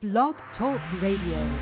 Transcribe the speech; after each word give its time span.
Blog 0.00 0.36
Talk 0.56 0.80
Radio. 1.02 1.58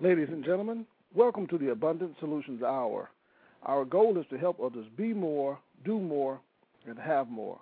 Ladies 0.00 0.28
and 0.30 0.44
gentlemen, 0.44 0.86
welcome 1.12 1.48
to 1.48 1.58
the 1.58 1.72
Abundant 1.72 2.14
Solutions 2.20 2.62
Hour. 2.62 3.10
Our 3.64 3.84
goal 3.84 4.16
is 4.16 4.26
to 4.30 4.38
help 4.38 4.60
others 4.62 4.86
be 4.96 5.12
more, 5.12 5.58
do 5.84 5.98
more, 5.98 6.38
and 6.86 6.96
have 7.00 7.28
more. 7.28 7.58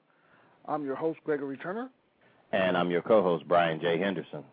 I'm 0.69 0.84
your 0.84 0.97
host, 0.97 1.19
Gregory 1.24 1.57
Turner. 1.57 1.88
And 2.52 2.77
I'm 2.77 2.91
your 2.91 3.01
co 3.01 3.23
host, 3.23 3.48
Brian 3.48 3.80
J. 3.80 3.98
Henderson. 3.98 4.45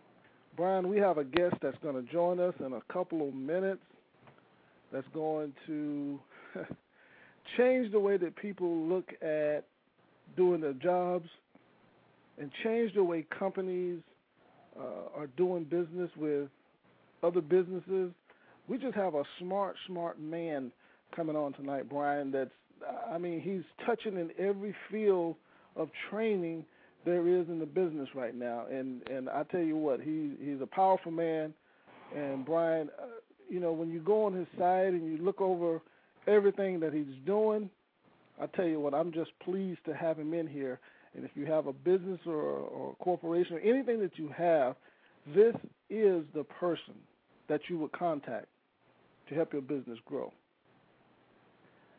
Brian, 0.55 0.87
we 0.87 0.97
have 0.97 1.17
a 1.17 1.25
guest 1.25 1.55
that's 1.61 1.77
going 1.83 1.95
to 1.95 2.09
join 2.09 2.39
us 2.39 2.53
in 2.65 2.71
a 2.71 2.93
couple 2.93 3.27
of 3.27 3.33
minutes 3.35 3.81
that's 4.93 5.07
going 5.13 5.51
to 5.67 6.17
change 7.57 7.91
the 7.91 7.99
way 7.99 8.15
that 8.15 8.37
people 8.37 8.87
look 8.87 9.11
at 9.21 9.65
doing 10.37 10.61
their 10.61 10.71
jobs 10.71 11.27
and 12.37 12.49
change 12.63 12.93
the 12.93 13.03
way 13.03 13.25
companies 13.37 13.99
uh, 14.79 15.19
are 15.19 15.27
doing 15.37 15.63
business 15.63 16.09
with 16.17 16.49
other 17.23 17.41
businesses. 17.41 18.11
We 18.67 18.77
just 18.77 18.95
have 18.95 19.15
a 19.15 19.23
smart, 19.39 19.75
smart 19.87 20.19
man 20.19 20.71
coming 21.15 21.35
on 21.35 21.53
tonight, 21.53 21.89
Brian. 21.89 22.31
That's 22.31 22.51
I 23.11 23.17
mean, 23.17 23.41
he's 23.41 23.63
touching 23.85 24.17
in 24.17 24.31
every 24.39 24.75
field 24.89 25.35
of 25.75 25.89
training 26.09 26.65
there 27.05 27.27
is 27.27 27.47
in 27.47 27.59
the 27.59 27.65
business 27.65 28.09
right 28.13 28.35
now, 28.35 28.65
and 28.69 29.07
and 29.09 29.29
I 29.29 29.43
tell 29.43 29.61
you 29.61 29.75
what, 29.75 30.01
he 30.01 30.33
he's 30.39 30.61
a 30.61 30.67
powerful 30.67 31.11
man. 31.11 31.53
And 32.15 32.45
Brian, 32.45 32.89
uh, 33.01 33.05
you 33.49 33.59
know, 33.59 33.71
when 33.71 33.89
you 33.89 33.99
go 33.99 34.25
on 34.25 34.33
his 34.33 34.47
side 34.57 34.93
and 34.93 35.05
you 35.05 35.23
look 35.23 35.41
over 35.41 35.81
everything 36.27 36.79
that 36.81 36.93
he's 36.93 37.15
doing, 37.25 37.69
I 38.39 38.47
tell 38.47 38.65
you 38.65 38.79
what, 38.79 38.93
I'm 38.93 39.11
just 39.11 39.31
pleased 39.43 39.79
to 39.85 39.95
have 39.95 40.17
him 40.19 40.33
in 40.33 40.47
here. 40.47 40.79
And 41.15 41.25
if 41.25 41.31
you 41.35 41.45
have 41.45 41.67
a 41.67 41.73
business 41.73 42.19
or, 42.25 42.33
or 42.33 42.91
a 42.91 43.03
corporation 43.03 43.57
or 43.57 43.59
anything 43.59 43.99
that 43.99 44.17
you 44.17 44.29
have, 44.29 44.75
this 45.35 45.55
is 45.89 46.23
the 46.33 46.43
person 46.59 46.95
that 47.47 47.61
you 47.69 47.77
would 47.79 47.91
contact 47.91 48.47
to 49.29 49.35
help 49.35 49.53
your 49.53 49.61
business 49.61 49.99
grow. 50.05 50.31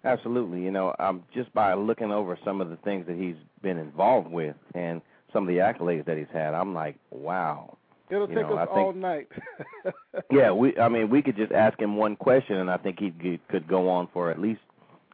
Absolutely. 0.04 0.62
You 0.62 0.70
know, 0.70 0.94
um, 0.98 1.22
just 1.34 1.52
by 1.54 1.74
looking 1.74 2.10
over 2.10 2.38
some 2.44 2.60
of 2.60 2.70
the 2.70 2.76
things 2.76 3.06
that 3.06 3.16
he's 3.16 3.36
been 3.62 3.78
involved 3.78 4.28
with 4.28 4.56
and 4.74 5.00
some 5.32 5.44
of 5.44 5.48
the 5.48 5.60
accolades 5.60 6.04
that 6.06 6.18
he's 6.18 6.26
had, 6.32 6.54
I'm 6.54 6.74
like, 6.74 6.96
wow. 7.10 7.76
It'll 8.10 8.28
you 8.28 8.34
take 8.34 8.48
know, 8.48 8.58
us 8.58 8.68
think, 8.68 8.78
all 8.78 8.92
night. 8.92 9.28
yeah, 10.30 10.50
we. 10.50 10.76
I 10.76 10.88
mean, 10.88 11.08
we 11.08 11.22
could 11.22 11.36
just 11.36 11.52
ask 11.52 11.80
him 11.80 11.96
one 11.96 12.14
question, 12.16 12.58
and 12.58 12.70
I 12.70 12.76
think 12.76 12.98
he 12.98 13.40
could 13.48 13.66
go 13.66 13.88
on 13.88 14.08
for 14.12 14.30
at 14.30 14.38
least 14.38 14.60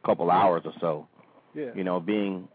a 0.03 0.05
couple 0.05 0.29
hours 0.29 0.63
or 0.65 0.73
so. 0.81 1.07
Yeah. 1.53 1.69
You 1.75 1.85
know, 1.85 2.01
being, 2.01 2.49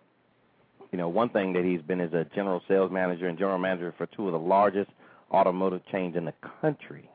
you 0.93 0.99
know, 0.99 1.09
one 1.09 1.29
thing 1.31 1.53
that 1.55 1.65
he's 1.65 1.83
been 1.83 2.01
is 2.01 2.13
a 2.13 2.25
general 2.35 2.63
sales 2.69 2.91
manager 2.93 3.27
and 3.29 3.39
general 3.39 3.59
manager 3.59 3.93
for 3.97 4.07
two 4.07 4.27
of 4.27 4.33
the 4.33 4.39
largest 4.39 4.91
automotive 5.33 5.83
chains 5.91 6.17
in 6.17 6.25
the 6.25 6.35
country, 6.61 7.09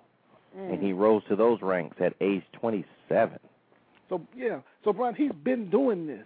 Mm. 0.58 0.74
and 0.74 0.82
he 0.84 0.94
rose 0.94 1.22
to 1.30 1.36
those 1.36 1.62
ranks 1.62 1.96
at 2.02 2.14
age 2.22 2.44
27. 2.54 3.40
So 4.10 4.22
yeah, 4.36 4.62
so 4.84 4.92
Brian, 4.92 5.14
he's 5.14 5.32
been 5.32 5.70
doing 5.70 6.08
this. 6.08 6.24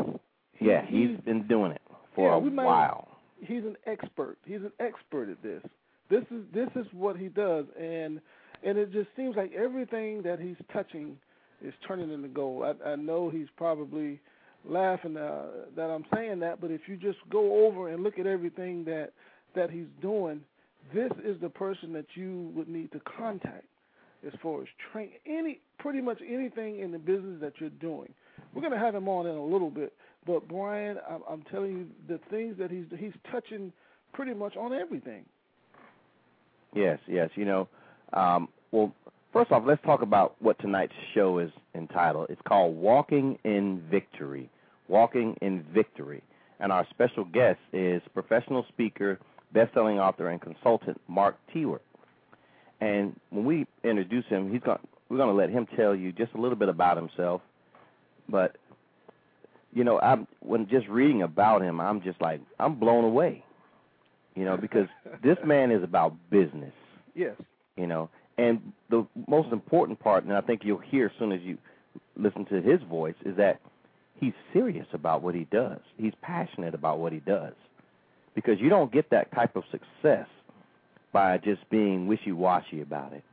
He, 0.53 0.67
Yeah, 0.67 0.85
he's 0.85 1.17
been 1.25 1.45
doing 1.47 1.71
it 1.73 1.81
for 2.15 2.29
yeah, 2.29 2.35
a 2.35 2.39
we 2.39 2.49
might- 2.49 2.65
while. 2.65 3.07
He's 3.41 3.65
an 3.65 3.75
expert. 3.85 4.37
He's 4.45 4.61
an 4.61 4.71
expert 4.79 5.27
at 5.29 5.41
this. 5.43 5.61
This 6.09 6.23
is 6.31 6.45
this 6.53 6.69
is 6.75 6.85
what 6.93 7.17
he 7.17 7.27
does, 7.27 7.65
and 7.77 8.21
and 8.63 8.77
it 8.77 8.91
just 8.93 9.09
seems 9.17 9.35
like 9.35 9.51
everything 9.53 10.21
that 10.21 10.39
he's 10.39 10.55
touching 10.71 11.19
is 11.61 11.73
turning 11.85 12.09
into 12.11 12.29
gold. 12.29 12.63
I, 12.85 12.91
I 12.91 12.95
know 12.95 13.29
he's 13.29 13.49
probably 13.57 14.21
laughing 14.65 15.17
uh, 15.17 15.43
that 15.75 15.89
I'm 15.89 16.05
saying 16.13 16.39
that, 16.39 16.61
but 16.61 16.71
if 16.71 16.81
you 16.87 16.95
just 16.95 17.17
go 17.29 17.65
over 17.65 17.89
and 17.89 18.03
look 18.03 18.19
at 18.19 18.27
everything 18.27 18.83
that 18.85 19.11
that 19.55 19.69
he's 19.69 19.87
doing, 20.01 20.41
this 20.93 21.11
is 21.23 21.39
the 21.41 21.49
person 21.49 21.93
that 21.93 22.05
you 22.15 22.51
would 22.55 22.67
need 22.67 22.91
to 22.91 22.99
contact 23.17 23.65
as 24.25 24.33
far 24.41 24.61
as 24.61 24.67
train 24.91 25.09
any 25.25 25.59
pretty 25.79 26.01
much 26.01 26.19
anything 26.27 26.79
in 26.79 26.91
the 26.91 26.97
business 26.97 27.39
that 27.41 27.53
you're 27.59 27.69
doing. 27.69 28.11
We're 28.53 28.61
to 28.69 28.77
have 28.77 28.95
him 28.95 29.07
on 29.07 29.27
in 29.27 29.35
a 29.35 29.45
little 29.45 29.69
bit, 29.69 29.93
but 30.25 30.47
Brian, 30.47 30.97
I'm, 31.09 31.21
I'm 31.29 31.43
telling 31.51 31.71
you 31.71 31.87
the 32.07 32.19
things 32.29 32.55
that 32.57 32.71
he's 32.71 32.85
he's 32.97 33.13
touching 33.31 33.71
pretty 34.13 34.33
much 34.33 34.55
on 34.55 34.73
everything. 34.73 35.25
Yes, 36.73 36.99
yes. 37.07 37.29
You 37.35 37.45
know, 37.45 37.67
um, 38.13 38.47
well, 38.71 38.93
first 39.31 39.51
off, 39.51 39.63
let's 39.65 39.83
talk 39.83 40.01
about 40.01 40.35
what 40.39 40.57
tonight's 40.59 40.93
show 41.13 41.39
is 41.39 41.51
entitled. 41.75 42.27
It's 42.29 42.41
called 42.47 42.75
Walking 42.75 43.37
in 43.43 43.83
Victory. 43.91 44.49
Walking 44.93 45.35
in 45.41 45.65
Victory. 45.73 46.21
And 46.59 46.71
our 46.71 46.85
special 46.91 47.25
guest 47.25 47.57
is 47.73 47.99
professional 48.13 48.63
speaker, 48.69 49.17
best-selling 49.51 49.99
author, 49.99 50.29
and 50.29 50.39
consultant 50.39 51.01
Mark 51.07 51.35
Tewart. 51.51 51.81
And 52.79 53.19
when 53.31 53.43
we 53.43 53.65
introduce 53.83 54.25
him, 54.27 54.53
he's 54.53 54.61
going 54.61 54.77
we're 55.09 55.17
going 55.17 55.29
to 55.29 55.35
let 55.35 55.49
him 55.49 55.65
tell 55.75 55.95
you 55.95 56.11
just 56.11 56.33
a 56.35 56.37
little 56.39 56.55
bit 56.55 56.69
about 56.69 56.95
himself. 56.95 57.41
But 58.29 58.55
you 59.73 59.83
know, 59.83 59.99
I'm 59.99 60.27
when 60.41 60.69
just 60.69 60.87
reading 60.87 61.23
about 61.23 61.63
him, 61.63 61.81
I'm 61.81 62.03
just 62.03 62.21
like 62.21 62.41
I'm 62.59 62.75
blown 62.75 63.03
away. 63.03 63.43
You 64.35 64.45
know, 64.45 64.57
because 64.57 64.87
this 65.23 65.37
man 65.43 65.71
is 65.71 65.81
about 65.81 66.13
business. 66.29 66.73
Yes. 67.15 67.35
You 67.77 67.87
know, 67.87 68.11
and 68.37 68.73
the 68.91 69.07
most 69.27 69.51
important 69.51 69.99
part, 69.99 70.23
and 70.23 70.33
I 70.33 70.41
think 70.41 70.61
you'll 70.63 70.77
hear 70.77 71.07
as 71.07 71.13
soon 71.17 71.31
as 71.31 71.41
you 71.41 71.57
listen 72.15 72.45
to 72.45 72.61
his 72.61 72.79
voice, 72.83 73.15
is 73.25 73.35
that 73.37 73.59
he's 74.19 74.33
serious 74.51 74.87
about 74.93 75.21
what 75.21 75.35
he 75.35 75.45
does. 75.51 75.79
He's 75.97 76.13
passionate 76.21 76.73
about 76.73 76.99
what 76.99 77.13
he 77.13 77.19
does. 77.19 77.53
Because 78.35 78.59
you 78.59 78.69
don't 78.69 78.91
get 78.91 79.09
that 79.11 79.31
type 79.33 79.55
of 79.55 79.63
success 79.71 80.27
by 81.11 81.37
just 81.37 81.69
being 81.69 82.07
wishy-washy 82.07 82.81
about 82.81 83.13
it. 83.13 83.23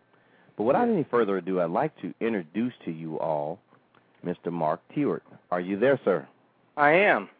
But 0.57 0.65
without 0.65 0.89
any 0.89 1.07
further 1.11 1.39
ado, 1.39 1.61
I'd 1.61 1.71
like 1.71 1.99
to 2.03 2.13
introduce 2.21 2.75
to 2.85 2.91
you 2.91 3.19
all 3.19 3.59
Mr. 4.25 4.53
Mark 4.53 4.81
Tewart. 4.95 5.23
Are 5.51 5.61
you 5.61 5.79
there, 5.79 5.99
sir? 6.05 6.29
I 6.77 6.93
am. 6.93 7.31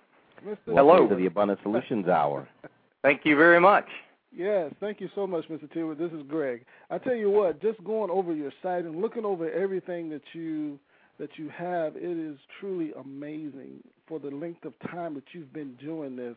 Mr. 0.45 0.56
Hello. 0.67 0.87
Welcome 0.87 1.09
to 1.11 1.17
the 1.17 1.27
Abundant 1.27 1.61
Solutions 1.62 2.09
Hour. 2.09 2.49
Thank 3.03 3.23
you 3.25 3.37
very 3.37 3.61
much. 3.61 3.87
Yes, 4.33 4.73
thank 4.79 5.00
you 5.00 5.09
so 5.15 5.27
much, 5.27 5.49
Mr. 5.49 5.71
Tewart. 5.73 5.99
This 5.99 6.12
is 6.12 6.23
Greg. 6.29 6.65
I 6.89 6.99
tell 6.99 7.17
you 7.17 7.31
what, 7.31 7.61
just 7.61 7.83
going 7.83 8.11
over 8.11 8.33
your 8.33 8.53
site 8.62 8.84
and 8.84 9.00
looking 9.00 9.25
over 9.25 9.50
everything 9.50 10.09
that 10.11 10.23
you 10.33 10.79
that 11.20 11.31
you 11.36 11.50
have, 11.50 11.97
it 11.97 12.03
is 12.03 12.36
truly 12.58 12.92
amazing 12.98 13.84
for 14.08 14.19
the 14.19 14.31
length 14.31 14.64
of 14.64 14.72
time 14.91 15.14
that 15.14 15.22
you've 15.32 15.53
been 15.53 15.75
doing 15.75 16.16
this 16.16 16.34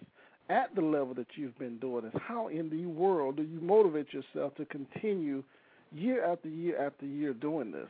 at 0.49 0.75
the 0.75 0.81
level 0.81 1.13
that 1.13 1.25
you've 1.35 1.57
been 1.57 1.79
doing 1.79 2.03
this. 2.03 2.21
How 2.21 2.49
in 2.49 2.69
the 2.69 2.85
world 2.85 3.37
do 3.37 3.43
you 3.43 3.61
motivate 3.61 4.07
yourself 4.13 4.53
to 4.55 4.65
continue 4.65 5.41
year 5.93 6.25
after 6.25 6.49
year 6.49 6.85
after 6.85 7.05
year 7.05 7.33
doing 7.33 7.71
this? 7.71 7.87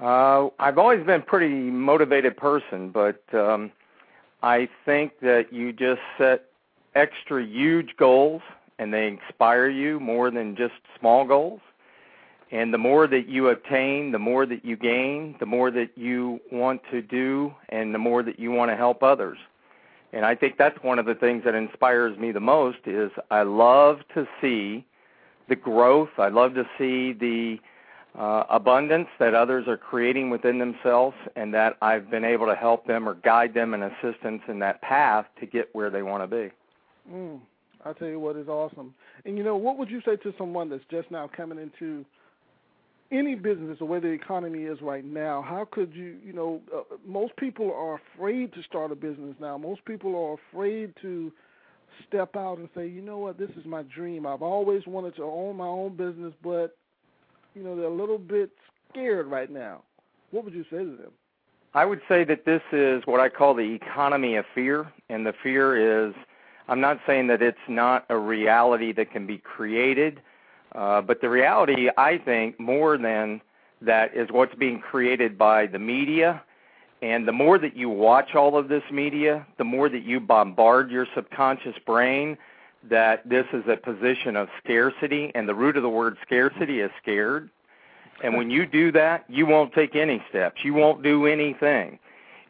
Uh, 0.00 0.48
I've 0.58 0.78
always 0.78 1.04
been 1.04 1.20
a 1.20 1.24
pretty 1.24 1.48
motivated 1.48 2.36
person, 2.36 2.90
but 2.90 3.22
um, 3.34 3.72
I 4.42 4.68
think 4.84 5.18
that 5.20 5.52
you 5.52 5.72
just 5.72 6.00
set 6.16 6.44
extra 6.94 7.44
huge 7.44 7.96
goals 7.98 8.42
and 8.78 8.94
they 8.94 9.08
inspire 9.08 9.68
you 9.68 9.98
more 9.98 10.30
than 10.30 10.54
just 10.54 10.74
small 11.00 11.26
goals. 11.26 11.60
And 12.52 12.72
the 12.72 12.78
more 12.78 13.08
that 13.08 13.28
you 13.28 13.48
obtain, 13.48 14.12
the 14.12 14.18
more 14.18 14.46
that 14.46 14.64
you 14.64 14.76
gain, 14.76 15.36
the 15.40 15.46
more 15.46 15.70
that 15.72 15.90
you 15.96 16.40
want 16.52 16.80
to 16.92 17.02
do, 17.02 17.52
and 17.70 17.92
the 17.92 17.98
more 17.98 18.22
that 18.22 18.38
you 18.38 18.52
want 18.52 18.70
to 18.70 18.76
help 18.76 19.02
others. 19.02 19.38
And 20.12 20.24
I 20.24 20.34
think 20.36 20.56
that's 20.56 20.78
one 20.82 20.98
of 20.98 21.06
the 21.06 21.14
things 21.14 21.42
that 21.44 21.54
inspires 21.54 22.16
me 22.16 22.30
the 22.30 22.40
most 22.40 22.78
is 22.86 23.10
I 23.30 23.42
love 23.42 23.98
to 24.14 24.26
see 24.40 24.86
the 25.48 25.56
growth. 25.56 26.10
I 26.18 26.28
love 26.28 26.54
to 26.54 26.64
see 26.78 27.12
the 27.12 27.58
uh, 28.18 28.44
abundance 28.48 29.08
that 29.18 29.34
others 29.34 29.66
are 29.68 29.76
creating 29.76 30.30
within 30.30 30.58
themselves, 30.58 31.16
and 31.34 31.52
that 31.52 31.76
I've 31.82 32.10
been 32.10 32.24
able 32.24 32.46
to 32.46 32.54
help 32.54 32.86
them 32.86 33.08
or 33.08 33.14
guide 33.14 33.52
them 33.54 33.74
in 33.74 33.82
assistance 33.82 34.42
in 34.48 34.58
that 34.60 34.80
path 34.80 35.26
to 35.40 35.46
get 35.46 35.68
where 35.74 35.90
they 35.90 36.02
want 36.02 36.22
to 36.22 36.26
be. 36.26 36.52
Mm, 37.12 37.40
I 37.84 37.92
tell 37.92 38.08
you 38.08 38.18
what 38.18 38.36
is 38.36 38.48
awesome. 38.48 38.94
And 39.24 39.36
you 39.36 39.44
know, 39.44 39.56
what 39.56 39.76
would 39.78 39.90
you 39.90 40.00
say 40.06 40.16
to 40.16 40.32
someone 40.38 40.70
that's 40.70 40.84
just 40.90 41.10
now 41.10 41.28
coming 41.36 41.58
into 41.58 42.06
any 43.10 43.34
business 43.34 43.78
the 43.78 43.84
way 43.84 44.00
the 44.00 44.08
economy 44.08 44.64
is 44.64 44.80
right 44.80 45.04
now? 45.04 45.42
How 45.42 45.66
could 45.70 45.94
you, 45.94 46.16
you 46.24 46.32
know, 46.32 46.60
uh, 46.74 46.82
most 47.06 47.36
people 47.36 47.72
are 47.72 48.00
afraid 48.14 48.52
to 48.54 48.62
start 48.62 48.92
a 48.92 48.96
business 48.96 49.34
now. 49.40 49.56
Most 49.58 49.84
people 49.84 50.16
are 50.16 50.36
afraid 50.52 50.94
to 51.02 51.32
step 52.06 52.36
out 52.36 52.58
and 52.58 52.68
say, 52.74 52.86
you 52.86 53.02
know 53.02 53.18
what, 53.18 53.38
this 53.38 53.50
is 53.56 53.64
my 53.64 53.82
dream. 53.82 54.26
I've 54.26 54.42
always 54.42 54.86
wanted 54.86 55.16
to 55.16 55.24
own 55.24 55.56
my 55.56 55.66
own 55.66 55.96
business, 55.96 56.32
but 56.42 56.76
you 57.54 57.62
know 57.62 57.76
they're 57.76 57.86
a 57.86 57.94
little 57.94 58.18
bit 58.18 58.50
scared 58.90 59.26
right 59.26 59.50
now. 59.50 59.82
What 60.30 60.44
would 60.44 60.54
you 60.54 60.64
say 60.64 60.78
to 60.78 60.96
them? 60.96 61.12
I 61.74 61.84
would 61.84 62.00
say 62.08 62.24
that 62.24 62.44
this 62.44 62.62
is 62.72 63.02
what 63.06 63.20
I 63.20 63.28
call 63.28 63.54
the 63.54 63.74
economy 63.74 64.36
of 64.36 64.44
fear, 64.54 64.90
and 65.08 65.26
the 65.26 65.34
fear 65.42 66.06
is 66.08 66.14
I'm 66.68 66.80
not 66.80 67.00
saying 67.06 67.28
that 67.28 67.42
it's 67.42 67.58
not 67.68 68.04
a 68.08 68.16
reality 68.16 68.92
that 68.92 69.10
can 69.10 69.26
be 69.26 69.38
created, 69.38 70.20
uh, 70.76 71.00
but 71.00 71.20
the 71.20 71.28
reality, 71.28 71.88
I 71.96 72.18
think, 72.18 72.60
more 72.60 72.98
than 72.98 73.40
that 73.80 74.14
is 74.14 74.28
what's 74.30 74.54
being 74.54 74.78
created 74.78 75.38
by 75.38 75.66
the 75.66 75.78
media. 75.78 76.42
And 77.02 77.26
the 77.26 77.32
more 77.32 77.58
that 77.58 77.76
you 77.76 77.88
watch 77.88 78.34
all 78.34 78.56
of 78.56 78.68
this 78.68 78.82
media, 78.90 79.46
the 79.58 79.64
more 79.64 79.88
that 79.88 80.04
you 80.04 80.20
bombard 80.20 80.90
your 80.90 81.06
subconscious 81.14 81.76
brain 81.84 82.38
that 82.88 83.28
this 83.28 83.46
is 83.52 83.64
a 83.68 83.76
position 83.76 84.36
of 84.36 84.48
scarcity, 84.62 85.32
and 85.34 85.48
the 85.48 85.54
root 85.54 85.76
of 85.76 85.82
the 85.82 85.88
word 85.88 86.16
scarcity 86.24 86.80
is 86.80 86.90
scared. 87.02 87.50
And 88.22 88.36
when 88.36 88.50
you 88.50 88.64
do 88.64 88.92
that, 88.92 89.24
you 89.28 89.46
won't 89.46 89.72
take 89.72 89.96
any 89.96 90.22
steps. 90.28 90.60
You 90.64 90.74
won't 90.74 91.02
do 91.02 91.26
anything. 91.26 91.98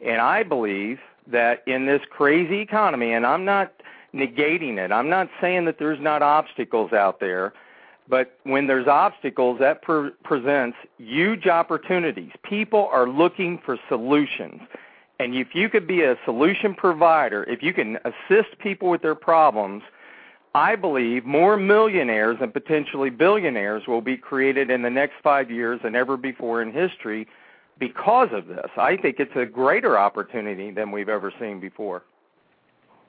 And 0.05 0.21
I 0.21 0.43
believe 0.43 0.99
that 1.27 1.63
in 1.67 1.85
this 1.85 2.01
crazy 2.09 2.59
economy, 2.59 3.13
and 3.13 3.25
I'm 3.25 3.45
not 3.45 3.73
negating 4.13 4.77
it, 4.77 4.91
I'm 4.91 5.09
not 5.09 5.27
saying 5.41 5.65
that 5.65 5.79
there's 5.79 5.99
not 5.99 6.21
obstacles 6.21 6.93
out 6.93 7.19
there, 7.19 7.53
but 8.09 8.37
when 8.43 8.67
there's 8.67 8.87
obstacles, 8.87 9.59
that 9.59 9.81
pre- 9.81 10.11
presents 10.23 10.77
huge 10.97 11.47
opportunities. 11.47 12.31
People 12.43 12.89
are 12.91 13.07
looking 13.07 13.59
for 13.65 13.77
solutions. 13.89 14.61
And 15.19 15.35
if 15.35 15.53
you 15.53 15.67
could 15.69 15.87
be 15.87 16.03
a 16.03 16.15
solution 16.25 16.73
provider, 16.75 17.43
if 17.45 17.63
you 17.63 17.73
can 17.73 17.97
assist 18.05 18.57
people 18.59 18.89
with 18.89 19.01
their 19.01 19.15
problems, 19.15 19.83
I 20.53 20.75
believe 20.75 21.25
more 21.25 21.57
millionaires 21.57 22.37
and 22.39 22.53
potentially 22.53 23.09
billionaires 23.09 23.83
will 23.87 24.01
be 24.01 24.17
created 24.17 24.69
in 24.69 24.81
the 24.81 24.89
next 24.89 25.15
five 25.23 25.51
years 25.51 25.79
than 25.83 25.95
ever 25.95 26.17
before 26.17 26.61
in 26.61 26.71
history 26.71 27.27
because 27.79 28.29
of 28.31 28.47
this. 28.47 28.69
I 28.77 28.97
think 28.97 29.19
it's 29.19 29.35
a 29.35 29.45
greater 29.45 29.97
opportunity 29.99 30.71
than 30.71 30.91
we've 30.91 31.09
ever 31.09 31.31
seen 31.39 31.59
before. 31.59 32.03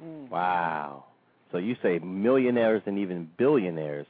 Mm-hmm. 0.02 0.30
Wow. 0.30 1.04
So 1.52 1.58
you 1.58 1.76
say 1.82 1.98
millionaires 2.00 2.82
and 2.86 2.98
even 2.98 3.30
billionaires 3.38 4.06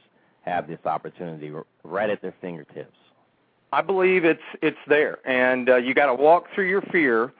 have 0.49 0.67
this 0.67 0.79
opportunity 0.85 1.51
right 1.83 2.09
at 2.09 2.21
their 2.21 2.33
fingertips. 2.41 2.97
I 3.71 3.81
believe 3.81 4.25
it's 4.25 4.41
it's 4.61 4.77
there, 4.87 5.19
and 5.27 5.69
uh, 5.69 5.75
you 5.77 5.93
got 5.93 6.07
to 6.07 6.15
walk 6.15 6.45
through 6.53 6.67
your 6.69 6.81
fear. 6.81 7.31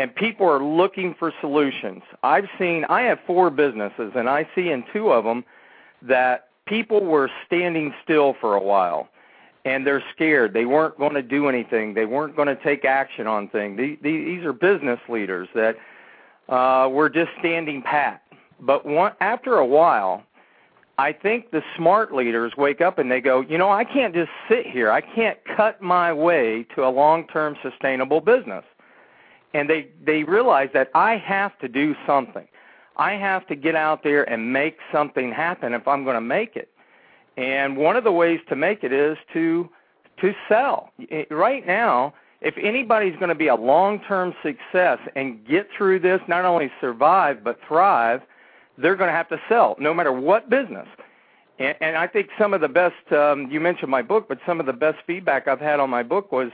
And 0.00 0.14
people 0.14 0.46
are 0.46 0.62
looking 0.62 1.16
for 1.18 1.32
solutions. 1.40 2.02
I've 2.22 2.46
seen. 2.56 2.84
I 2.88 3.00
have 3.02 3.18
four 3.26 3.50
businesses, 3.50 4.12
and 4.14 4.28
I 4.28 4.48
see 4.54 4.70
in 4.70 4.84
two 4.92 5.10
of 5.10 5.24
them 5.24 5.44
that 6.02 6.50
people 6.66 7.04
were 7.04 7.28
standing 7.46 7.92
still 8.04 8.36
for 8.40 8.54
a 8.54 8.62
while, 8.62 9.08
and 9.64 9.84
they're 9.84 10.04
scared. 10.14 10.52
They 10.52 10.66
weren't 10.66 10.96
going 10.98 11.14
to 11.14 11.22
do 11.22 11.48
anything. 11.48 11.94
They 11.94 12.04
weren't 12.04 12.36
going 12.36 12.46
to 12.46 12.54
take 12.62 12.84
action 12.84 13.26
on 13.26 13.48
things. 13.48 13.76
These 14.00 14.44
are 14.44 14.52
business 14.52 15.00
leaders 15.08 15.48
that 15.56 15.74
uh, 16.48 16.88
were 16.88 17.10
just 17.10 17.30
standing 17.40 17.82
pat. 17.82 18.22
But 18.60 18.86
one, 18.86 19.12
after 19.20 19.56
a 19.56 19.66
while, 19.66 20.22
I 20.98 21.12
think 21.12 21.52
the 21.52 21.62
smart 21.76 22.12
leaders 22.12 22.54
wake 22.56 22.80
up 22.80 22.98
and 22.98 23.10
they 23.10 23.20
go, 23.20 23.40
you 23.40 23.56
know, 23.56 23.70
I 23.70 23.84
can't 23.84 24.12
just 24.12 24.30
sit 24.48 24.66
here. 24.66 24.90
I 24.90 25.00
can't 25.00 25.38
cut 25.56 25.80
my 25.80 26.12
way 26.12 26.66
to 26.74 26.84
a 26.84 26.90
long-term 26.90 27.56
sustainable 27.62 28.20
business. 28.20 28.64
And 29.54 29.70
they 29.70 29.88
they 30.04 30.24
realize 30.24 30.68
that 30.74 30.90
I 30.94 31.16
have 31.16 31.56
to 31.60 31.68
do 31.68 31.94
something. 32.06 32.46
I 32.96 33.12
have 33.12 33.46
to 33.46 33.54
get 33.54 33.76
out 33.76 34.02
there 34.02 34.28
and 34.28 34.52
make 34.52 34.78
something 34.92 35.30
happen 35.32 35.72
if 35.72 35.86
I'm 35.86 36.02
going 36.02 36.16
to 36.16 36.20
make 36.20 36.56
it. 36.56 36.68
And 37.36 37.76
one 37.76 37.96
of 37.96 38.02
the 38.02 38.12
ways 38.12 38.40
to 38.48 38.56
make 38.56 38.82
it 38.82 38.92
is 38.92 39.16
to 39.32 39.70
to 40.20 40.34
sell. 40.48 40.90
Right 41.30 41.64
now, 41.64 42.12
if 42.40 42.54
anybody's 42.60 43.14
going 43.16 43.28
to 43.28 43.36
be 43.36 43.46
a 43.46 43.54
long-term 43.54 44.34
success 44.42 44.98
and 45.14 45.46
get 45.46 45.68
through 45.76 46.00
this, 46.00 46.20
not 46.26 46.44
only 46.44 46.72
survive 46.80 47.44
but 47.44 47.58
thrive, 47.66 48.20
they're 48.78 48.96
going 48.96 49.08
to 49.08 49.16
have 49.16 49.28
to 49.28 49.40
sell, 49.48 49.76
no 49.78 49.92
matter 49.92 50.12
what 50.12 50.48
business. 50.48 50.86
And, 51.58 51.76
and 51.80 51.96
I 51.96 52.06
think 52.06 52.28
some 52.38 52.54
of 52.54 52.60
the 52.60 52.68
best, 52.68 53.12
um, 53.12 53.50
you 53.50 53.60
mentioned 53.60 53.90
my 53.90 54.02
book, 54.02 54.26
but 54.28 54.38
some 54.46 54.60
of 54.60 54.66
the 54.66 54.72
best 54.72 54.98
feedback 55.06 55.48
I've 55.48 55.60
had 55.60 55.80
on 55.80 55.90
my 55.90 56.02
book 56.02 56.30
was 56.32 56.50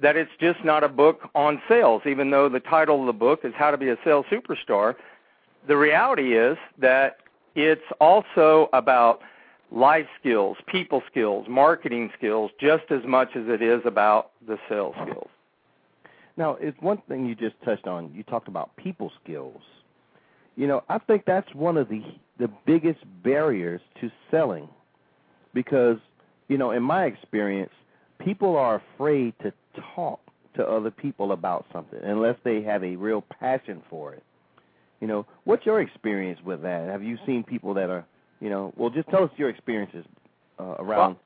that 0.00 0.16
it's 0.16 0.30
just 0.40 0.64
not 0.64 0.82
a 0.82 0.88
book 0.88 1.28
on 1.34 1.60
sales, 1.68 2.02
even 2.06 2.30
though 2.30 2.48
the 2.48 2.60
title 2.60 3.00
of 3.00 3.06
the 3.06 3.12
book 3.12 3.40
is 3.44 3.52
How 3.56 3.70
to 3.70 3.76
Be 3.76 3.88
a 3.88 3.96
Sales 4.04 4.26
Superstar. 4.30 4.94
The 5.66 5.76
reality 5.76 6.36
is 6.36 6.56
that 6.78 7.18
it's 7.54 7.82
also 8.00 8.70
about 8.72 9.20
life 9.70 10.06
skills, 10.18 10.56
people 10.66 11.02
skills, 11.10 11.46
marketing 11.48 12.10
skills, 12.16 12.50
just 12.60 12.84
as 12.90 13.04
much 13.04 13.30
as 13.34 13.48
it 13.48 13.60
is 13.60 13.82
about 13.84 14.30
the 14.46 14.56
sales 14.68 14.94
skills. 15.02 15.28
Now, 16.36 16.56
it's 16.60 16.80
one 16.80 17.02
thing 17.08 17.26
you 17.26 17.34
just 17.34 17.56
touched 17.64 17.86
on. 17.86 18.12
You 18.14 18.22
talked 18.22 18.48
about 18.48 18.74
people 18.76 19.10
skills. 19.22 19.60
You 20.58 20.66
know, 20.66 20.82
I 20.88 20.98
think 20.98 21.24
that's 21.24 21.54
one 21.54 21.76
of 21.76 21.88
the 21.88 22.02
the 22.38 22.48
biggest 22.66 22.98
barriers 23.22 23.80
to 24.00 24.10
selling 24.28 24.68
because, 25.54 25.98
you 26.48 26.58
know, 26.58 26.72
in 26.72 26.82
my 26.82 27.04
experience, 27.04 27.70
people 28.18 28.56
are 28.56 28.82
afraid 28.94 29.34
to 29.42 29.52
talk 29.94 30.20
to 30.56 30.66
other 30.66 30.90
people 30.90 31.30
about 31.30 31.64
something 31.72 32.00
unless 32.02 32.36
they 32.42 32.60
have 32.62 32.82
a 32.82 32.96
real 32.96 33.22
passion 33.22 33.82
for 33.88 34.12
it. 34.14 34.22
You 35.00 35.06
know, 35.06 35.26
what's 35.44 35.64
your 35.64 35.80
experience 35.80 36.40
with 36.44 36.62
that? 36.62 36.88
Have 36.88 37.04
you 37.04 37.18
seen 37.24 37.44
people 37.44 37.72
that 37.74 37.88
are, 37.88 38.04
you 38.40 38.50
know, 38.50 38.72
well, 38.76 38.90
just 38.90 39.08
tell 39.10 39.22
us 39.22 39.30
your 39.36 39.48
experiences 39.48 40.04
uh, 40.58 40.74
around. 40.80 40.98
Well, 40.98 41.18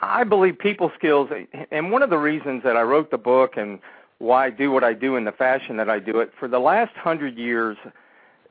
I 0.00 0.24
believe 0.24 0.58
people 0.58 0.90
skills, 0.98 1.30
and 1.70 1.92
one 1.92 2.02
of 2.02 2.10
the 2.10 2.18
reasons 2.18 2.64
that 2.64 2.76
I 2.76 2.82
wrote 2.82 3.12
the 3.12 3.18
book 3.18 3.56
and 3.56 3.78
why 4.18 4.46
I 4.46 4.50
do 4.50 4.72
what 4.72 4.82
I 4.82 4.92
do 4.92 5.14
in 5.14 5.24
the 5.24 5.32
fashion 5.32 5.76
that 5.76 5.88
I 5.88 6.00
do 6.00 6.18
it, 6.18 6.32
for 6.38 6.48
the 6.48 6.58
last 6.58 6.96
hundred 6.96 7.36
years, 7.36 7.76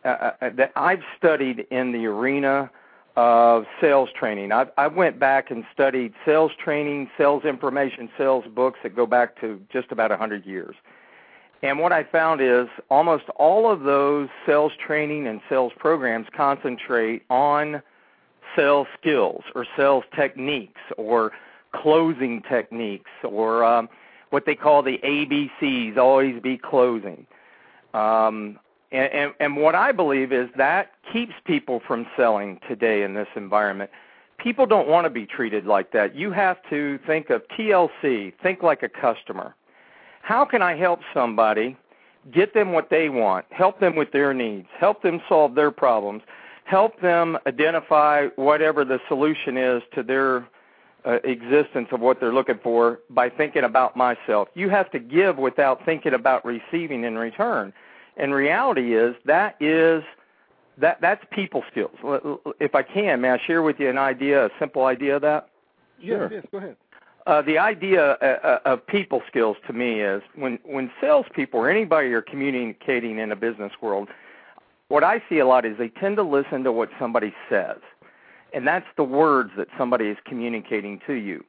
that 0.04 0.72
I've 0.76 1.02
studied 1.18 1.66
in 1.72 1.92
the 1.92 2.06
arena 2.06 2.70
of 3.16 3.66
sales 3.80 4.10
training. 4.18 4.52
I, 4.52 4.66
I 4.78 4.88
went 4.88 5.20
back 5.20 5.52
and 5.52 5.64
studied 5.72 6.14
sales 6.26 6.52
training, 6.58 7.10
sales 7.18 7.44
information, 7.44 8.10
sales 8.18 8.46
books 8.54 8.80
that 8.84 8.96
go 8.96 9.06
back 9.06 9.40
to 9.42 9.62
just 9.72 9.92
about 9.92 10.10
100 10.10 10.46
years. 10.46 10.76
And 11.62 11.80
what 11.80 11.94
I 11.94 12.04
found 12.04 12.42
is 12.42 12.68
almost 12.90 13.26
all 13.38 13.72
of 13.72 13.82
those 13.84 14.30
sales 14.46 14.74
training 14.86 15.28
and 15.28 15.42
sales 15.48 15.72
programs 15.78 16.28
concentrate 16.36 17.24
on 17.30 17.82
sales 18.56 18.88
skills 19.00 19.44
or 19.56 19.66
sales 19.78 20.04
techniques 20.16 20.82
or 20.98 21.32
closing 21.72 22.42
techniques 22.42 23.12
or 23.24 23.64
um, 23.64 23.88
what 24.32 24.46
they 24.46 24.56
call 24.56 24.82
the 24.82 24.98
ABCs, 25.04 25.98
always 25.98 26.42
be 26.42 26.58
closing. 26.58 27.26
Um, 27.94 28.60
and, 28.94 29.12
and, 29.12 29.34
and 29.40 29.58
what 29.58 29.76
I 29.76 29.92
believe 29.92 30.32
is 30.32 30.50
that 30.56 30.92
keeps 31.12 31.34
people 31.46 31.82
from 31.86 32.06
selling 32.16 32.60
today 32.68 33.04
in 33.04 33.16
this 33.16 33.28
environment. 33.36 33.90
People 34.38 34.66
don't 34.66 34.88
want 34.88 35.06
to 35.06 35.10
be 35.10 35.26
treated 35.26 35.66
like 35.66 35.92
that. 35.92 36.16
You 36.16 36.32
have 36.32 36.58
to 36.70 37.00
think 37.08 37.30
of 37.30 37.42
TLC, 37.58 38.34
think 38.42 38.62
like 38.62 38.84
a 38.84 38.90
customer. 38.90 39.56
How 40.22 40.46
can 40.46 40.62
I 40.62 40.76
help 40.76 41.00
somebody 41.14 41.76
get 42.32 42.54
them 42.54 42.72
what 42.72 42.90
they 42.90 43.10
want, 43.10 43.46
help 43.50 43.80
them 43.80 43.96
with 43.96 44.12
their 44.12 44.34
needs, 44.34 44.68
help 44.78 45.02
them 45.02 45.22
solve 45.28 45.56
their 45.56 45.72
problems, 45.72 46.22
help 46.66 47.02
them 47.02 47.38
identify 47.48 48.28
whatever 48.36 48.86
the 48.86 49.00
solution 49.08 49.58
is 49.58 49.82
to 49.94 50.04
their 50.04 50.48
uh, 51.06 51.18
existence 51.26 51.90
of 51.92 52.00
what 52.00 52.20
they're 52.20 52.34
looking 52.34 52.60
for 52.64 53.00
by 53.10 53.30
thinking 53.30 53.64
about 53.64 53.98
myself. 53.98 54.48
You 54.54 54.70
have 54.70 54.90
to 54.92 55.00
give 55.00 55.38
without 55.38 55.84
thinking 55.84 56.14
about 56.14 56.46
receiving 56.46 57.04
in 57.04 57.18
return. 57.18 57.74
And 58.18 58.34
reality 58.34 58.96
is 58.96 59.16
that 59.26 59.56
is 59.60 60.04
that 60.78 61.00
that's 61.02 61.24
people 61.32 61.64
skills. 61.72 61.96
If 62.60 62.76
I 62.76 62.84
can, 62.84 63.22
may 63.22 63.30
I 63.30 63.40
share 63.46 63.62
with 63.62 63.80
you 63.80 63.90
an 63.90 63.98
idea, 63.98 64.48
a 64.48 64.50
simple 64.60 64.86
idea 64.86 65.16
of 65.16 65.22
that? 65.22 65.50
Sure. 66.04 66.24
Yes, 66.24 66.32
yes 66.32 66.46
go 66.52 66.58
ahead. 66.58 66.76
Uh, 67.26 67.42
the 67.42 67.58
idea 67.58 68.12
uh, 68.22 68.26
uh, 68.44 68.60
of 68.66 68.86
people 68.86 69.22
skills 69.28 69.56
to 69.66 69.74
me 69.74 70.02
is 70.02 70.22
when 70.36 70.60
when 70.66 70.92
salespeople 71.00 71.60
or 71.60 71.70
anybody 71.70 72.12
are 72.14 72.22
communicating 72.22 73.18
in 73.18 73.32
a 73.32 73.36
business 73.36 73.72
world, 73.82 74.10
what 74.90 75.04
I 75.04 75.24
see 75.30 75.40
a 75.40 75.48
lot 75.48 75.66
is 75.66 75.78
they 75.78 75.88
tend 75.88 76.18
to 76.18 76.24
listen 76.24 76.64
to 76.66 76.72
what 76.72 76.90
somebody 77.00 77.34
says, 77.50 77.80
and 78.54 78.68
that's 78.68 78.86
the 78.98 79.06
words 79.06 79.52
that 79.56 79.70
somebody 79.78 80.08
is 80.08 80.18
communicating 80.26 81.00
to 81.08 81.14
you. 81.14 81.46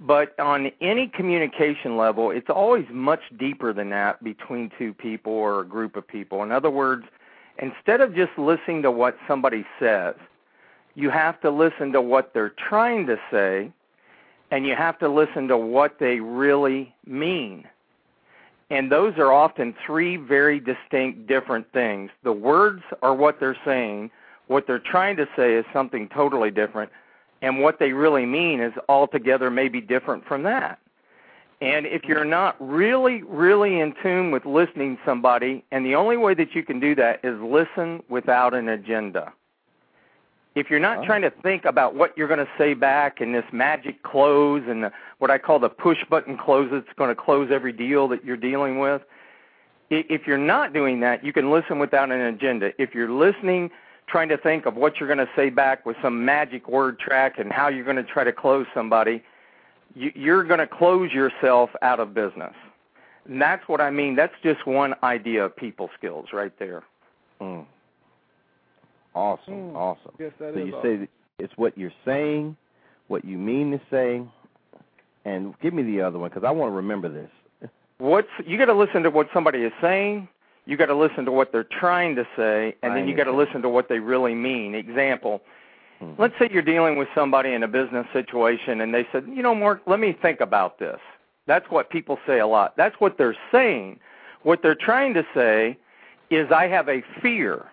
But 0.00 0.38
on 0.38 0.70
any 0.80 1.08
communication 1.08 1.96
level, 1.96 2.30
it's 2.30 2.50
always 2.50 2.86
much 2.90 3.20
deeper 3.38 3.72
than 3.72 3.90
that 3.90 4.22
between 4.22 4.70
two 4.78 4.94
people 4.94 5.32
or 5.32 5.60
a 5.60 5.66
group 5.66 5.96
of 5.96 6.06
people. 6.06 6.42
In 6.42 6.52
other 6.52 6.70
words, 6.70 7.04
instead 7.58 8.00
of 8.00 8.14
just 8.14 8.30
listening 8.38 8.82
to 8.82 8.90
what 8.90 9.16
somebody 9.26 9.64
says, 9.80 10.14
you 10.94 11.10
have 11.10 11.40
to 11.40 11.50
listen 11.50 11.92
to 11.92 12.00
what 12.00 12.32
they're 12.32 12.54
trying 12.68 13.06
to 13.06 13.18
say, 13.30 13.72
and 14.50 14.66
you 14.66 14.74
have 14.76 14.98
to 15.00 15.08
listen 15.08 15.48
to 15.48 15.56
what 15.56 15.98
they 15.98 16.20
really 16.20 16.94
mean. 17.04 17.64
And 18.70 18.92
those 18.92 19.16
are 19.16 19.32
often 19.32 19.74
three 19.84 20.16
very 20.16 20.60
distinct 20.60 21.26
different 21.26 21.72
things. 21.72 22.10
The 22.22 22.32
words 22.32 22.82
are 23.02 23.14
what 23.14 23.40
they're 23.40 23.56
saying, 23.64 24.10
what 24.46 24.66
they're 24.66 24.78
trying 24.78 25.16
to 25.16 25.26
say 25.36 25.54
is 25.54 25.64
something 25.72 26.08
totally 26.08 26.50
different, 26.50 26.90
and 27.42 27.60
what 27.60 27.78
they 27.78 27.92
really 27.92 28.26
mean 28.26 28.60
is 28.60 28.72
altogether 28.88 29.50
maybe 29.50 29.80
different 29.80 30.26
from 30.26 30.42
that. 30.44 30.78
And 31.60 31.86
if 31.86 32.04
you're 32.04 32.24
not 32.24 32.56
really, 32.60 33.22
really 33.22 33.80
in 33.80 33.92
tune 34.00 34.30
with 34.30 34.46
listening 34.46 34.96
to 34.96 35.02
somebody, 35.04 35.64
and 35.72 35.84
the 35.84 35.96
only 35.96 36.16
way 36.16 36.34
that 36.34 36.54
you 36.54 36.62
can 36.62 36.78
do 36.78 36.94
that 36.94 37.20
is 37.24 37.38
listen 37.40 38.02
without 38.08 38.54
an 38.54 38.68
agenda. 38.68 39.32
If 40.54 40.70
you're 40.70 40.80
not 40.80 40.98
Oh. 40.98 41.04
trying 41.04 41.22
to 41.22 41.30
think 41.30 41.64
about 41.64 41.94
what 41.94 42.16
you're 42.16 42.28
going 42.28 42.44
to 42.44 42.48
say 42.56 42.74
back 42.74 43.20
and 43.20 43.34
this 43.34 43.44
magic 43.52 44.02
close 44.02 44.62
and 44.68 44.84
the, 44.84 44.92
what 45.18 45.30
I 45.30 45.38
call 45.38 45.58
the 45.58 45.68
push 45.68 46.04
button 46.08 46.36
close 46.36 46.68
that's 46.70 46.92
going 46.96 47.10
to 47.10 47.14
close 47.14 47.50
every 47.50 47.72
deal 47.72 48.08
that 48.08 48.24
you're 48.24 48.36
dealing 48.36 48.78
with, 48.78 49.02
if 49.90 50.26
you're 50.26 50.36
not 50.38 50.72
doing 50.72 51.00
that, 51.00 51.24
you 51.24 51.32
can 51.32 51.50
listen 51.50 51.78
without 51.78 52.10
an 52.10 52.20
agenda. 52.20 52.72
If 52.78 52.94
you're 52.94 53.10
listening, 53.10 53.70
trying 54.08 54.28
to 54.30 54.36
think 54.36 54.66
of 54.66 54.74
what 54.74 54.98
you're 54.98 55.08
going 55.08 55.24
to 55.24 55.32
say 55.36 55.50
back 55.50 55.84
with 55.86 55.96
some 56.02 56.24
magic 56.24 56.68
word 56.68 56.98
track 56.98 57.38
and 57.38 57.52
how 57.52 57.68
you're 57.68 57.84
going 57.84 57.96
to 57.96 58.02
try 58.04 58.24
to 58.24 58.32
close 58.32 58.66
somebody, 58.74 59.22
you, 59.94 60.10
you're 60.14 60.44
going 60.44 60.60
to 60.60 60.66
close 60.66 61.12
yourself 61.12 61.70
out 61.82 62.00
of 62.00 62.14
business. 62.14 62.54
And 63.26 63.40
that's 63.40 63.66
what 63.68 63.80
I 63.80 63.90
mean. 63.90 64.16
That's 64.16 64.34
just 64.42 64.66
one 64.66 64.94
idea 65.02 65.44
of 65.44 65.54
people 65.56 65.90
skills 65.96 66.28
right 66.32 66.52
there. 66.58 66.82
Mm. 67.40 67.66
Awesome, 69.14 69.54
Mm. 69.72 69.74
awesome. 69.74 70.12
Yes, 70.18 70.32
that 70.38 70.54
so 70.54 70.60
is 70.60 70.66
you 70.66 70.76
awesome. 70.76 70.82
say 70.90 70.96
that 70.96 71.08
it's 71.38 71.52
what 71.56 71.76
you're 71.76 71.92
saying, 72.04 72.56
what 73.08 73.24
you 73.24 73.36
mean 73.38 73.70
to 73.72 73.80
say, 73.90 74.22
and 75.24 75.54
give 75.60 75.74
me 75.74 75.82
the 75.82 76.00
other 76.02 76.18
one 76.18 76.30
because 76.30 76.44
I 76.44 76.50
want 76.50 76.72
to 76.72 76.76
remember 76.76 77.08
this. 77.08 77.30
What's 77.98 78.28
you 78.46 78.56
got 78.58 78.66
to 78.66 78.74
listen 78.74 79.02
to 79.02 79.10
what 79.10 79.28
somebody 79.34 79.60
is 79.64 79.72
saying. 79.80 80.28
You 80.68 80.76
got 80.76 80.86
to 80.86 80.94
listen 80.94 81.24
to 81.24 81.32
what 81.32 81.50
they're 81.50 81.64
trying 81.64 82.14
to 82.16 82.26
say, 82.36 82.76
and 82.82 82.94
then 82.94 83.08
you 83.08 83.16
got 83.16 83.24
to 83.24 83.30
Trying 83.30 83.38
to 83.38 83.44
say. 83.44 83.46
listen 83.48 83.62
to 83.62 83.68
what 83.70 83.88
they 83.88 84.00
really 84.00 84.34
mean. 84.34 84.74
Example: 84.74 85.40
Mhm. 86.02 86.18
Let's 86.18 86.38
say 86.38 86.50
you're 86.52 86.62
dealing 86.62 86.96
with 86.96 87.08
somebody 87.14 87.54
in 87.54 87.62
a 87.62 87.68
business 87.68 88.06
situation, 88.12 88.82
and 88.82 88.92
they 88.94 89.08
said, 89.10 89.24
"You 89.26 89.42
know, 89.42 89.54
Mark, 89.54 89.80
let 89.86 89.98
me 89.98 90.12
think 90.12 90.42
about 90.42 90.78
this." 90.78 91.00
That's 91.46 91.70
what 91.70 91.88
people 91.88 92.20
say 92.26 92.38
a 92.38 92.46
lot. 92.46 92.76
That's 92.76 93.00
what 93.00 93.16
they're 93.16 93.34
saying. 93.50 93.98
What 94.42 94.60
they're 94.60 94.74
trying 94.74 95.14
to 95.14 95.24
say 95.32 95.78
is, 96.28 96.52
"I 96.52 96.66
have 96.66 96.86
a 96.90 97.00
fear." 97.22 97.64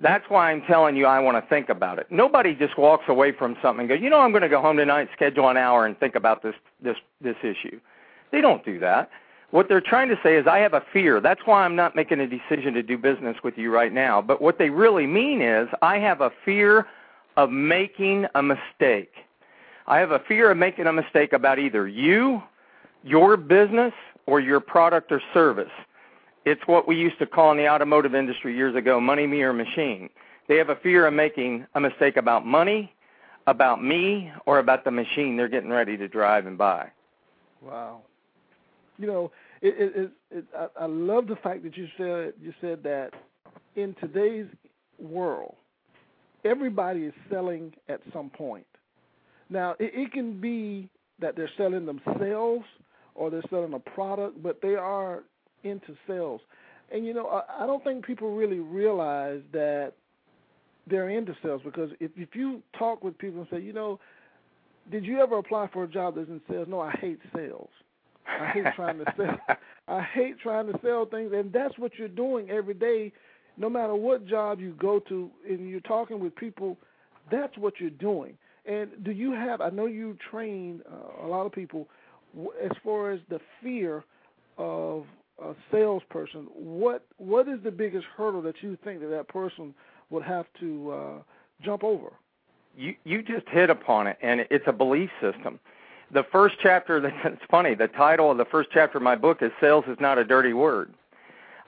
That's 0.00 0.30
why 0.30 0.52
I'm 0.52 0.62
telling 0.62 0.94
you 0.94 1.04
I 1.06 1.18
want 1.18 1.36
to 1.36 1.42
think 1.48 1.68
about 1.68 1.98
it. 1.98 2.06
Nobody 2.10 2.54
just 2.54 2.78
walks 2.78 3.08
away 3.08 3.32
from 3.32 3.56
something 3.60 3.80
and 3.80 3.88
goes, 3.88 4.00
"You 4.00 4.08
know, 4.08 4.20
I'm 4.20 4.30
going 4.30 4.42
to 4.42 4.48
go 4.48 4.60
home 4.60 4.76
tonight, 4.76 5.08
schedule 5.12 5.48
an 5.48 5.56
hour, 5.56 5.84
and 5.84 5.98
think 5.98 6.14
about 6.14 6.42
this 6.42 6.54
this 6.80 6.96
this 7.20 7.36
issue." 7.42 7.80
They 8.30 8.40
don't 8.40 8.64
do 8.64 8.78
that. 8.78 9.10
What 9.50 9.68
they're 9.68 9.80
trying 9.80 10.08
to 10.10 10.18
say 10.22 10.36
is, 10.36 10.46
I 10.46 10.58
have 10.58 10.74
a 10.74 10.82
fear. 10.92 11.20
That's 11.20 11.40
why 11.46 11.64
I'm 11.64 11.74
not 11.74 11.96
making 11.96 12.20
a 12.20 12.26
decision 12.26 12.74
to 12.74 12.82
do 12.82 12.98
business 12.98 13.36
with 13.42 13.56
you 13.56 13.72
right 13.72 13.92
now. 13.92 14.20
But 14.20 14.42
what 14.42 14.58
they 14.58 14.68
really 14.68 15.06
mean 15.06 15.40
is, 15.40 15.68
I 15.80 15.98
have 15.98 16.20
a 16.20 16.30
fear 16.44 16.86
of 17.36 17.50
making 17.50 18.26
a 18.34 18.42
mistake. 18.42 19.12
I 19.86 19.98
have 19.98 20.10
a 20.10 20.18
fear 20.18 20.50
of 20.50 20.58
making 20.58 20.86
a 20.86 20.92
mistake 20.92 21.32
about 21.32 21.58
either 21.58 21.88
you, 21.88 22.42
your 23.04 23.38
business, 23.38 23.94
or 24.26 24.38
your 24.40 24.60
product 24.60 25.10
or 25.10 25.22
service. 25.32 25.72
It's 26.44 26.60
what 26.66 26.86
we 26.86 26.96
used 26.96 27.18
to 27.20 27.26
call 27.26 27.50
in 27.52 27.56
the 27.56 27.68
automotive 27.68 28.14
industry 28.14 28.54
years 28.54 28.74
ago 28.74 29.00
money, 29.00 29.26
me, 29.26 29.40
or 29.40 29.54
machine. 29.54 30.10
They 30.46 30.56
have 30.56 30.68
a 30.68 30.76
fear 30.76 31.06
of 31.06 31.14
making 31.14 31.66
a 31.74 31.80
mistake 31.80 32.18
about 32.18 32.44
money, 32.44 32.92
about 33.46 33.82
me, 33.82 34.30
or 34.44 34.58
about 34.58 34.84
the 34.84 34.90
machine 34.90 35.36
they're 35.38 35.48
getting 35.48 35.70
ready 35.70 35.96
to 35.96 36.06
drive 36.06 36.46
and 36.46 36.58
buy. 36.58 36.90
Wow. 37.62 38.02
You 38.98 39.06
know, 39.06 39.32
it, 39.62 39.74
it, 39.78 40.10
it, 40.30 40.44
I, 40.56 40.84
I 40.84 40.86
love 40.86 41.26
the 41.26 41.36
fact 41.36 41.62
that 41.62 41.76
you 41.76 41.86
said 41.96 42.32
you 42.40 42.52
said 42.60 42.82
that 42.82 43.10
in 43.76 43.94
today's 44.00 44.46
world, 44.98 45.54
everybody 46.44 47.00
is 47.02 47.14
selling 47.30 47.72
at 47.88 48.00
some 48.12 48.30
point. 48.30 48.66
Now, 49.50 49.72
it, 49.78 49.92
it 49.94 50.12
can 50.12 50.40
be 50.40 50.88
that 51.20 51.36
they're 51.36 51.50
selling 51.56 51.86
themselves 51.86 52.64
or 53.14 53.30
they're 53.30 53.42
selling 53.50 53.74
a 53.74 53.78
product, 53.78 54.42
but 54.42 54.60
they 54.62 54.74
are 54.74 55.22
into 55.64 55.96
sales. 56.06 56.40
And 56.90 57.06
you 57.06 57.14
know, 57.14 57.26
I, 57.26 57.64
I 57.64 57.66
don't 57.66 57.82
think 57.84 58.04
people 58.04 58.34
really 58.34 58.60
realize 58.60 59.40
that 59.52 59.92
they're 60.88 61.10
into 61.10 61.36
sales 61.42 61.60
because 61.64 61.90
if 62.00 62.10
if 62.16 62.34
you 62.34 62.62
talk 62.78 63.04
with 63.04 63.18
people 63.18 63.40
and 63.40 63.48
say, 63.50 63.60
you 63.60 63.72
know, 63.72 64.00
did 64.90 65.04
you 65.04 65.20
ever 65.20 65.38
apply 65.38 65.68
for 65.72 65.84
a 65.84 65.88
job 65.88 66.14
that's 66.16 66.28
in 66.28 66.40
sales? 66.48 66.66
No, 66.68 66.80
I 66.80 66.92
hate 66.92 67.18
sales. 67.34 67.68
I 68.28 68.46
hate 68.48 68.64
trying 68.76 68.98
to 68.98 69.14
sell. 69.16 69.56
I 69.88 70.02
hate 70.02 70.38
trying 70.40 70.72
to 70.72 70.78
sell 70.82 71.06
things, 71.06 71.32
and 71.34 71.52
that's 71.52 71.78
what 71.78 71.92
you're 71.98 72.08
doing 72.08 72.50
every 72.50 72.74
day. 72.74 73.12
No 73.56 73.68
matter 73.68 73.94
what 73.94 74.26
job 74.26 74.60
you 74.60 74.74
go 74.78 75.00
to, 75.08 75.30
and 75.48 75.68
you're 75.68 75.80
talking 75.80 76.20
with 76.20 76.34
people, 76.36 76.76
that's 77.30 77.56
what 77.58 77.74
you're 77.80 77.90
doing. 77.90 78.36
And 78.66 78.90
do 79.02 79.10
you 79.10 79.32
have? 79.32 79.60
I 79.60 79.70
know 79.70 79.86
you 79.86 80.16
train 80.30 80.82
uh, 80.90 81.26
a 81.26 81.28
lot 81.28 81.46
of 81.46 81.52
people 81.52 81.88
as 82.62 82.70
far 82.84 83.10
as 83.10 83.20
the 83.28 83.40
fear 83.62 84.04
of 84.58 85.04
a 85.42 85.54
salesperson. 85.72 86.48
What 86.54 87.06
what 87.16 87.48
is 87.48 87.58
the 87.64 87.70
biggest 87.70 88.06
hurdle 88.16 88.42
that 88.42 88.56
you 88.62 88.76
think 88.84 89.00
that 89.00 89.08
that 89.08 89.28
person 89.28 89.74
would 90.10 90.22
have 90.22 90.46
to 90.60 90.90
uh, 90.90 91.22
jump 91.64 91.82
over? 91.82 92.12
you 92.78 92.94
you 93.04 93.22
just 93.22 93.46
hit 93.48 93.68
upon 93.68 94.06
it 94.06 94.16
and 94.22 94.46
it's 94.50 94.64
a 94.66 94.72
belief 94.72 95.10
system 95.20 95.58
the 96.12 96.24
first 96.24 96.56
chapter 96.62 97.04
it's 97.24 97.42
funny 97.50 97.74
the 97.74 97.88
title 97.88 98.30
of 98.30 98.38
the 98.38 98.44
first 98.44 98.70
chapter 98.72 98.98
of 98.98 99.04
my 99.04 99.16
book 99.16 99.42
is 99.42 99.50
sales 99.60 99.84
is 99.88 99.98
not 100.00 100.18
a 100.18 100.24
dirty 100.24 100.52
word. 100.52 100.92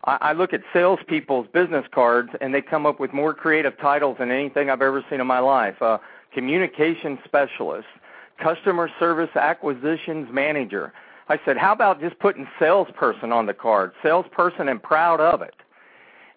I, 0.05 0.19
I 0.21 0.33
look 0.33 0.53
at 0.53 0.63
salespeople's 0.73 1.47
business 1.53 1.85
cards 1.93 2.31
and 2.41 2.55
they 2.55 2.63
come 2.63 2.87
up 2.87 3.01
with 3.01 3.13
more 3.13 3.35
creative 3.35 3.77
titles 3.79 4.17
than 4.19 4.31
anything 4.31 4.71
i've 4.71 4.83
ever 4.83 5.05
seen 5.11 5.21
in 5.21 5.27
my 5.27 5.41
life. 5.41 5.81
Uh, 5.81 5.99
communication 6.33 7.19
specialist 7.25 7.89
customer 8.39 8.91
service 8.99 9.35
acquisitions 9.37 10.29
manager. 10.33 10.93
I 11.29 11.39
said 11.45 11.57
how 11.57 11.73
about 11.73 12.01
just 12.01 12.19
putting 12.19 12.49
salesperson 12.59 13.33
on 13.33 13.47
the 13.47 13.55
card? 13.55 13.93
Salesperson 14.03 14.69
and 14.69 14.83
proud 14.83 15.21
of 15.21 15.43
it. 15.43 15.55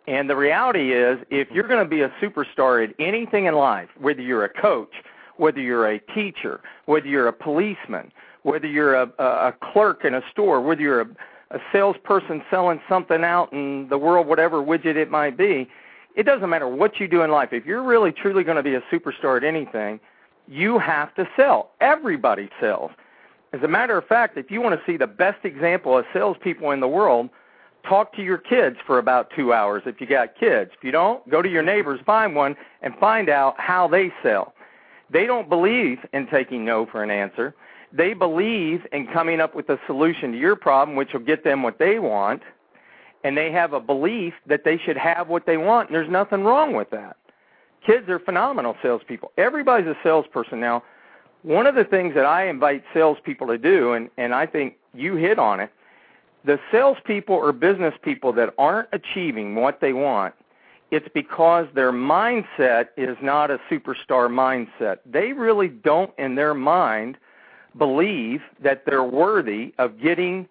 And 0.05 0.29
the 0.29 0.35
reality 0.35 0.91
is, 0.91 1.17
if 1.29 1.49
you're 1.51 1.67
going 1.67 1.83
to 1.83 1.89
be 1.89 2.01
a 2.01 2.09
superstar 2.21 2.83
at 2.83 2.93
anything 2.99 3.45
in 3.45 3.55
life, 3.55 3.87
whether 3.97 4.21
you're 4.21 4.43
a 4.43 4.49
coach, 4.49 4.91
whether 5.37 5.59
you're 5.59 5.87
a 5.87 5.99
teacher, 5.99 6.61
whether 6.85 7.07
you're 7.07 7.27
a 7.27 7.33
policeman, 7.33 8.11
whether 8.43 8.67
you're 8.67 8.95
a, 8.95 9.09
a 9.19 9.53
clerk 9.61 10.05
in 10.05 10.13
a 10.13 10.21
store, 10.31 10.61
whether 10.61 10.81
you're 10.81 11.01
a, 11.01 11.07
a 11.51 11.59
salesperson 11.71 12.43
selling 12.49 12.81
something 12.87 13.23
out 13.23 13.51
in 13.53 13.87
the 13.89 13.97
world, 13.97 14.27
whatever 14.27 14.57
widget 14.57 14.95
it 14.95 15.09
might 15.09 15.37
be, 15.37 15.69
it 16.15 16.23
doesn't 16.23 16.49
matter 16.49 16.67
what 16.67 16.99
you 16.99 17.07
do 17.07 17.21
in 17.23 17.31
life. 17.31 17.49
If 17.51 17.65
you're 17.65 17.83
really 17.83 18.11
truly 18.11 18.43
going 18.43 18.57
to 18.57 18.63
be 18.63 18.75
a 18.75 18.81
superstar 18.81 19.37
at 19.37 19.43
anything, 19.43 19.99
you 20.47 20.77
have 20.77 21.13
to 21.15 21.27
sell. 21.35 21.71
Everybody 21.81 22.49
sells. 22.59 22.91
As 23.53 23.61
a 23.63 23.67
matter 23.67 23.97
of 23.97 24.05
fact, 24.05 24.37
if 24.37 24.51
you 24.51 24.61
want 24.61 24.79
to 24.79 24.85
see 24.85 24.97
the 24.97 25.07
best 25.07 25.45
example 25.45 25.97
of 25.97 26.05
salespeople 26.11 26.71
in 26.71 26.79
the 26.79 26.87
world, 26.87 27.29
talk 27.87 28.15
to 28.15 28.23
your 28.23 28.37
kids 28.37 28.77
for 28.85 28.97
about 28.97 29.29
two 29.35 29.53
hours 29.53 29.83
if 29.85 30.01
you 30.01 30.07
got 30.07 30.37
kids. 30.37 30.71
If 30.75 30.83
you 30.83 30.91
don't, 30.91 31.27
go 31.29 31.41
to 31.41 31.49
your 31.49 31.63
neighbors, 31.63 31.99
find 32.05 32.35
one, 32.35 32.55
and 32.81 32.95
find 32.95 33.29
out 33.29 33.59
how 33.59 33.87
they 33.87 34.11
sell. 34.23 34.53
They 35.09 35.25
don't 35.25 35.49
believe 35.49 35.99
in 36.13 36.27
taking 36.27 36.65
no 36.65 36.85
for 36.85 37.03
an 37.03 37.11
answer. 37.11 37.55
They 37.91 38.13
believe 38.13 38.85
in 38.91 39.07
coming 39.07 39.39
up 39.39 39.55
with 39.55 39.69
a 39.69 39.79
solution 39.85 40.31
to 40.31 40.37
your 40.37 40.55
problem, 40.55 40.97
which 40.97 41.13
will 41.13 41.19
get 41.19 41.43
them 41.43 41.61
what 41.61 41.77
they 41.77 41.99
want, 41.99 42.41
and 43.23 43.37
they 43.37 43.51
have 43.51 43.73
a 43.73 43.79
belief 43.79 44.33
that 44.47 44.63
they 44.63 44.77
should 44.77 44.97
have 44.97 45.27
what 45.27 45.45
they 45.45 45.57
want, 45.57 45.89
and 45.89 45.95
there's 45.95 46.09
nothing 46.09 46.43
wrong 46.43 46.73
with 46.73 46.89
that. 46.89 47.17
Kids 47.85 48.09
are 48.09 48.19
phenomenal 48.19 48.75
salespeople. 48.81 49.31
Everybody's 49.37 49.87
a 49.87 49.97
salesperson 50.03 50.59
now. 50.59 50.83
One 51.43 51.67
of 51.67 51.75
the 51.75 51.83
things 51.83 52.15
that 52.15 52.25
I 52.25 52.47
invite 52.47 52.83
salespeople 52.93 53.47
to 53.47 53.57
do, 53.57 53.93
and, 53.93 54.09
and 54.17 54.33
I 54.33 54.45
think 54.45 54.75
you 54.93 55.15
hit 55.15 55.37
on 55.37 55.59
it, 55.59 55.69
the 56.45 56.59
salespeople 56.71 57.35
or 57.35 57.51
business 57.51 57.93
people 58.01 58.33
that 58.33 58.53
aren't 58.57 58.89
achieving 58.91 59.55
what 59.55 59.81
they 59.81 59.93
want, 59.93 60.33
it's 60.93 61.07
because 61.13 61.67
their 61.73 61.91
mindset 61.91 62.89
is 62.97 63.17
not 63.21 63.49
a 63.49 63.59
superstar 63.69 64.29
mindset. 64.29 64.99
They 65.05 65.33
really 65.33 65.67
don't, 65.67 66.11
in 66.17 66.35
their 66.35 66.53
mind, 66.53 67.17
believe 67.77 68.41
that 68.61 68.85
they're 68.85 69.03
worthy 69.03 69.73
of 69.79 69.99
getting 69.99 70.47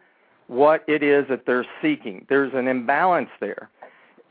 what 0.48 0.84
it 0.88 1.02
is 1.02 1.28
that 1.28 1.46
they're 1.46 1.66
seeking. 1.80 2.26
There's 2.28 2.52
an 2.54 2.66
imbalance 2.66 3.30
there, 3.40 3.70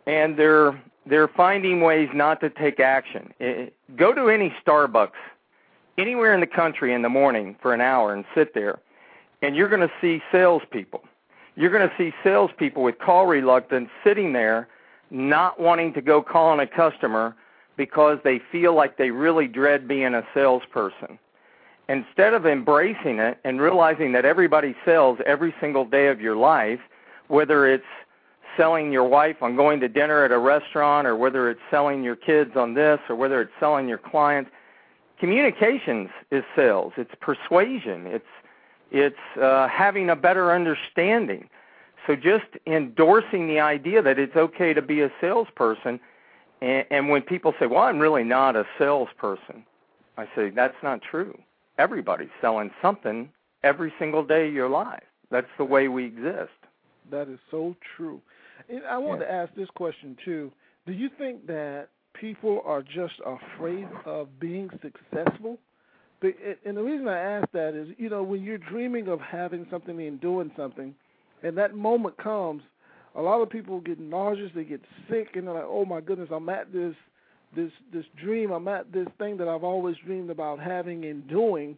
and 0.06 0.38
they're 0.38 0.80
they're 1.06 1.30
finding 1.30 1.82
ways 1.82 2.10
not 2.14 2.42
to 2.42 2.50
take 2.50 2.80
action. 2.80 3.34
Eh, 3.40 3.68
go 3.96 4.14
to 4.14 4.30
any 4.30 4.54
Starbucks 4.64 5.18
anywhere 5.98 6.34
in 6.34 6.42
the 6.42 6.48
country 6.48 6.94
in 6.94 7.02
the 7.02 7.10
morning 7.10 7.56
for 7.62 7.74
an 7.74 7.82
hour 7.82 8.14
and 8.14 8.26
sit 8.36 8.54
there, 8.54 8.80
and 9.42 9.56
you're 9.56 9.70
going 9.70 9.82
to 9.88 9.92
see 10.00 10.22
salespeople 10.32 11.04
you're 11.56 11.72
going 11.72 11.88
to 11.88 11.96
see 11.98 12.14
salespeople 12.24 12.84
with 12.84 13.00
call 13.00 13.26
reluctance 13.26 13.90
sitting 14.04 14.34
there, 14.34 14.68
not 15.12 15.60
wanting 15.60 15.94
to 15.94 16.02
go 16.02 16.22
call 16.22 16.48
on 16.48 16.60
a 16.60 16.68
customer 16.68 17.36
because 17.78 18.18
they 18.24 18.42
feel 18.52 18.76
like 18.76 18.98
they 18.98 19.12
really 19.12 19.48
dread 19.48 19.88
being 19.88 20.14
a 20.14 20.26
salesperson. 20.34 21.20
Instead 21.90 22.34
of 22.34 22.46
embracing 22.46 23.20
it 23.20 23.38
and 23.44 23.60
realizing 23.60 24.14
that 24.14 24.24
everybody 24.24 24.76
sells 24.86 25.20
every 25.26 25.54
single 25.60 25.86
day 25.86 26.08
of 26.08 26.22
your 26.22 26.36
life, 26.36 26.80
whether 27.28 27.68
it's 27.68 27.84
selling 28.56 28.92
your 28.92 29.04
wife 29.04 29.38
on 29.42 29.56
going 29.56 29.80
to 29.80 29.88
dinner 29.88 30.24
at 30.24 30.32
a 30.32 30.38
restaurant 30.38 31.08
or 31.08 31.16
whether 31.16 31.50
it's 31.50 31.62
selling 31.70 32.04
your 32.04 32.16
kids 32.16 32.52
on 32.56 32.74
this 32.74 33.00
or 33.10 33.16
whether 33.16 33.42
it's 33.42 33.52
selling 33.60 33.88
your 33.88 33.98
clients 33.98 34.50
communications 35.22 36.10
is 36.32 36.44
sales. 36.56 36.94
It's 36.98 37.14
persuasion. 37.22 38.08
It's 38.08 38.26
it's 38.92 39.40
uh, 39.42 39.70
having 39.70 40.10
a 40.10 40.16
better 40.18 40.52
understanding 40.54 41.48
so 42.08 42.16
just 42.16 42.46
endorsing 42.66 43.48
the 43.48 43.60
idea 43.60 44.02
that 44.02 44.18
it's 44.18 44.36
okay 44.36 44.74
to 44.74 44.82
be 44.82 45.02
a 45.02 45.12
salesperson 45.20 46.00
and, 46.62 46.86
and 46.90 47.10
when 47.10 47.22
people 47.22 47.54
say 47.60 47.68
well 47.68 47.84
i'm 47.84 48.00
really 48.00 48.24
not 48.24 48.56
a 48.56 48.66
salesperson 48.78 49.64
i 50.18 50.26
say 50.36 50.50
that's 50.50 50.82
not 50.84 51.02
true 51.02 51.38
everybody's 51.78 52.30
selling 52.40 52.72
something 52.82 53.30
every 53.64 53.94
single 54.00 54.24
day 54.24 54.48
of 54.48 54.54
your 54.54 54.70
life 54.70 55.04
that's 55.30 55.48
the 55.58 55.66
way 55.66 55.88
we 55.88 56.06
exist 56.06 56.52
that 57.12 57.28
is 57.28 57.40
so 57.52 57.76
true. 57.96 58.22
And 58.70 58.84
I 58.90 58.98
want 58.98 59.20
yeah. 59.22 59.28
to 59.28 59.34
ask 59.34 59.54
this 59.56 59.70
question 59.76 60.18
too. 60.24 60.52
Do 60.88 60.94
you 60.94 61.10
think 61.18 61.46
that 61.48 61.90
people 62.14 62.62
are 62.66 62.82
just 62.82 63.16
afraid 63.26 63.88
of 64.06 64.40
being 64.40 64.70
successful? 64.82 65.58
And 66.66 66.78
the 66.78 66.84
reason 66.84 67.08
I 67.08 67.18
ask 67.18 67.52
that 67.52 67.74
is, 67.74 67.90
you 67.98 68.10
know, 68.10 68.22
when 68.22 68.44
you're 68.44 68.60
dreaming 68.60 69.08
of 69.08 69.20
having 69.20 69.66
something 69.72 70.00
and 70.00 70.22
doing 70.22 70.52
something, 70.56 70.94
and 71.44 71.58
that 71.58 71.76
moment 71.76 72.18
comes, 72.18 72.64
a 73.16 73.22
lot 73.22 73.42
of 73.42 73.50
people 73.50 73.80
get 73.80 74.00
nauseous, 74.00 74.52
they 74.56 74.64
get 74.64 74.82
sick, 75.10 75.36
and 75.36 75.48
they're 75.48 75.54
like, 75.54 75.66
"Oh 75.68 75.86
my 75.86 76.02
goodness, 76.02 76.30
I'm 76.32 76.50
at 76.50 76.72
this, 76.72 76.96
this, 77.56 77.72
this 77.92 78.06
dream. 78.16 78.52
I'm 78.52 78.68
at 78.68 78.92
this 78.92 79.08
thing 79.18 79.38
that 79.38 79.48
I've 79.48 79.64
always 79.64 79.96
dreamed 80.06 80.30
about 80.30 80.60
having 80.60 81.06
and 81.06 81.28
doing." 81.28 81.78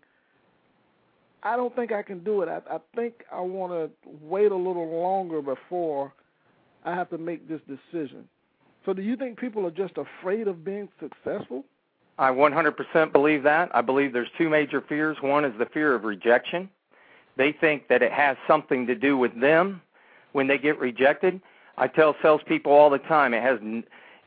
I 1.46 1.58
don't 1.58 1.76
think 1.76 1.92
I 1.92 2.02
can 2.02 2.24
do 2.24 2.42
it. 2.42 2.48
I, 2.48 2.62
I 2.76 2.80
think 2.96 3.26
I 3.32 3.42
want 3.42 3.74
to 3.74 3.90
wait 4.22 4.52
a 4.52 4.56
little 4.56 4.88
longer 4.88 5.42
before 5.42 6.14
I 6.86 6.96
have 6.96 7.10
to 7.10 7.18
make 7.18 7.50
this 7.50 7.60
decision. 7.68 8.28
So, 8.86 8.94
do 8.94 9.02
you 9.02 9.16
think 9.16 9.40
people 9.40 9.66
are 9.66 9.72
just 9.72 9.94
afraid 9.98 10.48
of 10.48 10.64
being 10.64 10.90
successful? 11.00 11.66
I 12.18 12.30
100% 12.30 13.12
believe 13.12 13.44
that. 13.44 13.76
I 13.76 13.82
believe 13.82 14.14
there's 14.14 14.30
two 14.38 14.50
major 14.50 14.82
fears. 14.82 15.18
One 15.22 15.46
is 15.46 15.54
the 15.58 15.66
fear 15.66 15.96
of 15.96 16.04
rejection. 16.04 16.70
They 17.38 17.52
think 17.52 17.88
that 17.88 18.02
it 18.02 18.12
has 18.12 18.38
something 18.48 18.86
to 18.88 18.96
do 18.96 19.18
with 19.18 19.40
them 19.40 19.82
when 20.34 20.48
they 20.48 20.58
get 20.58 20.80
rejected. 20.80 21.42
I 21.78 21.88
tell 21.88 22.16
salespeople 22.22 22.72
all 22.72 22.90
the 22.90 23.00
time 23.00 23.34
it 23.34 23.42
has 23.42 23.60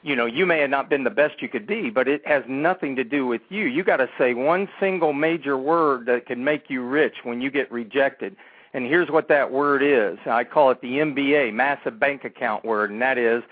you 0.03 0.15
know, 0.15 0.27
you 0.27 0.47
may 0.47 0.61
have 0.61 0.71
not 0.71 0.89
been 0.89 1.03
the 1.03 1.11
best 1.11 1.43
you 1.43 1.49
could 1.49 1.67
be, 1.67 1.91
but 1.91 2.07
it 2.07 2.25
has 2.27 2.45
nothing 2.47 2.95
to 2.95 3.03
do 3.03 3.27
with 3.27 3.41
you. 3.49 3.65
You 3.65 3.83
got 3.83 3.97
to 3.97 4.09
say 4.17 4.35
one 4.35 4.69
single 4.79 5.13
major 5.13 5.59
word 5.59 6.07
that 6.07 6.27
can 6.27 6.45
make 6.45 6.71
you 6.71 6.83
rich 6.83 7.17
when 7.25 7.41
you 7.41 7.51
get 7.51 7.71
rejected. 7.73 8.37
And 8.73 8.87
here's 8.87 9.11
what 9.11 9.27
that 9.29 9.51
word 9.51 9.83
is. 9.83 10.19
I 10.27 10.45
call 10.45 10.71
it 10.71 10.81
the 10.81 10.99
MBA, 10.99 11.53
massive 11.55 11.99
bank 11.99 12.25
account 12.25 12.65
word, 12.65 12.93
and 12.93 13.03
that 13.03 13.19
is 13.19 13.43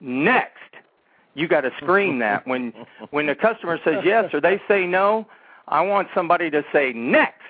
next. 0.00 0.58
You 1.34 1.48
got 1.48 1.62
to 1.62 1.72
scream 1.78 2.20
that 2.20 2.46
when 2.46 2.72
when 3.10 3.26
the 3.26 3.34
customer 3.34 3.80
says 3.84 4.04
yes 4.04 4.32
or 4.32 4.40
they 4.40 4.60
say 4.68 4.86
no. 4.86 5.26
I 5.66 5.80
want 5.80 6.08
somebody 6.14 6.50
to 6.50 6.62
say 6.72 6.92
next 6.92 7.40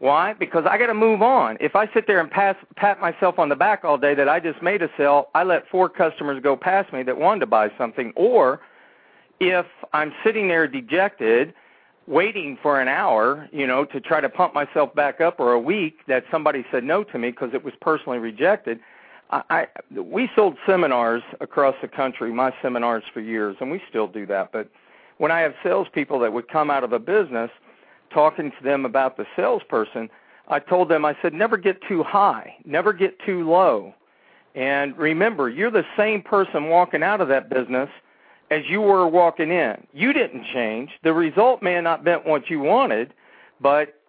why? 0.00 0.32
Because 0.34 0.64
I 0.68 0.76
got 0.76 0.88
to 0.88 0.94
move 0.94 1.22
on. 1.22 1.56
If 1.60 1.76
I 1.76 1.92
sit 1.94 2.06
there 2.06 2.20
and 2.20 2.30
pass, 2.30 2.56
pat 2.76 3.00
myself 3.00 3.38
on 3.38 3.48
the 3.48 3.56
back 3.56 3.84
all 3.84 3.96
day 3.96 4.14
that 4.14 4.28
I 4.28 4.40
just 4.40 4.60
made 4.62 4.82
a 4.82 4.88
sale, 4.96 5.28
I 5.34 5.44
let 5.44 5.68
four 5.68 5.88
customers 5.88 6.42
go 6.42 6.56
past 6.56 6.92
me 6.92 7.02
that 7.04 7.16
wanted 7.16 7.40
to 7.40 7.46
buy 7.46 7.70
something. 7.78 8.12
Or 8.16 8.60
if 9.40 9.66
I'm 9.92 10.12
sitting 10.24 10.48
there 10.48 10.66
dejected, 10.66 11.54
waiting 12.06 12.58
for 12.60 12.80
an 12.80 12.88
hour, 12.88 13.48
you 13.52 13.66
know, 13.66 13.84
to 13.86 14.00
try 14.00 14.20
to 14.20 14.28
pump 14.28 14.52
myself 14.52 14.94
back 14.94 15.20
up, 15.20 15.38
or 15.38 15.52
a 15.52 15.60
week 15.60 16.00
that 16.08 16.24
somebody 16.30 16.64
said 16.70 16.84
no 16.84 17.04
to 17.04 17.18
me 17.18 17.30
because 17.30 17.54
it 17.54 17.64
was 17.64 17.72
personally 17.80 18.18
rejected. 18.18 18.80
I, 19.30 19.42
I 19.48 19.66
we 20.00 20.28
sold 20.36 20.56
seminars 20.66 21.22
across 21.40 21.76
the 21.80 21.88
country, 21.88 22.32
my 22.32 22.52
seminars 22.60 23.04
for 23.12 23.20
years, 23.20 23.56
and 23.60 23.70
we 23.70 23.80
still 23.88 24.06
do 24.06 24.26
that. 24.26 24.52
But 24.52 24.68
when 25.18 25.30
I 25.30 25.40
have 25.40 25.54
salespeople 25.62 26.18
that 26.20 26.32
would 26.32 26.48
come 26.48 26.70
out 26.70 26.84
of 26.84 26.92
a 26.92 26.98
business 26.98 27.50
talking 28.14 28.50
to 28.52 28.64
them 28.64 28.86
about 28.86 29.16
the 29.16 29.26
salesperson, 29.36 30.08
I 30.48 30.60
told 30.60 30.88
them, 30.88 31.04
I 31.04 31.16
said, 31.20 31.34
never 31.34 31.56
get 31.56 31.82
too 31.86 32.02
high, 32.02 32.54
never 32.64 32.92
get 32.92 33.18
too 33.26 33.48
low. 33.48 33.94
And 34.54 34.96
remember, 34.96 35.48
you're 35.48 35.70
the 35.70 35.86
same 35.96 36.22
person 36.22 36.68
walking 36.68 37.02
out 37.02 37.20
of 37.20 37.28
that 37.28 37.50
business 37.50 37.90
as 38.50 38.62
you 38.68 38.80
were 38.80 39.08
walking 39.08 39.50
in. 39.50 39.86
You 39.92 40.12
didn't 40.12 40.44
change. 40.52 40.90
The 41.02 41.12
result 41.12 41.62
may 41.62 41.72
have 41.72 41.84
not 41.84 42.04
been 42.04 42.20
what 42.20 42.48
you 42.48 42.60
wanted, 42.60 43.12
but 43.60 44.00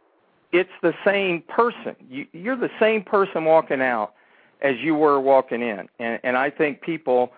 it's 0.52 0.70
the 0.82 0.94
same 1.04 1.42
person. 1.42 1.96
You, 2.10 2.28
you're 2.32 2.58
the 2.58 2.70
same 2.80 3.02
person 3.02 3.46
walking 3.46 3.82
out 3.82 4.14
as 4.62 4.76
you 4.80 4.94
were 4.96 5.20
walking 5.20 5.62
in. 5.62 5.90
And, 6.00 6.20
and 6.24 6.38
I 6.38 6.50
think 6.50 6.82
people 6.82 7.34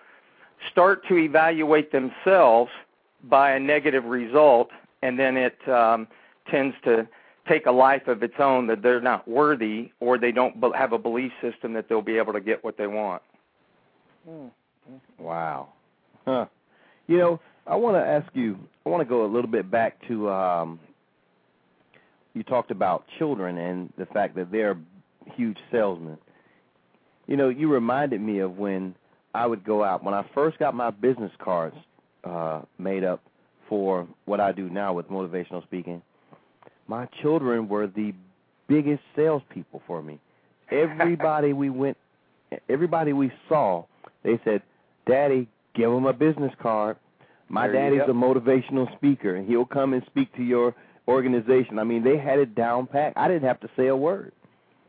start 0.70 1.06
to 1.08 1.16
evaluate 1.16 1.92
themselves 1.92 2.70
by 3.24 3.52
a 3.52 3.60
negative 3.60 4.04
result, 4.04 4.70
and 5.02 5.18
then 5.18 5.36
it 5.36 5.68
um, 5.68 6.06
tends 6.50 6.76
to 6.84 7.08
take 7.48 7.66
a 7.66 7.72
life 7.72 8.06
of 8.08 8.22
its 8.22 8.34
own 8.38 8.66
that 8.66 8.82
they're 8.82 9.00
not 9.00 9.26
worthy 9.26 9.90
or 10.00 10.18
they 10.18 10.32
don't 10.32 10.54
have 10.74 10.92
a 10.92 10.98
belief 10.98 11.32
system 11.40 11.72
that 11.72 11.88
they'll 11.88 12.02
be 12.02 12.18
able 12.18 12.32
to 12.34 12.40
get 12.40 12.62
what 12.62 12.76
they 12.76 12.86
want. 12.86 13.22
Wow. 15.18 15.68
Huh. 16.26 16.46
You 17.06 17.16
know, 17.16 17.40
I 17.66 17.76
want 17.76 17.96
to 17.96 18.06
ask 18.06 18.28
you. 18.34 18.58
I 18.84 18.90
want 18.90 19.00
to 19.00 19.08
go 19.08 19.24
a 19.24 19.30
little 19.30 19.50
bit 19.50 19.70
back 19.70 20.06
to. 20.08 20.30
Um, 20.30 20.80
you 22.34 22.42
talked 22.42 22.70
about 22.70 23.04
children 23.18 23.58
and 23.58 23.92
the 23.98 24.06
fact 24.06 24.36
that 24.36 24.52
they're 24.52 24.76
huge 25.34 25.56
salesmen. 25.72 26.18
You 27.26 27.36
know, 27.36 27.48
you 27.48 27.68
reminded 27.68 28.20
me 28.20 28.38
of 28.38 28.58
when 28.58 28.94
I 29.34 29.46
would 29.46 29.64
go 29.64 29.82
out 29.82 30.04
when 30.04 30.14
I 30.14 30.24
first 30.34 30.58
got 30.58 30.74
my 30.74 30.90
business 30.90 31.32
cards 31.38 31.76
uh, 32.24 32.62
made 32.78 33.02
up 33.02 33.22
for 33.68 34.06
what 34.24 34.40
I 34.40 34.52
do 34.52 34.68
now 34.70 34.92
with 34.92 35.08
motivational 35.08 35.62
speaking 35.64 36.02
my 36.88 37.06
children 37.22 37.68
were 37.68 37.86
the 37.86 38.12
biggest 38.66 39.02
salespeople 39.14 39.82
for 39.86 40.02
me. 40.02 40.18
Everybody 40.70 41.52
we 41.52 41.70
went, 41.70 41.96
everybody 42.68 43.12
we 43.12 43.30
saw, 43.48 43.84
they 44.24 44.40
said, 44.44 44.62
"Daddy, 45.06 45.48
give 45.74 45.90
him 45.92 46.06
a 46.06 46.12
business 46.12 46.52
card." 46.60 46.96
My 47.48 47.68
there 47.68 47.90
daddy's 47.90 48.08
a 48.08 48.12
motivational 48.12 48.94
speaker, 48.96 49.36
and 49.36 49.48
he'll 49.48 49.64
come 49.64 49.94
and 49.94 50.02
speak 50.06 50.34
to 50.36 50.42
your 50.42 50.74
organization. 51.06 51.78
I 51.78 51.84
mean, 51.84 52.02
they 52.04 52.18
had 52.18 52.38
it 52.38 52.54
down 52.54 52.86
pat. 52.86 53.14
I 53.16 53.28
didn't 53.28 53.48
have 53.48 53.60
to 53.60 53.70
say 53.76 53.86
a 53.86 53.96
word. 53.96 54.32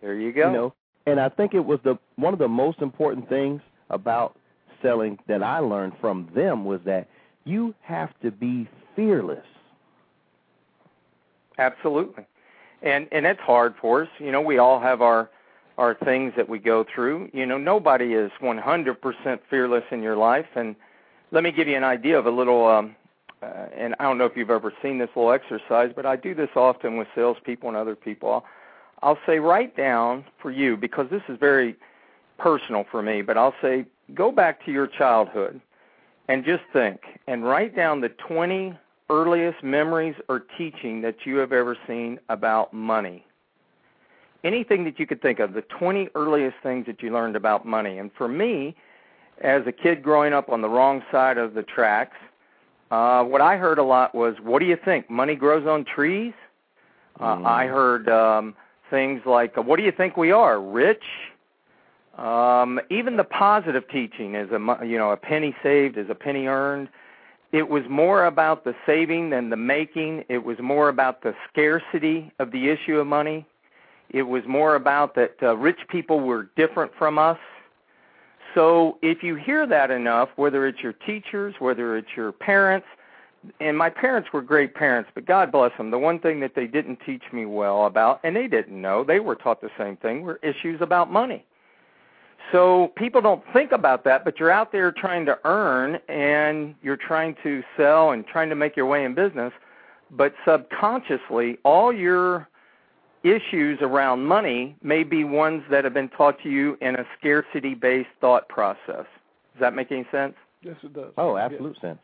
There 0.02 0.16
you 0.16 0.34
go. 0.34 0.48
You 0.48 0.54
know, 0.58 0.74
and 1.06 1.20
I 1.20 1.30
think 1.30 1.54
it 1.54 1.64
was 1.64 1.80
the 1.84 1.98
one 2.18 2.34
of 2.34 2.40
the 2.40 2.48
most 2.48 2.82
important 2.82 3.30
things 3.30 3.62
about 3.90 4.38
selling 4.82 5.18
that 5.28 5.44
I 5.44 5.60
learned 5.60 5.94
from 6.00 6.30
them 6.36 6.66
was 6.66 6.82
that 6.86 7.08
you 7.46 7.74
have 7.82 8.10
to 8.22 8.32
be 8.32 8.68
fearless. 8.96 9.46
Absolutely. 11.60 12.26
And 12.82 13.08
and 13.12 13.26
it's 13.26 13.42
hard 13.42 13.76
for 13.82 14.04
us. 14.04 14.10
You 14.20 14.32
know, 14.32 14.42
we 14.42 14.58
all 14.58 14.80
have 14.80 15.02
our 15.02 15.30
our 15.78 15.96
things 15.96 16.34
that 16.38 16.48
we 16.48 16.60
go 16.60 16.86
through. 16.94 17.30
You 17.34 17.46
know, 17.46 17.58
nobody 17.58 18.14
is 18.14 18.32
100% 18.42 19.40
fearless 19.50 19.84
in 19.92 20.02
your 20.04 20.18
life 20.18 20.48
and 20.56 20.76
let 21.32 21.44
me 21.44 21.52
give 21.52 21.70
you 21.70 21.78
an 21.78 21.86
idea 21.86 22.18
of 22.18 22.26
a 22.26 22.32
little 22.32 22.68
um 22.68 22.96
uh, 23.42 23.68
and 23.74 23.96
I 24.00 24.04
don't 24.04 24.18
know 24.18 24.26
if 24.26 24.36
you've 24.36 24.50
ever 24.50 24.74
seen 24.82 24.98
this 24.98 25.10
little 25.16 25.32
exercise, 25.32 25.92
but 25.96 26.06
I 26.06 26.18
do 26.18 26.36
this 26.36 26.50
often 26.58 26.98
with 26.98 27.08
salespeople 27.16 27.70
and 27.70 27.78
other 27.78 27.96
people. 27.96 28.30
I'll, 28.30 28.46
I'll 29.02 29.20
say 29.26 29.40
write 29.40 29.78
down 29.78 30.26
for 30.42 30.52
you 30.52 30.76
because 30.76 31.08
this 31.10 31.22
is 31.30 31.38
very 31.40 31.78
personal 32.38 32.86
for 32.92 33.02
me, 33.02 33.22
but 33.22 33.38
I'll 33.38 33.56
say 33.62 33.86
go 34.14 34.32
back 34.32 34.66
to 34.66 34.72
your 34.72 34.88
childhood 34.88 35.62
and 36.28 36.44
just 36.44 36.64
think 36.74 37.00
and 37.28 37.46
write 37.46 37.76
down 37.76 38.02
the 38.02 38.10
20 38.10 38.78
earliest 39.10 39.64
memories 39.64 40.16
or 40.28 40.44
teaching 40.58 41.02
that 41.02 41.26
you 41.26 41.38
have 41.38 41.52
ever 41.52 41.78
seen 41.88 42.20
about 42.30 42.74
money? 42.74 43.26
Anything 44.44 44.86
that 44.86 45.00
you 45.00 45.06
could 45.06 45.22
think 45.22 45.40
of, 45.40 45.54
the 45.54 45.62
20 45.62 46.10
earliest 46.16 46.56
things 46.64 46.86
that 46.86 47.02
you 47.04 47.12
learned 47.12 47.36
about 47.36 47.66
money. 47.66 47.98
And 47.98 48.10
for 48.18 48.28
me, 48.28 48.76
as 49.42 49.64
a 49.68 49.72
kid 49.72 50.02
growing 50.02 50.34
up 50.34 50.50
on 50.50 50.62
the 50.62 50.70
wrong 50.70 51.04
side 51.12 51.38
of 51.38 51.54
the 51.54 51.64
tracks, 51.64 52.18
uh, 52.92 53.24
what 53.24 53.42
I 53.42 53.58
heard 53.58 53.78
a 53.78 53.84
lot 53.84 54.16
was, 54.16 54.40
"What 54.42 54.60
do 54.60 54.66
you 54.66 54.76
think? 54.78 55.10
Money 55.10 55.36
grows 55.36 55.68
on 55.68 55.86
trees." 55.86 56.34
Uh, 57.20 57.36
mm. 57.36 57.46
I 57.46 57.68
heard 57.68 58.10
um, 58.10 58.56
things 58.90 59.26
like, 59.26 59.56
"What 59.58 59.78
do 59.78 59.84
you 59.84 59.92
think 59.92 60.18
we 60.18 60.32
are? 60.32 60.60
Rich?" 60.60 61.06
Um, 62.18 62.82
even 62.90 63.16
the 63.16 63.24
positive 63.24 63.88
teaching 63.88 64.36
is 64.36 64.50
a 64.52 64.86
you 64.86 64.98
know 64.98 65.12
a 65.12 65.18
penny 65.18 65.56
saved 65.64 65.98
is 65.98 66.10
a 66.10 66.16
penny 66.16 66.48
earned 66.48 66.90
it 67.52 67.68
was 67.68 67.84
more 67.90 68.26
about 68.26 68.64
the 68.64 68.76
saving 68.86 69.32
than 69.32 69.50
the 69.50 69.58
making. 69.58 70.24
It 70.30 70.44
was 70.44 70.60
more 70.60 70.90
about 70.90 71.24
the 71.24 71.34
scarcity 71.52 72.32
of 72.40 72.52
the 72.52 72.70
issue 72.70 73.00
of 73.00 73.08
money. 73.08 73.46
It 74.10 74.24
was 74.24 74.44
more 74.48 74.76
about 74.76 75.16
that 75.16 75.36
uh, 75.42 75.56
rich 75.58 75.80
people 75.88 76.20
were 76.20 76.50
different 76.56 76.92
from 76.98 77.18
us. 77.18 77.38
So 78.56 78.98
if 79.02 79.24
you 79.24 79.36
hear 79.36 79.68
that 79.68 79.92
enough, 79.92 80.30
whether 80.36 80.66
it's 80.68 80.82
your 80.82 80.94
teachers, 80.94 81.56
whether 81.60 81.98
it's 81.98 82.10
your 82.16 82.32
parents, 82.32 82.88
and 83.60 83.78
my 83.78 83.90
parents 83.90 84.30
were 84.34 84.42
great 84.42 84.76
parents, 84.76 85.10
but 85.14 85.26
God 85.26 85.52
bless 85.52 85.76
them, 85.78 85.92
the 85.92 86.00
one 86.00 86.20
thing 86.20 86.40
that 86.42 86.56
they 86.56 86.68
didn't 86.68 87.00
teach 87.06 87.24
me 87.32 87.46
well 87.46 87.86
about, 87.86 88.20
and 88.24 88.36
they 88.36 88.48
didn't 88.48 88.80
know, 88.80 89.04
they 89.04 89.20
were 89.20 89.36
taught 89.36 89.62
the 89.62 89.70
same 89.78 89.98
thing, 89.98 90.24
were 90.24 90.40
issues 90.44 90.82
about 90.82 91.12
money. 91.12 91.46
So 92.52 92.92
people 92.96 93.22
don't 93.22 93.44
think 93.54 93.72
about 93.72 94.04
that, 94.06 94.26
but 94.26 94.40
you're 94.40 94.52
out 94.52 94.72
there 94.72 94.92
trying 94.92 95.26
to 95.28 95.38
earn 95.44 96.00
and 96.08 96.74
you're 96.82 96.98
trying 96.98 97.36
to 97.44 97.64
sell 97.78 98.12
and 98.12 98.26
trying 98.26 98.50
to 98.50 98.56
make 98.56 98.76
your 98.76 98.88
way 98.88 99.06
in 99.06 99.14
business, 99.14 99.54
but 100.10 100.34
subconsciously 100.46 101.58
all 101.64 101.94
your 101.94 102.48
issues 103.24 103.80
around 103.82 104.26
money 104.26 104.76
may 104.82 105.04
be 105.04 105.24
ones 105.24 105.64
that 105.70 105.84
have 105.84 105.94
been 105.94 106.10
taught 106.10 106.42
to 106.42 106.50
you 106.50 106.78
in 106.82 106.96
a 106.96 107.06
scarcity 107.18 107.76
based 107.76 108.10
thought 108.22 108.48
process. 108.50 109.06
Does 109.54 109.60
that 109.60 109.76
make 109.76 109.92
any 109.92 110.08
sense? 110.12 110.34
Yes, 110.62 110.76
it 110.84 110.94
does. 110.94 111.12
Oh, 111.18 111.38
absolute 111.38 111.76
yes. 111.76 111.82
sense. 111.82 112.00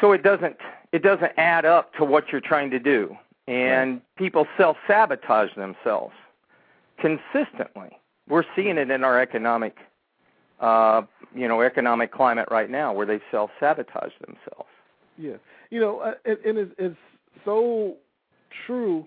So 0.00 0.12
it 0.12 0.22
doesn't 0.22 0.56
it 0.92 1.02
doesn't 1.02 1.32
add 1.36 1.64
up 1.64 1.94
to 1.94 2.04
what 2.04 2.30
you're 2.30 2.40
trying 2.40 2.70
to 2.70 2.78
do, 2.78 3.16
and 3.46 3.94
right. 3.94 4.16
people 4.16 4.46
self 4.56 4.76
sabotage 4.86 5.54
themselves 5.54 6.14
consistently. 6.98 7.98
We're 8.28 8.44
seeing 8.54 8.78
it 8.78 8.90
in 8.90 9.04
our 9.04 9.20
economic, 9.20 9.76
uh, 10.60 11.02
you 11.34 11.48
know, 11.48 11.60
economic 11.62 12.12
climate 12.12 12.48
right 12.50 12.70
now, 12.70 12.92
where 12.92 13.06
they 13.06 13.20
self 13.30 13.50
sabotage 13.58 14.12
themselves. 14.20 14.68
Yeah, 15.18 15.36
you 15.70 15.80
know, 15.80 16.00
uh, 16.00 16.14
and, 16.24 16.38
and 16.44 16.58
it's, 16.58 16.72
it's 16.78 16.96
so 17.44 17.96
true 18.66 19.06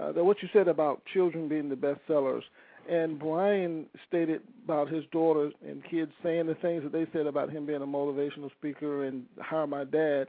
uh, 0.00 0.12
that 0.12 0.24
what 0.24 0.42
you 0.42 0.48
said 0.52 0.68
about 0.68 1.02
children 1.12 1.48
being 1.48 1.68
the 1.68 1.76
best 1.76 2.00
sellers, 2.06 2.44
and 2.88 3.18
Brian 3.18 3.86
stated 4.06 4.42
about 4.64 4.88
his 4.88 5.04
daughters 5.10 5.52
and 5.66 5.82
kids 5.88 6.12
saying 6.22 6.46
the 6.46 6.54
things 6.56 6.82
that 6.82 6.92
they 6.92 7.06
said 7.12 7.26
about 7.26 7.50
him 7.50 7.66
being 7.66 7.82
a 7.82 7.86
motivational 7.86 8.50
speaker 8.58 9.04
and 9.04 9.24
hire 9.40 9.66
my 9.66 9.84
dad. 9.84 10.28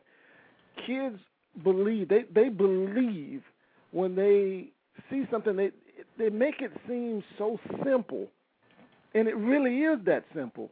Kids 0.86 1.18
believe 1.64 2.10
they 2.10 2.24
they 2.34 2.50
believe 2.50 3.42
when 3.92 4.16
they 4.16 4.70
see 5.10 5.26
something 5.32 5.56
they 5.56 5.72
they 6.18 6.30
make 6.30 6.62
it 6.62 6.72
seem 6.88 7.24
so 7.38 7.60
simple, 7.84 8.28
and 9.14 9.28
it 9.28 9.36
really 9.36 9.80
is 9.80 10.00
that 10.06 10.26
simple. 10.36 10.70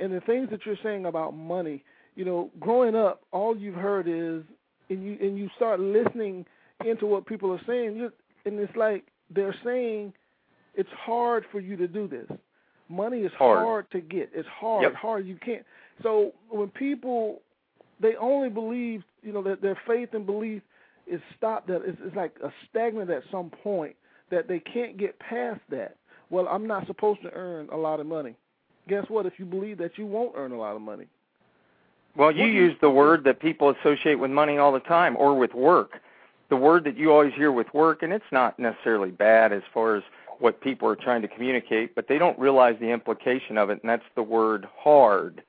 And 0.00 0.12
the 0.12 0.20
things 0.20 0.48
that 0.50 0.64
you're 0.64 0.78
saying 0.82 1.06
about 1.06 1.36
money, 1.36 1.82
you 2.14 2.24
know, 2.24 2.50
growing 2.60 2.94
up, 2.94 3.22
all 3.32 3.56
you've 3.56 3.74
heard 3.74 4.06
is, 4.08 4.42
and 4.90 5.04
you 5.04 5.18
and 5.20 5.38
you 5.38 5.48
start 5.56 5.80
listening 5.80 6.46
into 6.84 7.06
what 7.06 7.26
people 7.26 7.52
are 7.52 7.60
saying, 7.66 7.96
you 7.96 8.12
and 8.44 8.58
it's 8.58 8.76
like 8.76 9.04
they're 9.30 9.56
saying 9.64 10.12
it's 10.74 10.88
hard 10.98 11.44
for 11.50 11.60
you 11.60 11.76
to 11.76 11.88
do 11.88 12.08
this. 12.08 12.26
Money 12.88 13.20
is 13.20 13.32
hard, 13.36 13.58
hard 13.58 13.90
to 13.90 14.00
get. 14.00 14.30
It's 14.34 14.48
hard, 14.48 14.82
yep. 14.82 14.94
hard. 14.94 15.26
You 15.26 15.36
can't. 15.44 15.64
So 16.02 16.32
when 16.48 16.68
people 16.68 17.42
they 18.00 18.14
only 18.16 18.48
believe, 18.48 19.02
you 19.22 19.32
know, 19.32 19.42
that 19.42 19.60
their 19.60 19.78
faith 19.86 20.10
and 20.12 20.24
belief 20.24 20.62
is 21.06 21.20
stopped 21.36 21.70
at 21.70 21.82
it's, 21.84 21.98
it's 22.04 22.16
like 22.16 22.36
a 22.44 22.52
stagnant 22.68 23.10
at 23.10 23.22
some 23.30 23.50
point 23.62 23.96
that 24.30 24.48
they 24.48 24.60
can't 24.60 24.96
get 24.96 25.18
past 25.18 25.60
that. 25.70 25.96
Well, 26.30 26.46
I'm 26.48 26.66
not 26.66 26.86
supposed 26.86 27.22
to 27.22 27.32
earn 27.32 27.68
a 27.72 27.76
lot 27.76 28.00
of 28.00 28.06
money. 28.06 28.36
Guess 28.88 29.06
what? 29.08 29.26
If 29.26 29.38
you 29.38 29.44
believe 29.44 29.78
that 29.78 29.96
you 29.96 30.06
won't 30.06 30.32
earn 30.36 30.52
a 30.52 30.58
lot 30.58 30.76
of 30.76 30.82
money. 30.82 31.06
Well, 32.16 32.32
you 32.32 32.46
use 32.46 32.74
the 32.80 32.90
word 32.90 33.24
that 33.24 33.40
people 33.40 33.70
associate 33.70 34.16
with 34.16 34.30
money 34.30 34.58
all 34.58 34.72
the 34.72 34.80
time 34.80 35.16
or 35.16 35.36
with 35.36 35.54
work 35.54 36.00
the 36.48 36.56
word 36.56 36.84
that 36.84 36.96
you 36.96 37.12
always 37.12 37.34
hear 37.34 37.52
with 37.52 37.72
work, 37.74 38.02
and 38.02 38.12
it's 38.12 38.24
not 38.32 38.58
necessarily 38.58 39.10
bad 39.10 39.52
as 39.52 39.62
far 39.72 39.96
as 39.96 40.02
what 40.38 40.60
people 40.60 40.88
are 40.88 40.96
trying 40.96 41.22
to 41.22 41.28
communicate, 41.28 41.94
but 41.94 42.06
they 42.08 42.16
don't 42.16 42.38
realize 42.38 42.76
the 42.80 42.90
implication 42.90 43.58
of 43.58 43.70
it, 43.70 43.80
and 43.82 43.90
that's 43.90 44.04
the 44.14 44.22
word 44.22 44.66
hard. 44.76 45.42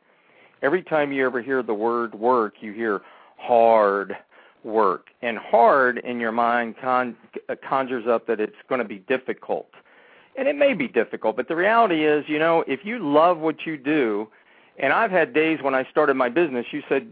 Every 0.61 0.83
time 0.83 1.11
you 1.11 1.25
ever 1.25 1.41
hear 1.41 1.63
the 1.63 1.73
word 1.73 2.15
work, 2.15 2.55
you 2.59 2.73
hear 2.73 3.01
hard 3.37 4.17
work. 4.63 5.07
And 5.21 5.37
hard 5.37 5.99
in 5.99 6.19
your 6.19 6.31
mind 6.31 6.75
con- 6.81 7.15
uh, 7.47 7.55
conjures 7.67 8.07
up 8.07 8.27
that 8.27 8.39
it's 8.39 8.55
going 8.67 8.79
to 8.79 8.87
be 8.87 8.99
difficult. 8.99 9.69
And 10.37 10.47
it 10.47 10.55
may 10.55 10.73
be 10.73 10.87
difficult, 10.87 11.35
but 11.35 11.47
the 11.47 11.55
reality 11.55 12.05
is, 12.05 12.23
you 12.27 12.39
know, 12.39 12.63
if 12.67 12.85
you 12.85 12.99
love 12.99 13.39
what 13.39 13.65
you 13.65 13.77
do, 13.77 14.27
and 14.77 14.93
I've 14.93 15.11
had 15.11 15.33
days 15.33 15.59
when 15.61 15.75
I 15.75 15.83
started 15.91 16.13
my 16.15 16.29
business, 16.29 16.67
you 16.71 16.81
said, 16.87 17.11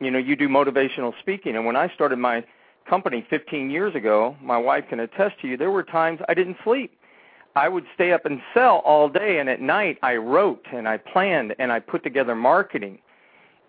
you 0.00 0.10
know, 0.10 0.18
you 0.18 0.36
do 0.36 0.48
motivational 0.48 1.12
speaking, 1.18 1.56
and 1.56 1.66
when 1.66 1.74
I 1.74 1.88
started 1.92 2.18
my 2.18 2.44
company 2.88 3.26
15 3.28 3.70
years 3.70 3.94
ago, 3.94 4.36
my 4.40 4.56
wife 4.56 4.84
can 4.88 5.00
attest 5.00 5.40
to 5.40 5.48
you, 5.48 5.56
there 5.56 5.70
were 5.70 5.82
times 5.82 6.20
I 6.28 6.34
didn't 6.34 6.56
sleep. 6.62 6.92
I 7.56 7.68
would 7.68 7.86
stay 7.94 8.12
up 8.12 8.24
and 8.24 8.40
sell 8.54 8.76
all 8.84 9.08
day, 9.08 9.38
and 9.38 9.48
at 9.48 9.60
night 9.60 9.98
I 10.02 10.14
wrote 10.16 10.66
and 10.72 10.88
I 10.88 10.98
planned 10.98 11.54
and 11.58 11.72
I 11.72 11.80
put 11.80 12.04
together 12.04 12.34
marketing. 12.34 12.98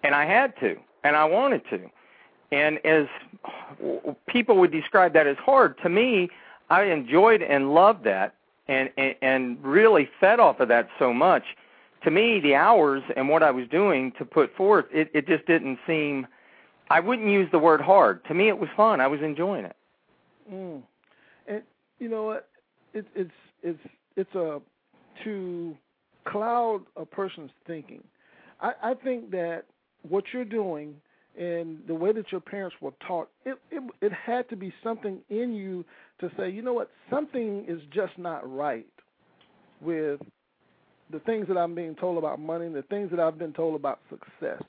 And 0.03 0.13
I 0.13 0.25
had 0.25 0.53
to, 0.59 0.77
and 1.03 1.15
I 1.15 1.25
wanted 1.25 1.63
to. 1.71 1.89
And 2.51 2.79
as 2.85 3.07
people 4.27 4.57
would 4.57 4.71
describe 4.71 5.13
that 5.13 5.27
as 5.27 5.37
hard, 5.37 5.77
to 5.83 5.89
me, 5.89 6.29
I 6.69 6.83
enjoyed 6.83 7.41
and 7.41 7.73
loved 7.73 8.03
that 8.05 8.35
and, 8.67 8.89
and, 8.97 9.15
and 9.21 9.63
really 9.63 10.09
fed 10.19 10.39
off 10.39 10.59
of 10.59 10.67
that 10.69 10.89
so 10.97 11.13
much. 11.13 11.43
To 12.03 12.11
me, 12.11 12.39
the 12.39 12.55
hours 12.55 13.03
and 13.15 13.29
what 13.29 13.43
I 13.43 13.51
was 13.51 13.67
doing 13.67 14.11
to 14.17 14.25
put 14.25 14.55
forth, 14.55 14.85
it, 14.91 15.11
it 15.13 15.27
just 15.27 15.45
didn't 15.45 15.79
seem– 15.85 16.27
I 16.89 16.99
wouldn't 16.99 17.27
use 17.29 17.49
the 17.51 17.59
word 17.59 17.81
hard. 17.81 18.25
To 18.25 18.33
me, 18.33 18.47
it 18.47 18.57
was 18.57 18.69
fun. 18.75 18.99
I 18.99 19.07
was 19.07 19.21
enjoying 19.21 19.65
it. 19.65 19.75
Mm. 20.51 20.81
And 21.47 21.61
you 21.99 22.09
know 22.09 22.23
what? 22.23 22.49
It, 22.93 23.05
it's 23.13 23.31
it's 23.61 23.79
it's 24.15 24.33
a 24.33 24.59
to 25.23 25.77
cloud 26.25 26.81
a 26.95 27.05
person's 27.05 27.51
thinking. 27.67 28.03
I, 28.59 28.73
I 28.81 28.93
think 28.95 29.29
that 29.31 29.65
what 30.07 30.23
you're 30.33 30.45
doing 30.45 30.95
and 31.37 31.79
the 31.87 31.93
way 31.93 32.11
that 32.11 32.31
your 32.31 32.41
parents 32.41 32.75
were 32.81 32.93
taught, 33.07 33.29
it, 33.45 33.57
it 33.71 33.83
it 34.01 34.11
had 34.11 34.49
to 34.49 34.55
be 34.55 34.73
something 34.83 35.19
in 35.29 35.53
you 35.53 35.85
to 36.19 36.31
say, 36.37 36.49
you 36.49 36.61
know 36.61 36.73
what, 36.73 36.89
something 37.09 37.65
is 37.67 37.79
just 37.93 38.17
not 38.17 38.49
right 38.51 38.87
with 39.81 40.19
the 41.11 41.19
things 41.19 41.47
that 41.47 41.57
I'm 41.57 41.73
being 41.73 41.95
told 41.95 42.17
about 42.17 42.39
money, 42.39 42.65
and 42.65 42.75
the 42.75 42.83
things 42.83 43.09
that 43.11 43.19
I've 43.19 43.39
been 43.39 43.53
told 43.53 43.75
about 43.75 43.99
success 44.09 44.61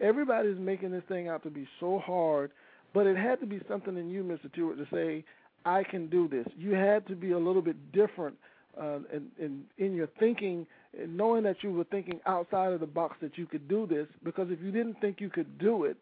everybody's 0.00 0.58
making 0.58 0.90
this 0.90 1.02
thing 1.08 1.28
out 1.28 1.42
to 1.44 1.50
be 1.50 1.66
so 1.80 1.98
hard, 2.04 2.50
but 2.94 3.06
it 3.06 3.16
had 3.16 3.40
to 3.40 3.46
be 3.46 3.60
something 3.68 3.96
in 3.96 4.10
you, 4.10 4.22
Mr. 4.22 4.52
Tewart, 4.52 4.78
to 4.78 4.86
say, 4.92 5.24
I 5.64 5.82
can 5.84 6.08
do 6.08 6.28
this. 6.28 6.46
You 6.56 6.74
had 6.74 7.06
to 7.06 7.14
be 7.14 7.32
a 7.32 7.38
little 7.38 7.62
bit 7.62 7.92
different 7.92 8.36
uh, 8.80 8.98
in, 9.12 9.28
in 9.38 9.64
in 9.78 9.94
your 9.94 10.08
thinking, 10.18 10.66
knowing 11.08 11.42
that 11.44 11.62
you 11.62 11.72
were 11.72 11.84
thinking 11.84 12.20
outside 12.26 12.72
of 12.72 12.80
the 12.80 12.86
box 12.86 13.16
that 13.22 13.38
you 13.38 13.46
could 13.46 13.68
do 13.68 13.86
this. 13.86 14.06
Because 14.24 14.48
if 14.50 14.60
you 14.62 14.70
didn't 14.70 15.00
think 15.00 15.20
you 15.20 15.30
could 15.30 15.58
do 15.58 15.84
it, 15.84 15.96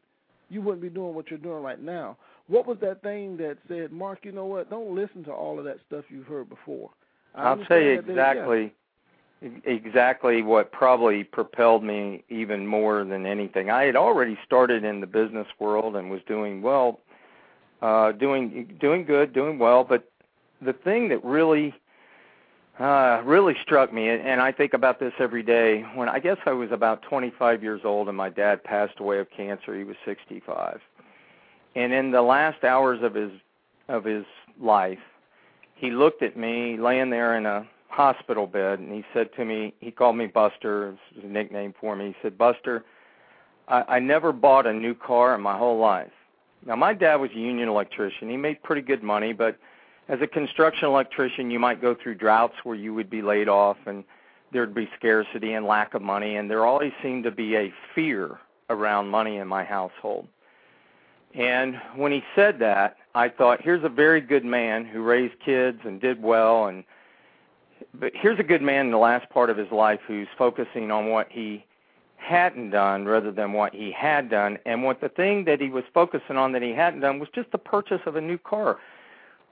you 0.49 0.61
wouldn't 0.61 0.83
be 0.83 0.89
doing 0.89 1.15
what 1.15 1.31
you're 1.31 1.39
doing 1.39 1.63
right 1.63 1.81
now. 1.81 2.17
What 2.49 2.67
was 2.67 2.79
that 2.81 3.03
thing 3.03 3.37
that 3.37 3.59
said, 3.69 3.93
Mark? 3.93 4.21
You 4.25 4.33
know 4.33 4.47
what? 4.47 4.69
Don't 4.69 4.95
listen 4.95 5.23
to 5.25 5.33
all 5.33 5.59
of 5.59 5.65
that 5.65 5.79
stuff 5.87 6.05
you've 6.09 6.27
heard 6.27 6.49
before. 6.49 6.91
I 7.35 7.43
I'll 7.45 7.65
tell 7.65 7.81
you 7.81 7.93
exactly 8.01 8.73
exactly 9.65 10.43
what 10.43 10.71
probably 10.71 11.25
propelled 11.25 11.83
me 11.83 12.23
even 12.29 12.67
more 12.67 13.05
than 13.05 13.25
anything. 13.25 13.71
I 13.71 13.85
had 13.85 13.97
already 13.97 14.39
started 14.45 14.85
in 14.85 15.01
the 15.01 15.07
business 15.07 15.47
world 15.59 15.97
and 15.97 16.11
was 16.11 16.21
doing 16.27 16.61
well, 16.61 17.01
uh, 17.81 18.13
doing 18.13 18.77
doing 18.81 19.05
good, 19.05 19.33
doing 19.33 19.59
well. 19.59 19.85
But 19.85 20.11
the 20.61 20.73
thing 20.73 21.09
that 21.09 21.25
really 21.25 21.75
uh, 22.79 23.23
really 23.25 23.55
struck 23.63 23.93
me, 23.93 24.09
and 24.09 24.41
I 24.41 24.53
think 24.53 24.73
about 24.73 25.01
this 25.01 25.13
every 25.19 25.43
day. 25.43 25.83
When 25.95 26.09
I 26.09 26.19
guess 26.19 26.39
I 26.47 26.53
was 26.53 26.71
about 26.73 27.03
25 27.03 27.63
years 27.63 27.83
old, 27.85 28.09
and 28.09 28.17
my 28.17 28.31
dad 28.31 28.65
passed 28.65 29.01
away 29.01 29.19
of 29.19 29.29
cancer. 29.31 29.77
He 29.77 29.85
was 29.85 29.97
65, 30.05 30.81
and 31.77 31.93
in 31.93 32.11
the 32.11 32.23
last 32.23 32.65
hours 32.65 33.03
of 33.03 33.15
his 33.15 33.33
of 33.89 34.05
his 34.05 34.25
life, 34.61 34.99
he 35.75 35.91
looked 35.91 36.23
at 36.23 36.37
me 36.37 36.77
laying 36.79 37.11
there 37.11 37.37
in 37.37 37.45
a 37.45 37.67
hospital 37.89 38.47
bed, 38.47 38.79
and 38.79 38.93
he 38.93 39.05
said 39.13 39.29
to 39.37 39.45
me, 39.45 39.75
he 39.81 39.91
called 39.91 40.17
me 40.17 40.27
Buster, 40.27 40.89
it 40.89 40.99
was 41.17 41.25
a 41.25 41.27
nickname 41.27 41.75
for 41.79 41.97
me. 41.97 42.09
He 42.09 42.15
said, 42.23 42.39
Buster, 42.39 42.85
I, 43.69 43.97
I 43.97 43.99
never 43.99 44.33
bought 44.33 44.67
a 44.67 44.73
new 44.73 44.95
car 44.95 45.35
in 45.35 45.41
my 45.41 45.59
whole 45.59 45.79
life. 45.79 46.13
Now, 46.65 46.77
my 46.77 46.95
dad 46.95 47.17
was 47.17 47.31
a 47.35 47.39
union 47.39 47.69
electrician. 47.69 48.29
He 48.29 48.37
made 48.37 48.63
pretty 48.63 48.83
good 48.83 49.03
money, 49.03 49.33
but 49.33 49.59
as 50.11 50.21
a 50.21 50.27
construction 50.27 50.87
electrician, 50.87 51.53
you 51.53 51.61
might 51.61 51.81
go 51.81 51.95
through 51.95 52.17
droughts 52.17 52.57
where 52.65 52.75
you 52.75 52.93
would 52.93 53.09
be 53.09 53.23
laid 53.23 53.49
off, 53.49 53.77
and 53.87 54.03
there'd 54.53 54.75
be 54.75 54.91
scarcity 54.99 55.53
and 55.53 55.65
lack 55.65 55.95
of 55.95 56.03
money, 56.03 56.35
and 56.35 56.51
there 56.51 56.67
always 56.67 56.93
seemed 57.01 57.23
to 57.25 57.31
be 57.31 57.55
a 57.55 57.73
fear 57.95 58.39
around 58.69 59.09
money 59.09 59.37
in 59.37 59.47
my 59.47 59.63
household. 59.63 60.27
And 61.33 61.81
when 61.95 62.11
he 62.11 62.25
said 62.35 62.59
that, 62.59 62.97
I 63.15 63.29
thought, 63.29 63.63
here's 63.63 63.85
a 63.85 63.89
very 63.89 64.21
good 64.21 64.45
man 64.45 64.85
who 64.85 65.01
raised 65.03 65.39
kids 65.45 65.79
and 65.85 66.01
did 66.01 66.21
well 66.21 66.67
and– 66.67 66.85
but 67.95 68.13
here's 68.15 68.39
a 68.39 68.45
good 68.45 68.63
man 68.63 68.87
in 68.87 68.93
the 68.93 68.99
last 68.99 69.31
part 69.31 69.49
of 69.49 69.57
his 69.57 69.71
life 69.71 70.01
who's 70.07 70.29
focusing 70.37 70.91
on 70.91 71.09
what 71.09 71.29
he 71.31 71.65
hadn't 72.17 72.71
done 72.71 73.07
rather 73.07 73.33
than 73.33 73.53
what 73.53 73.75
he 73.75 73.91
had 73.91 74.29
done. 74.29 74.59
And 74.67 74.83
what 74.83 75.01
the 75.01 75.09
thing 75.09 75.45
that 75.47 75.61
he 75.61 75.71
was 75.71 75.85
focusing 75.95 76.37
on 76.37 76.53
that 76.53 76.63
he 76.63 76.73
hadn't 76.73 77.01
done 77.01 77.19
was 77.19 77.29
just 77.35 77.51
the 77.53 77.59
purchase 77.59 78.03
of 78.07 78.17
a 78.17 78.21
new 78.21 78.39
car, 78.39 78.79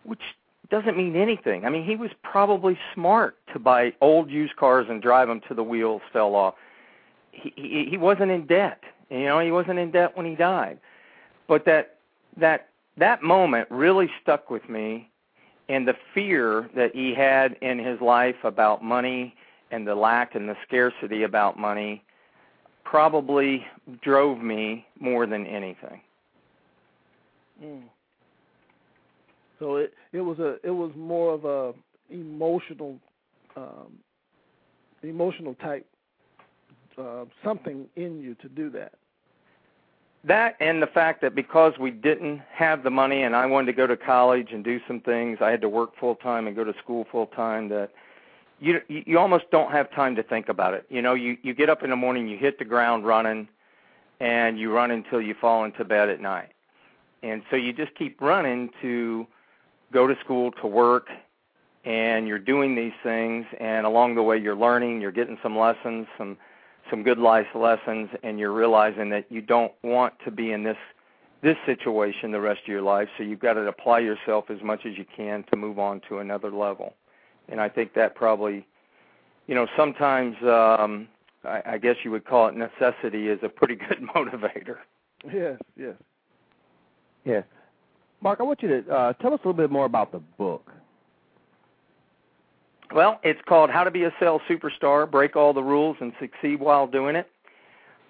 which 0.02 0.20
doesn't 0.70 0.96
mean 0.96 1.16
anything. 1.16 1.64
I 1.64 1.70
mean, 1.70 1.84
he 1.84 1.96
was 1.96 2.10
probably 2.22 2.78
smart 2.94 3.36
to 3.52 3.58
buy 3.58 3.92
old 4.00 4.30
used 4.30 4.56
cars 4.56 4.86
and 4.88 5.00
drive 5.00 5.28
them 5.28 5.40
till 5.46 5.56
the 5.56 5.62
wheels 5.62 6.02
fell 6.12 6.34
off. 6.34 6.54
He, 7.32 7.52
he 7.56 7.86
he 7.90 7.96
wasn't 7.96 8.30
in 8.30 8.46
debt. 8.46 8.82
You 9.10 9.24
know, 9.24 9.40
he 9.40 9.50
wasn't 9.50 9.78
in 9.78 9.90
debt 9.90 10.16
when 10.16 10.26
he 10.26 10.34
died. 10.34 10.78
But 11.46 11.64
that 11.64 11.96
that 12.36 12.68
that 12.96 13.22
moment 13.22 13.68
really 13.70 14.10
stuck 14.22 14.50
with 14.50 14.68
me 14.68 15.08
and 15.68 15.86
the 15.86 15.94
fear 16.14 16.68
that 16.74 16.94
he 16.94 17.14
had 17.14 17.54
in 17.60 17.78
his 17.78 18.00
life 18.00 18.36
about 18.44 18.82
money 18.82 19.34
and 19.70 19.86
the 19.86 19.94
lack 19.94 20.34
and 20.34 20.48
the 20.48 20.56
scarcity 20.66 21.22
about 21.22 21.58
money 21.58 22.02
probably 22.84 23.66
drove 24.00 24.40
me 24.40 24.86
more 24.98 25.26
than 25.26 25.46
anything. 25.46 26.00
Mm. 27.62 27.82
So 29.58 29.76
it 29.76 29.94
it 30.12 30.20
was 30.20 30.38
a 30.38 30.56
it 30.62 30.70
was 30.70 30.92
more 30.96 31.34
of 31.34 31.44
a 31.44 31.74
emotional 32.10 32.98
um, 33.56 33.98
emotional 35.02 35.54
type 35.54 35.86
uh, 36.98 37.24
something 37.44 37.86
in 37.96 38.20
you 38.20 38.34
to 38.36 38.48
do 38.48 38.70
that. 38.70 38.92
That 40.24 40.56
and 40.60 40.82
the 40.82 40.86
fact 40.86 41.20
that 41.22 41.34
because 41.34 41.74
we 41.78 41.90
didn't 41.90 42.42
have 42.52 42.82
the 42.82 42.90
money 42.90 43.22
and 43.22 43.36
I 43.36 43.46
wanted 43.46 43.66
to 43.66 43.72
go 43.72 43.86
to 43.86 43.96
college 43.96 44.48
and 44.52 44.64
do 44.64 44.80
some 44.86 45.00
things, 45.00 45.38
I 45.40 45.50
had 45.50 45.60
to 45.60 45.68
work 45.68 45.96
full 45.98 46.16
time 46.16 46.46
and 46.46 46.56
go 46.56 46.64
to 46.64 46.74
school 46.82 47.06
full 47.10 47.26
time. 47.26 47.68
That 47.68 47.90
you 48.58 48.80
you 48.88 49.18
almost 49.18 49.44
don't 49.52 49.70
have 49.70 49.90
time 49.92 50.16
to 50.16 50.22
think 50.22 50.48
about 50.48 50.74
it. 50.74 50.86
You 50.88 51.02
know, 51.02 51.14
you 51.14 51.36
you 51.42 51.54
get 51.54 51.70
up 51.70 51.84
in 51.84 51.90
the 51.90 51.96
morning, 51.96 52.28
you 52.28 52.36
hit 52.36 52.58
the 52.58 52.64
ground 52.64 53.06
running, 53.06 53.48
and 54.18 54.58
you 54.58 54.72
run 54.72 54.90
until 54.90 55.20
you 55.20 55.34
fall 55.40 55.64
into 55.64 55.84
bed 55.84 56.08
at 56.08 56.20
night. 56.20 56.50
And 57.22 57.42
so 57.48 57.56
you 57.56 57.72
just 57.72 57.94
keep 57.94 58.20
running 58.20 58.70
to 58.82 59.26
go 59.92 60.06
to 60.06 60.14
school 60.24 60.50
to 60.52 60.66
work 60.66 61.08
and 61.84 62.28
you're 62.28 62.38
doing 62.38 62.74
these 62.74 62.92
things 63.02 63.46
and 63.60 63.86
along 63.86 64.14
the 64.14 64.22
way 64.22 64.36
you're 64.36 64.56
learning, 64.56 65.00
you're 65.00 65.12
getting 65.12 65.38
some 65.42 65.56
lessons, 65.56 66.06
some 66.16 66.36
some 66.90 67.02
good 67.02 67.18
life 67.18 67.46
lessons 67.54 68.08
and 68.22 68.38
you're 68.38 68.52
realizing 68.52 69.10
that 69.10 69.30
you 69.30 69.42
don't 69.42 69.72
want 69.82 70.14
to 70.24 70.30
be 70.30 70.52
in 70.52 70.62
this 70.62 70.76
this 71.42 71.56
situation 71.66 72.32
the 72.32 72.40
rest 72.40 72.62
of 72.62 72.68
your 72.68 72.82
life, 72.82 73.08
so 73.16 73.22
you've 73.22 73.38
got 73.38 73.52
to 73.52 73.60
apply 73.60 74.00
yourself 74.00 74.46
as 74.50 74.60
much 74.60 74.84
as 74.84 74.98
you 74.98 75.04
can 75.16 75.44
to 75.44 75.56
move 75.56 75.78
on 75.78 76.00
to 76.08 76.18
another 76.18 76.50
level. 76.50 76.94
And 77.48 77.60
I 77.60 77.68
think 77.68 77.94
that 77.94 78.14
probably 78.14 78.66
you 79.46 79.54
know, 79.54 79.66
sometimes 79.76 80.36
um 80.42 81.08
I, 81.44 81.62
I 81.66 81.78
guess 81.78 81.96
you 82.04 82.10
would 82.10 82.24
call 82.24 82.48
it 82.48 82.54
necessity 82.56 83.28
is 83.28 83.38
a 83.42 83.48
pretty 83.48 83.74
good 83.88 84.02
motivator. 84.14 84.78
Yes, 85.32 85.58
yes. 85.76 85.94
Yes. 87.24 87.44
Mark, 88.20 88.40
I 88.40 88.42
want 88.42 88.62
you 88.62 88.82
to 88.82 88.92
uh, 88.92 89.12
tell 89.14 89.32
us 89.32 89.40
a 89.44 89.48
little 89.48 89.52
bit 89.52 89.70
more 89.70 89.86
about 89.86 90.12
the 90.12 90.18
book. 90.18 90.72
Well, 92.92 93.20
it's 93.22 93.40
called 93.46 93.70
How 93.70 93.84
to 93.84 93.90
Be 93.90 94.04
a 94.04 94.14
Sales 94.18 94.40
Superstar, 94.48 95.08
Break 95.10 95.36
All 95.36 95.52
the 95.52 95.62
Rules, 95.62 95.96
and 96.00 96.12
Succeed 96.18 96.58
While 96.58 96.86
Doing 96.86 97.16
It. 97.16 97.30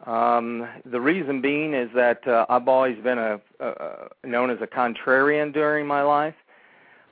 Um, 0.07 0.67
the 0.87 1.01
reason 1.01 1.41
being 1.41 1.75
is 1.75 1.91
that 1.95 2.27
uh, 2.27 2.47
I've 2.49 2.69
always 2.69 2.97
been 3.03 3.19
a, 3.19 3.41
a 3.59 4.09
known 4.25 4.51
as 4.51 4.59
a 4.63 4.67
contrarian 4.67 5.53
during 5.53 5.87
my 5.87 6.03
life. 6.03 6.37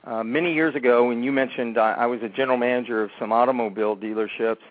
Uh, 0.04 0.22
many 0.22 0.54
years 0.54 0.76
ago, 0.76 1.08
when 1.08 1.24
you 1.24 1.32
mentioned 1.32 1.76
I, 1.76 1.92
I 1.94 2.06
was 2.06 2.22
a 2.22 2.28
general 2.28 2.56
manager 2.56 3.02
of 3.02 3.10
some 3.18 3.32
automobile 3.32 3.96
dealerships, 3.96 4.62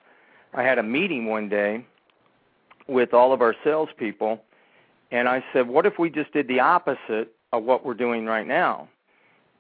I 0.54 0.64
had 0.64 0.78
a 0.78 0.84
meeting 0.84 1.26
one 1.26 1.50
day 1.50 1.86
with 2.88 3.14
all 3.14 3.34
of 3.34 3.42
our 3.42 3.54
salespeople, 3.66 4.42
and 5.12 5.28
I 5.28 5.44
said, 5.52 5.68
"What 5.68 5.86
if 5.86 6.00
we 6.00 6.10
just 6.10 6.32
did 6.32 6.48
the 6.48 6.62
opposite 6.62 7.35
of 7.58 7.64
what 7.64 7.86
we're 7.86 7.94
doing 7.94 8.26
right 8.26 8.48
now?" 8.48 8.88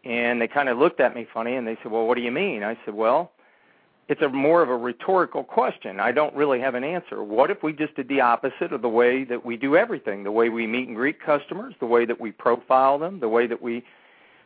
And 0.06 0.40
they 0.40 0.48
kind 0.48 0.70
of 0.70 0.78
looked 0.78 1.00
at 1.00 1.16
me 1.16 1.28
funny 1.34 1.56
and 1.56 1.68
they 1.68 1.78
said, 1.82 1.92
Well, 1.92 2.06
what 2.06 2.16
do 2.16 2.22
you 2.22 2.32
mean? 2.32 2.64
I 2.64 2.78
said, 2.86 2.94
Well, 2.94 3.32
it's 4.08 4.22
a 4.22 4.30
more 4.30 4.62
of 4.62 4.70
a 4.70 4.78
rhetorical 4.78 5.44
question. 5.44 6.00
I 6.00 6.12
don't 6.12 6.36
really 6.36 6.60
have 6.60 6.76
an 6.76 6.84
answer. 6.84 7.24
What 7.24 7.50
if 7.50 7.64
we 7.64 7.74
just 7.74 7.96
did 7.96 8.08
the 8.08 8.22
opposite 8.22 8.72
of 8.72 8.84
the 8.84 8.90
way 8.90 9.24
that 9.24 9.44
we 9.44 9.58
do 9.58 9.76
everything? 9.76 10.24
The 10.24 10.32
way 10.32 10.50
we 10.50 10.68
meet 10.68 10.88
and 10.88 10.96
greet 10.96 11.20
customers, 11.20 11.74
the 11.80 11.88
way 11.88 12.06
that 12.06 12.22
we 12.22 12.32
profile 12.32 13.00
them, 13.00 13.20
the 13.20 13.30
way 13.30 13.48
that 13.48 13.64
we 13.64 13.84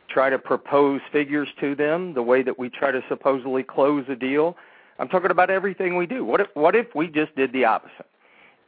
try 0.08 0.30
to 0.30 0.40
propose 0.40 1.02
figures 1.12 1.50
to 1.60 1.76
them, 1.76 2.14
the 2.14 2.24
way 2.24 2.42
that 2.42 2.58
we 2.58 2.70
try 2.70 2.92
to 2.92 3.04
supposedly 3.10 3.64
close 3.64 4.06
a 4.08 4.16
deal. 4.16 4.56
I'm 4.98 5.10
talking 5.10 5.30
about 5.30 5.50
everything 5.50 5.98
we 5.98 6.06
do. 6.06 6.24
What 6.24 6.40
if 6.40 6.48
what 6.54 6.76
if 6.76 6.96
we 6.96 7.08
just 7.08 7.36
did 7.36 7.52
the 7.52 7.66
opposite? 7.66 8.08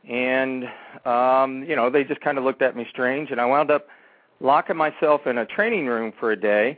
And 0.10 0.66
um, 1.06 1.64
you 1.64 1.76
know, 1.78 1.90
they 1.90 2.04
just 2.04 2.20
kind 2.20 2.38
of 2.38 2.44
looked 2.44 2.62
at 2.62 2.76
me 2.76 2.86
strange 2.90 3.32
and 3.32 3.40
I 3.40 3.46
wound 3.46 3.72
up 3.72 3.88
locking 4.42 4.78
myself 4.78 5.28
in 5.28 5.38
a 5.38 5.46
training 5.46 5.86
room 5.88 6.12
for 6.20 6.32
a 6.32 6.40
day 6.40 6.78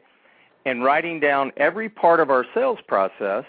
and 0.65 0.83
writing 0.83 1.19
down 1.19 1.51
every 1.57 1.89
part 1.89 2.19
of 2.19 2.29
our 2.29 2.45
sales 2.53 2.79
process 2.87 3.45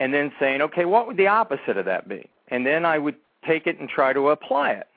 and 0.00 0.12
then 0.12 0.32
saying, 0.38 0.62
okay, 0.62 0.84
what 0.84 1.06
would 1.06 1.16
the 1.16 1.26
opposite 1.26 1.76
of 1.76 1.84
that 1.84 2.08
be? 2.08 2.28
And 2.48 2.66
then 2.66 2.84
I 2.84 2.98
would 2.98 3.16
take 3.46 3.66
it 3.66 3.78
and 3.78 3.88
try 3.88 4.12
to 4.12 4.30
apply 4.30 4.72
it. 4.72 4.88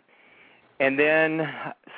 And 0.79 0.99
then 0.99 1.47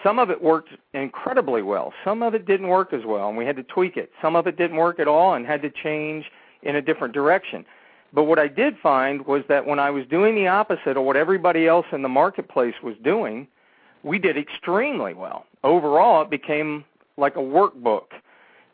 some 0.04 0.20
of 0.20 0.30
it 0.30 0.42
worked 0.42 0.70
incredibly 0.94 1.64
well. 1.64 1.94
Some 2.04 2.22
of 2.22 2.36
it 2.36 2.46
didn't 2.46 2.68
work 2.68 2.94
as 2.94 3.02
well, 3.06 3.28
and 3.28 3.38
we 3.38 3.46
had 3.46 3.56
to 3.56 3.64
tweak 3.64 3.98
it. 3.98 4.12
Some 4.22 4.36
of 4.36 4.46
it 4.46 4.56
didn't 4.56 4.78
work 4.78 5.00
at 5.00 5.08
all 5.08 5.34
and 5.34 5.46
had 5.46 5.64
to 5.64 5.72
change 5.72 6.26
in 6.62 6.76
a 6.76 6.82
different 6.82 7.14
direction. 7.14 7.66
But 8.14 8.24
what 8.24 8.40
I 8.40 8.48
did 8.48 8.78
find 8.78 9.26
was 9.26 9.44
that 9.50 9.66
when 9.66 9.80
I 9.80 9.90
was 9.90 10.06
doing 10.08 10.36
the 10.36 10.48
opposite 10.48 10.96
of 10.96 11.04
what 11.04 11.16
everybody 11.16 11.68
else 11.68 11.88
in 11.92 12.04
the 12.04 12.10
marketplace 12.10 12.76
was 12.84 12.96
doing, 13.04 13.48
we 14.04 14.20
did 14.20 14.38
extremely 14.38 15.14
well. 15.14 15.46
Overall, 15.64 16.22
it 16.22 16.30
became 16.30 16.86
like 17.18 17.36
a 17.36 17.40
workbook, 17.40 18.14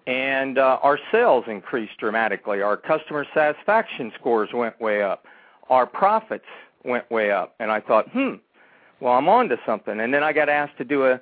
and 0.05 0.57
uh, 0.57 0.79
our 0.81 0.99
sales 1.12 1.45
increased 1.47 1.97
dramatically. 1.97 2.62
Our 2.62 2.77
customer 2.77 3.25
satisfaction 3.33 4.12
scores 4.19 4.49
went 4.53 4.79
way 4.81 5.01
up. 5.01 5.25
Our 5.69 5.86
profits 5.86 6.45
went 6.83 7.09
way 7.09 7.31
up, 7.31 7.55
and 7.59 7.71
I 7.71 7.79
thought, 7.79 8.09
hmm, 8.12 8.36
well, 8.99 9.13
I'm 9.13 9.29
on 9.29 9.49
to 9.49 9.57
something. 9.65 9.99
And 9.99 10.13
then 10.13 10.23
I 10.23 10.33
got 10.33 10.49
asked 10.49 10.77
to 10.77 10.83
do 10.83 11.05
a 11.05 11.21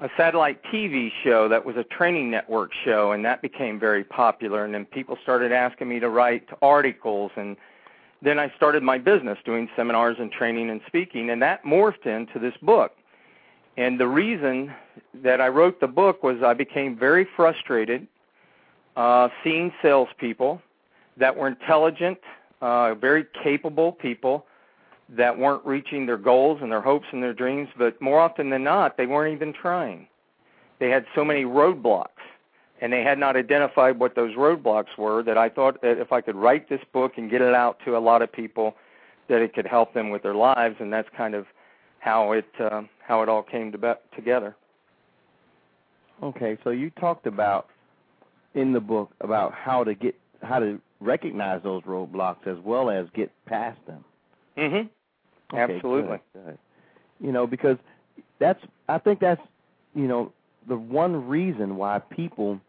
a 0.00 0.08
satellite 0.16 0.62
TV 0.64 1.10
show 1.22 1.46
that 1.48 1.64
was 1.64 1.76
a 1.76 1.84
training 1.84 2.30
network 2.30 2.70
show, 2.84 3.12
and 3.12 3.24
that 3.24 3.42
became 3.42 3.78
very 3.78 4.02
popular. 4.02 4.64
And 4.64 4.72
then 4.72 4.86
people 4.86 5.18
started 5.22 5.52
asking 5.52 5.88
me 5.88 6.00
to 6.00 6.08
write 6.08 6.48
articles, 6.62 7.30
and 7.36 7.56
then 8.22 8.38
I 8.38 8.50
started 8.56 8.82
my 8.82 8.96
business 8.96 9.38
doing 9.44 9.68
seminars 9.76 10.16
and 10.18 10.32
training 10.32 10.70
and 10.70 10.80
speaking, 10.86 11.28
and 11.28 11.42
that 11.42 11.64
morphed 11.64 12.06
into 12.06 12.38
this 12.38 12.54
book. 12.62 12.92
And 13.76 13.98
the 13.98 14.08
reason 14.08 14.72
that 15.22 15.40
I 15.40 15.48
wrote 15.48 15.80
the 15.80 15.86
book 15.86 16.22
was 16.22 16.42
I 16.42 16.54
became 16.54 16.98
very 16.98 17.26
frustrated 17.36 18.06
uh, 18.96 19.28
seeing 19.42 19.72
salespeople 19.82 20.60
that 21.16 21.36
were 21.36 21.48
intelligent, 21.48 22.18
uh, 22.60 22.94
very 22.94 23.26
capable 23.42 23.92
people 23.92 24.46
that 25.08 25.36
weren't 25.36 25.64
reaching 25.64 26.06
their 26.06 26.16
goals 26.16 26.60
and 26.62 26.70
their 26.70 26.80
hopes 26.80 27.06
and 27.12 27.22
their 27.22 27.32
dreams, 27.32 27.68
but 27.76 28.00
more 28.00 28.20
often 28.20 28.50
than 28.50 28.62
not, 28.62 28.96
they 28.96 29.06
weren't 29.06 29.34
even 29.34 29.52
trying. 29.52 30.06
They 30.78 30.88
had 30.88 31.04
so 31.14 31.24
many 31.24 31.44
roadblocks, 31.44 32.08
and 32.80 32.92
they 32.92 33.02
had 33.02 33.18
not 33.18 33.36
identified 33.36 33.98
what 33.98 34.14
those 34.14 34.34
roadblocks 34.36 34.96
were 34.96 35.22
that 35.24 35.36
I 35.36 35.48
thought 35.48 35.82
that 35.82 35.98
if 35.98 36.12
I 36.12 36.20
could 36.20 36.36
write 36.36 36.68
this 36.68 36.80
book 36.92 37.12
and 37.16 37.30
get 37.30 37.42
it 37.42 37.54
out 37.54 37.78
to 37.84 37.96
a 37.96 37.98
lot 37.98 38.22
of 38.22 38.32
people, 38.32 38.76
that 39.28 39.42
it 39.42 39.54
could 39.54 39.66
help 39.66 39.94
them 39.94 40.10
with 40.10 40.22
their 40.22 40.34
lives, 40.34 40.76
and 40.80 40.92
that's 40.92 41.08
kind 41.16 41.34
of 41.34 41.46
how 42.00 42.32
it 42.32 42.46
uh, 42.58 42.82
how 43.06 43.22
it 43.22 43.28
all 43.28 43.42
came 43.42 43.70
to 43.72 43.78
be- 43.78 43.92
together. 44.16 44.56
Okay, 46.22 46.58
so 46.64 46.70
you 46.70 46.90
talked 46.90 47.26
about 47.26 47.68
in 48.54 48.72
the 48.72 48.80
book 48.80 49.10
about 49.20 49.54
how 49.54 49.84
to 49.84 49.94
get 49.94 50.14
how 50.42 50.58
to 50.58 50.80
recognize 51.00 51.62
those 51.62 51.82
roadblocks 51.84 52.46
as 52.46 52.58
well 52.64 52.90
as 52.90 53.06
get 53.14 53.30
past 53.46 53.78
them. 53.86 54.04
Mhm. 54.56 54.88
Okay, 55.52 55.74
Absolutely. 55.74 56.18
Good, 56.32 56.44
good. 56.44 56.58
You 57.20 57.32
know, 57.32 57.46
because 57.46 57.76
that's 58.38 58.60
I 58.88 58.98
think 58.98 59.20
that's 59.20 59.40
you 59.94 60.08
know 60.08 60.32
the 60.68 60.76
one 60.76 61.28
reason 61.28 61.76
why 61.76 61.98
people 61.98 62.60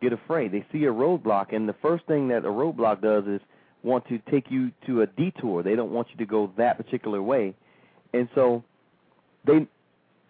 get 0.00 0.12
afraid. 0.12 0.52
They 0.52 0.64
see 0.72 0.84
a 0.84 0.92
roadblock, 0.92 1.54
and 1.54 1.68
the 1.68 1.74
first 1.74 2.06
thing 2.06 2.28
that 2.28 2.44
a 2.44 2.48
roadblock 2.48 3.02
does 3.02 3.26
is 3.26 3.40
want 3.82 4.06
to 4.08 4.18
take 4.30 4.50
you 4.50 4.70
to 4.86 5.02
a 5.02 5.06
detour. 5.06 5.62
They 5.62 5.74
don't 5.74 5.90
want 5.92 6.08
you 6.10 6.16
to 6.18 6.26
go 6.26 6.52
that 6.56 6.76
particular 6.76 7.22
way, 7.22 7.54
and 8.12 8.28
so 8.34 8.62
they 9.44 9.66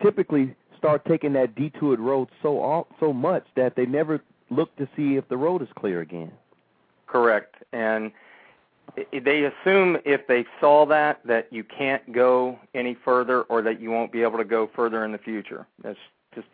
typically 0.02 0.54
start 0.76 1.04
taking 1.04 1.32
that 1.34 1.54
detoured 1.54 2.00
road 2.00 2.28
so 2.42 2.86
so 2.98 3.12
much 3.12 3.44
that 3.54 3.76
they 3.76 3.86
never 3.86 4.20
look 4.50 4.74
to 4.76 4.88
see 4.96 5.16
if 5.16 5.28
the 5.28 5.36
road 5.36 5.62
is 5.62 5.68
clear 5.76 6.00
again. 6.00 6.32
Correct. 7.06 7.56
And 7.72 8.12
they 9.12 9.44
assume 9.44 9.98
if 10.04 10.26
they 10.26 10.44
saw 10.60 10.86
that 10.86 11.20
that 11.24 11.52
you 11.52 11.64
can't 11.64 12.12
go 12.12 12.58
any 12.74 12.96
further 13.04 13.42
or 13.42 13.62
that 13.62 13.80
you 13.80 13.90
won't 13.90 14.12
be 14.12 14.22
able 14.22 14.38
to 14.38 14.44
go 14.44 14.68
further 14.74 15.04
in 15.04 15.12
the 15.12 15.18
future. 15.18 15.66
That's 15.82 15.98
just 16.34 16.48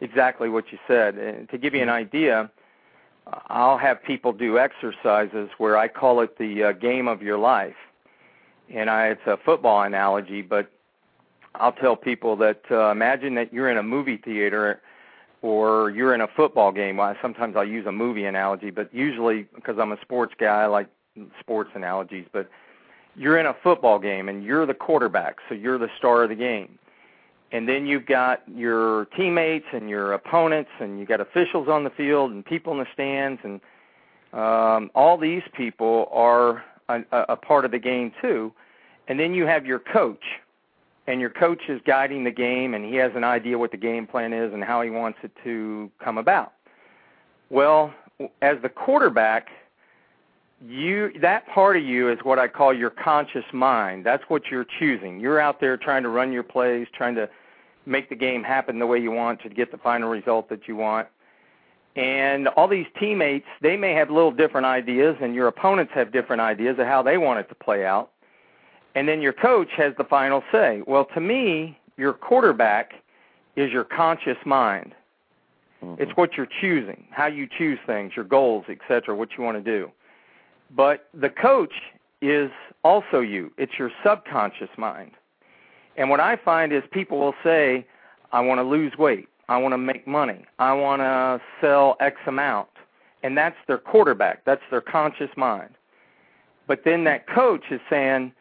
exactly 0.00 0.48
what 0.48 0.70
you 0.70 0.78
said. 0.86 1.16
And 1.16 1.48
to 1.50 1.58
give 1.58 1.74
you 1.74 1.82
an 1.82 1.88
idea, 1.88 2.50
I'll 3.48 3.78
have 3.78 4.02
people 4.02 4.32
do 4.32 4.58
exercises 4.58 5.48
where 5.58 5.76
I 5.76 5.88
call 5.88 6.20
it 6.20 6.38
the 6.38 6.64
uh, 6.64 6.72
game 6.72 7.08
of 7.08 7.22
your 7.22 7.38
life. 7.38 7.76
And 8.72 8.88
I, 8.88 9.08
it's 9.08 9.26
a 9.26 9.36
football 9.44 9.82
analogy, 9.82 10.42
but 10.42 10.70
I'll 11.56 11.72
tell 11.72 11.96
people 11.96 12.36
that 12.36 12.62
uh, 12.70 12.90
imagine 12.90 13.34
that 13.36 13.52
you're 13.52 13.70
in 13.70 13.76
a 13.76 13.82
movie 13.82 14.16
theater 14.16 14.80
or 15.42 15.90
you're 15.90 16.14
in 16.14 16.20
a 16.20 16.28
football 16.28 16.72
game. 16.72 16.96
Well, 16.96 17.14
sometimes 17.20 17.54
I'll 17.56 17.66
use 17.66 17.86
a 17.86 17.92
movie 17.92 18.24
analogy, 18.24 18.70
but 18.70 18.92
usually 18.94 19.46
because 19.54 19.78
I'm 19.78 19.92
a 19.92 20.00
sports 20.00 20.34
guy, 20.38 20.62
I 20.62 20.66
like 20.66 20.88
sports 21.38 21.70
analogies. 21.74 22.26
But 22.32 22.48
you're 23.14 23.38
in 23.38 23.46
a 23.46 23.54
football 23.62 23.98
game 23.98 24.28
and 24.28 24.42
you're 24.42 24.66
the 24.66 24.74
quarterback, 24.74 25.36
so 25.48 25.54
you're 25.54 25.78
the 25.78 25.90
star 25.98 26.24
of 26.24 26.30
the 26.30 26.34
game. 26.34 26.78
And 27.52 27.68
then 27.68 27.86
you've 27.86 28.06
got 28.06 28.42
your 28.48 29.04
teammates 29.16 29.66
and 29.72 29.88
your 29.88 30.12
opponents, 30.12 30.70
and 30.80 30.98
you've 30.98 31.08
got 31.08 31.20
officials 31.20 31.68
on 31.68 31.84
the 31.84 31.90
field 31.90 32.32
and 32.32 32.44
people 32.44 32.72
in 32.72 32.78
the 32.80 32.86
stands, 32.92 33.40
and 33.44 33.60
um, 34.32 34.90
all 34.94 35.16
these 35.16 35.42
people 35.52 36.08
are 36.10 36.64
a, 36.88 37.02
a 37.12 37.36
part 37.36 37.64
of 37.64 37.70
the 37.70 37.78
game 37.78 38.12
too. 38.20 38.52
And 39.06 39.20
then 39.20 39.34
you 39.34 39.46
have 39.46 39.66
your 39.66 39.78
coach, 39.78 40.24
and 41.06 41.20
your 41.20 41.30
coach 41.30 41.62
is 41.68 41.80
guiding 41.86 42.24
the 42.24 42.30
game, 42.30 42.74
and 42.74 42.84
he 42.84 42.96
has 42.96 43.12
an 43.14 43.24
idea 43.24 43.58
what 43.58 43.70
the 43.70 43.76
game 43.76 44.06
plan 44.06 44.32
is 44.32 44.52
and 44.52 44.64
how 44.64 44.82
he 44.82 44.90
wants 44.90 45.18
it 45.22 45.32
to 45.44 45.90
come 46.02 46.18
about. 46.18 46.52
Well, 47.50 47.92
as 48.40 48.56
the 48.62 48.68
quarterback, 48.68 49.48
you 50.66 51.12
that 51.20 51.46
part 51.48 51.76
of 51.76 51.82
you 51.82 52.10
is 52.10 52.18
what 52.22 52.38
I 52.38 52.48
call 52.48 52.72
your 52.72 52.90
conscious 52.90 53.44
mind. 53.52 54.06
That's 54.06 54.22
what 54.28 54.46
you're 54.50 54.66
choosing. 54.78 55.20
You're 55.20 55.40
out 55.40 55.60
there 55.60 55.76
trying 55.76 56.04
to 56.04 56.08
run 56.08 56.32
your 56.32 56.42
plays, 56.42 56.86
trying 56.94 57.14
to 57.16 57.28
make 57.86 58.08
the 58.08 58.14
game 58.14 58.42
happen 58.42 58.78
the 58.78 58.86
way 58.86 58.98
you 58.98 59.10
want 59.10 59.42
to 59.42 59.48
get 59.50 59.70
the 59.70 59.78
final 59.78 60.08
result 60.08 60.48
that 60.48 60.66
you 60.66 60.76
want. 60.76 61.08
And 61.96 62.48
all 62.48 62.66
these 62.66 62.86
teammates, 62.98 63.46
they 63.60 63.76
may 63.76 63.92
have 63.92 64.10
little 64.10 64.32
different 64.32 64.66
ideas, 64.66 65.16
and 65.20 65.34
your 65.34 65.46
opponents 65.46 65.92
have 65.94 66.12
different 66.12 66.42
ideas 66.42 66.78
of 66.78 66.86
how 66.86 67.02
they 67.02 67.18
want 67.18 67.38
it 67.40 67.48
to 67.50 67.54
play 67.54 67.84
out. 67.84 68.10
And 68.94 69.08
then 69.08 69.20
your 69.20 69.32
coach 69.32 69.68
has 69.76 69.92
the 69.98 70.04
final 70.04 70.42
say. 70.52 70.82
Well, 70.86 71.06
to 71.14 71.20
me, 71.20 71.78
your 71.96 72.12
quarterback 72.12 72.92
is 73.56 73.72
your 73.72 73.84
conscious 73.84 74.38
mind. 74.44 74.94
Mm-hmm. 75.82 76.02
It's 76.02 76.12
what 76.16 76.34
you're 76.36 76.48
choosing, 76.60 77.04
how 77.10 77.26
you 77.26 77.48
choose 77.58 77.78
things, 77.86 78.12
your 78.16 78.24
goals, 78.24 78.64
etc., 78.68 79.14
what 79.14 79.30
you 79.36 79.44
want 79.44 79.62
to 79.62 79.62
do. 79.62 79.90
But 80.74 81.08
the 81.12 81.28
coach 81.28 81.74
is 82.22 82.50
also 82.82 83.20
you. 83.20 83.52
It's 83.58 83.72
your 83.78 83.90
subconscious 84.04 84.70
mind. 84.76 85.12
And 85.96 86.10
what 86.10 86.20
I 86.20 86.36
find 86.36 86.72
is 86.72 86.82
people 86.90 87.18
will 87.20 87.34
say, 87.44 87.86
I 88.32 88.40
want 88.40 88.58
to 88.58 88.64
lose 88.64 88.96
weight. 88.98 89.28
I 89.48 89.58
want 89.58 89.72
to 89.72 89.78
make 89.78 90.06
money. 90.06 90.44
I 90.58 90.72
want 90.72 91.00
to 91.02 91.40
sell 91.60 91.96
X 92.00 92.16
amount. 92.26 92.68
And 93.22 93.36
that's 93.36 93.56
their 93.66 93.78
quarterback. 93.78 94.44
That's 94.44 94.62
their 94.70 94.80
conscious 94.80 95.30
mind. 95.36 95.70
But 96.66 96.82
then 96.84 97.04
that 97.04 97.28
coach 97.28 97.64
is 97.70 97.80
saying, 97.88 98.32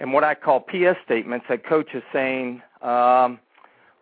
and 0.00 0.12
what 0.12 0.24
I 0.24 0.34
call 0.34 0.60
PS 0.60 0.98
statements, 1.04 1.46
that 1.48 1.64
coach 1.64 1.94
is 1.94 2.02
saying, 2.12 2.62
um, 2.82 3.38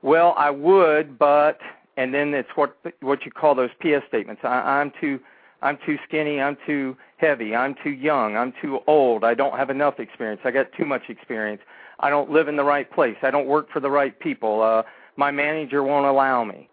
well, 0.03 0.35
I 0.37 0.51
would, 0.51 1.19
but, 1.19 1.59
and 1.97 2.13
then 2.13 2.35
it's 2.35 2.49
what 2.55 2.77
what 3.01 3.25
you 3.25 3.31
call 3.31 3.55
those 3.55 3.71
PS 3.81 4.07
statements. 4.09 4.43
I, 4.45 4.81
I'm 4.81 4.93
too, 5.01 5.21
I'm 5.61 5.79
too 5.85 5.99
skinny. 6.09 6.41
I'm 6.41 6.57
too 6.67 6.97
heavy. 7.19 7.55
I'm 7.55 7.75
too 7.83 7.91
young. 7.91 8.37
I'm 8.37 8.53
too 8.61 8.81
old. 8.87 9.25
I 9.25 9.35
don't 9.35 9.57
have 9.57 9.71
enough 9.71 10.01
experience. 10.01 10.41
I 10.45 10.51
got 10.51 10.73
too 10.73 10.85
much 10.85 11.03
experience. 11.09 11.63
I 12.01 12.11
don't 12.11 12.31
live 12.31 12.49
in 12.49 12.57
the 12.57 12.65
right 12.65 12.91
place. 12.91 13.17
I 13.23 13.31
don't 13.31 13.47
work 13.47 13.71
for 13.71 13.81
the 13.81 13.91
right 13.91 14.19
people. 14.19 14.63
Uh, 14.63 14.83
my 15.17 15.31
manager 15.31 15.83
won't 15.83 16.07
allow 16.07 16.45
me. 16.45 16.69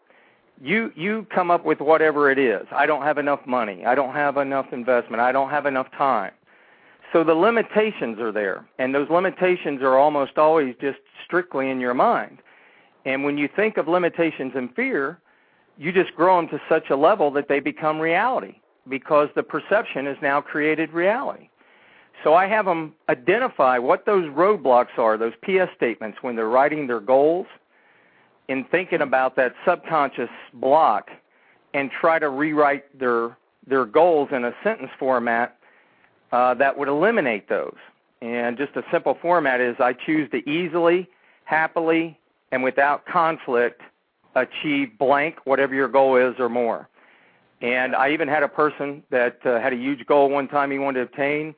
You 0.61 0.91
you 0.95 1.27
come 1.33 1.51
up 1.51 1.65
with 1.65 1.79
whatever 1.79 2.31
it 2.31 2.39
is. 2.39 2.65
I 2.71 2.85
don't 2.85 3.03
have 3.03 3.17
enough 3.17 3.45
money. 3.45 3.85
I 3.85 3.95
don't 3.95 4.13
have 4.13 4.37
enough 4.37 4.67
investment. 4.71 5.21
I 5.21 5.31
don't 5.31 5.49
have 5.49 5.65
enough 5.65 5.87
time. 5.97 6.31
So 7.11 7.23
the 7.23 7.33
limitations 7.33 8.19
are 8.19 8.31
there, 8.31 8.67
and 8.77 8.93
those 8.93 9.09
limitations 9.09 9.81
are 9.81 9.97
almost 9.97 10.37
always 10.37 10.75
just 10.79 10.99
strictly 11.25 11.69
in 11.69 11.79
your 11.79 11.93
mind. 11.93 12.39
And 13.05 13.23
when 13.23 13.37
you 13.37 13.49
think 13.55 13.77
of 13.77 13.87
limitations 13.87 14.53
and 14.55 14.73
fear, 14.75 15.19
you 15.77 15.91
just 15.91 16.13
grow 16.15 16.37
them 16.37 16.49
to 16.49 16.61
such 16.69 16.89
a 16.89 16.95
level 16.95 17.31
that 17.31 17.47
they 17.47 17.59
become 17.59 17.99
reality 17.99 18.55
because 18.87 19.29
the 19.35 19.43
perception 19.43 20.05
has 20.05 20.17
now 20.21 20.41
created 20.41 20.91
reality. 20.91 21.49
So 22.23 22.33
I 22.33 22.47
have 22.47 22.65
them 22.65 22.93
identify 23.07 23.77
what 23.77 24.05
those 24.05 24.25
roadblocks 24.25 24.97
are, 24.97 25.17
those 25.17 25.33
PS 25.43 25.73
statements 25.75 26.17
when 26.21 26.35
they're 26.35 26.49
writing 26.49 26.85
their 26.85 26.99
goals 26.99 27.47
in 28.49 28.65
thinking 28.65 29.01
about 29.01 29.35
that 29.37 29.53
subconscious 29.65 30.29
block 30.53 31.09
and 31.73 31.89
try 31.89 32.19
to 32.19 32.29
rewrite 32.29 32.99
their 32.99 33.37
their 33.67 33.85
goals 33.85 34.29
in 34.31 34.45
a 34.45 34.53
sentence 34.63 34.89
format 34.97 35.58
uh, 36.31 36.53
that 36.55 36.77
would 36.77 36.87
eliminate 36.87 37.49
those. 37.49 37.75
And 38.21 38.57
just 38.57 38.75
a 38.75 38.83
simple 38.91 39.17
format 39.21 39.61
is 39.61 39.75
I 39.79 39.93
choose 39.93 40.29
to 40.31 40.37
easily, 40.49 41.07
happily, 41.45 42.19
and 42.51 42.63
without 42.63 43.05
conflict 43.05 43.81
achieve 44.35 44.97
blank, 44.97 45.37
whatever 45.45 45.73
your 45.73 45.87
goal 45.87 46.15
is 46.17 46.35
or 46.39 46.49
more. 46.49 46.87
And 47.61 47.95
I 47.95 48.11
even 48.11 48.27
had 48.27 48.43
a 48.43 48.47
person 48.47 49.03
that 49.09 49.45
uh, 49.45 49.59
had 49.59 49.73
a 49.73 49.75
huge 49.75 50.05
goal 50.05 50.29
one 50.29 50.47
time 50.47 50.71
he 50.71 50.79
wanted 50.79 50.99
to 50.99 51.05
obtain. 51.05 51.55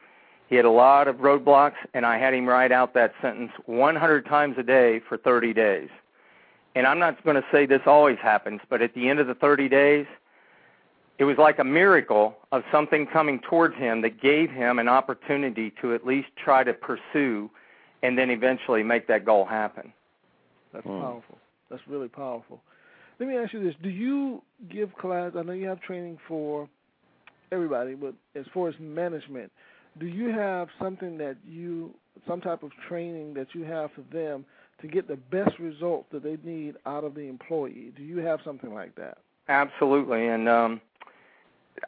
He 0.49 0.55
had 0.55 0.65
a 0.65 0.71
lot 0.71 1.07
of 1.07 1.17
roadblocks, 1.17 1.75
and 1.93 2.05
I 2.05 2.17
had 2.17 2.33
him 2.33 2.47
write 2.47 2.71
out 2.71 2.93
that 2.95 3.13
sentence 3.21 3.51
100 3.65 4.25
times 4.25 4.55
a 4.57 4.63
day 4.63 4.99
for 5.07 5.17
30 5.17 5.53
days. 5.53 5.89
And 6.75 6.87
I'm 6.87 6.99
not 6.99 7.23
going 7.23 7.35
to 7.35 7.45
say 7.51 7.65
this 7.65 7.81
always 7.85 8.17
happens, 8.17 8.61
but 8.69 8.81
at 8.81 8.93
the 8.93 9.09
end 9.09 9.19
of 9.19 9.27
the 9.27 9.35
30 9.35 9.69
days, 9.69 10.05
it 11.21 11.25
was 11.25 11.37
like 11.37 11.59
a 11.59 11.63
miracle 11.63 12.35
of 12.51 12.63
something 12.71 13.05
coming 13.05 13.39
towards 13.47 13.75
him 13.75 14.01
that 14.01 14.19
gave 14.19 14.49
him 14.49 14.79
an 14.79 14.87
opportunity 14.87 15.71
to 15.79 15.93
at 15.93 16.03
least 16.03 16.29
try 16.35 16.63
to 16.63 16.73
pursue 16.73 17.47
and 18.01 18.17
then 18.17 18.31
eventually 18.31 18.81
make 18.81 19.07
that 19.07 19.23
goal 19.23 19.45
happen. 19.45 19.93
That's 20.73 20.83
hmm. 20.83 20.99
powerful. 20.99 21.37
That's 21.69 21.83
really 21.87 22.07
powerful. 22.07 22.59
Let 23.19 23.29
me 23.29 23.37
ask 23.37 23.53
you 23.53 23.63
this: 23.63 23.75
Do 23.83 23.89
you 23.89 24.41
give 24.67 24.95
class? 24.95 25.33
I 25.37 25.43
know 25.43 25.51
you 25.51 25.67
have 25.67 25.79
training 25.81 26.17
for 26.27 26.67
everybody, 27.51 27.93
but 27.93 28.15
as 28.33 28.45
far 28.51 28.69
as 28.69 28.75
management, 28.79 29.51
do 29.99 30.07
you 30.07 30.29
have 30.29 30.69
something 30.81 31.19
that 31.19 31.37
you, 31.47 31.93
some 32.27 32.41
type 32.41 32.63
of 32.63 32.71
training 32.89 33.35
that 33.35 33.53
you 33.53 33.63
have 33.63 33.91
for 33.91 34.01
them 34.11 34.43
to 34.81 34.87
get 34.87 35.07
the 35.07 35.17
best 35.17 35.59
result 35.59 36.11
that 36.13 36.23
they 36.23 36.37
need 36.43 36.77
out 36.87 37.03
of 37.03 37.13
the 37.13 37.29
employee? 37.29 37.93
Do 37.95 38.01
you 38.01 38.17
have 38.17 38.39
something 38.43 38.73
like 38.73 38.95
that? 38.95 39.19
Absolutely, 39.49 40.25
and 40.25 40.49
um, 40.49 40.81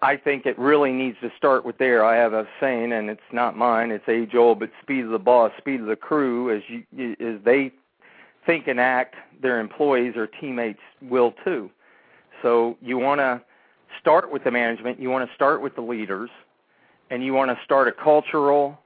I 0.01 0.17
think 0.17 0.45
it 0.45 0.57
really 0.57 0.91
needs 0.91 1.17
to 1.21 1.31
start 1.37 1.65
with 1.65 1.77
there. 1.77 2.03
I 2.03 2.15
have 2.15 2.33
a 2.33 2.47
saying, 2.59 2.91
and 2.91 3.09
it's 3.09 3.21
not 3.31 3.57
mine; 3.57 3.91
it's 3.91 4.07
age 4.07 4.35
old, 4.35 4.59
but 4.59 4.71
speed 4.81 5.05
of 5.05 5.11
the 5.11 5.19
boss, 5.19 5.51
speed 5.57 5.81
of 5.81 5.87
the 5.87 5.95
crew, 5.95 6.55
as 6.55 6.63
you 6.69 7.15
as 7.19 7.43
they 7.43 7.71
think 8.45 8.67
and 8.67 8.79
act, 8.79 9.15
their 9.41 9.59
employees 9.59 10.15
or 10.15 10.27
teammates 10.27 10.81
will 11.01 11.33
too. 11.43 11.69
So 12.41 12.77
you 12.81 12.97
want 12.97 13.19
to 13.19 13.41
start 13.99 14.31
with 14.31 14.43
the 14.43 14.51
management, 14.51 14.99
you 14.99 15.09
want 15.09 15.27
to 15.27 15.35
start 15.35 15.61
with 15.61 15.75
the 15.75 15.81
leaders, 15.81 16.29
and 17.09 17.23
you 17.23 17.33
want 17.33 17.57
to 17.57 17.63
start 17.63 17.87
a 17.87 17.91
cultural, 17.91 18.79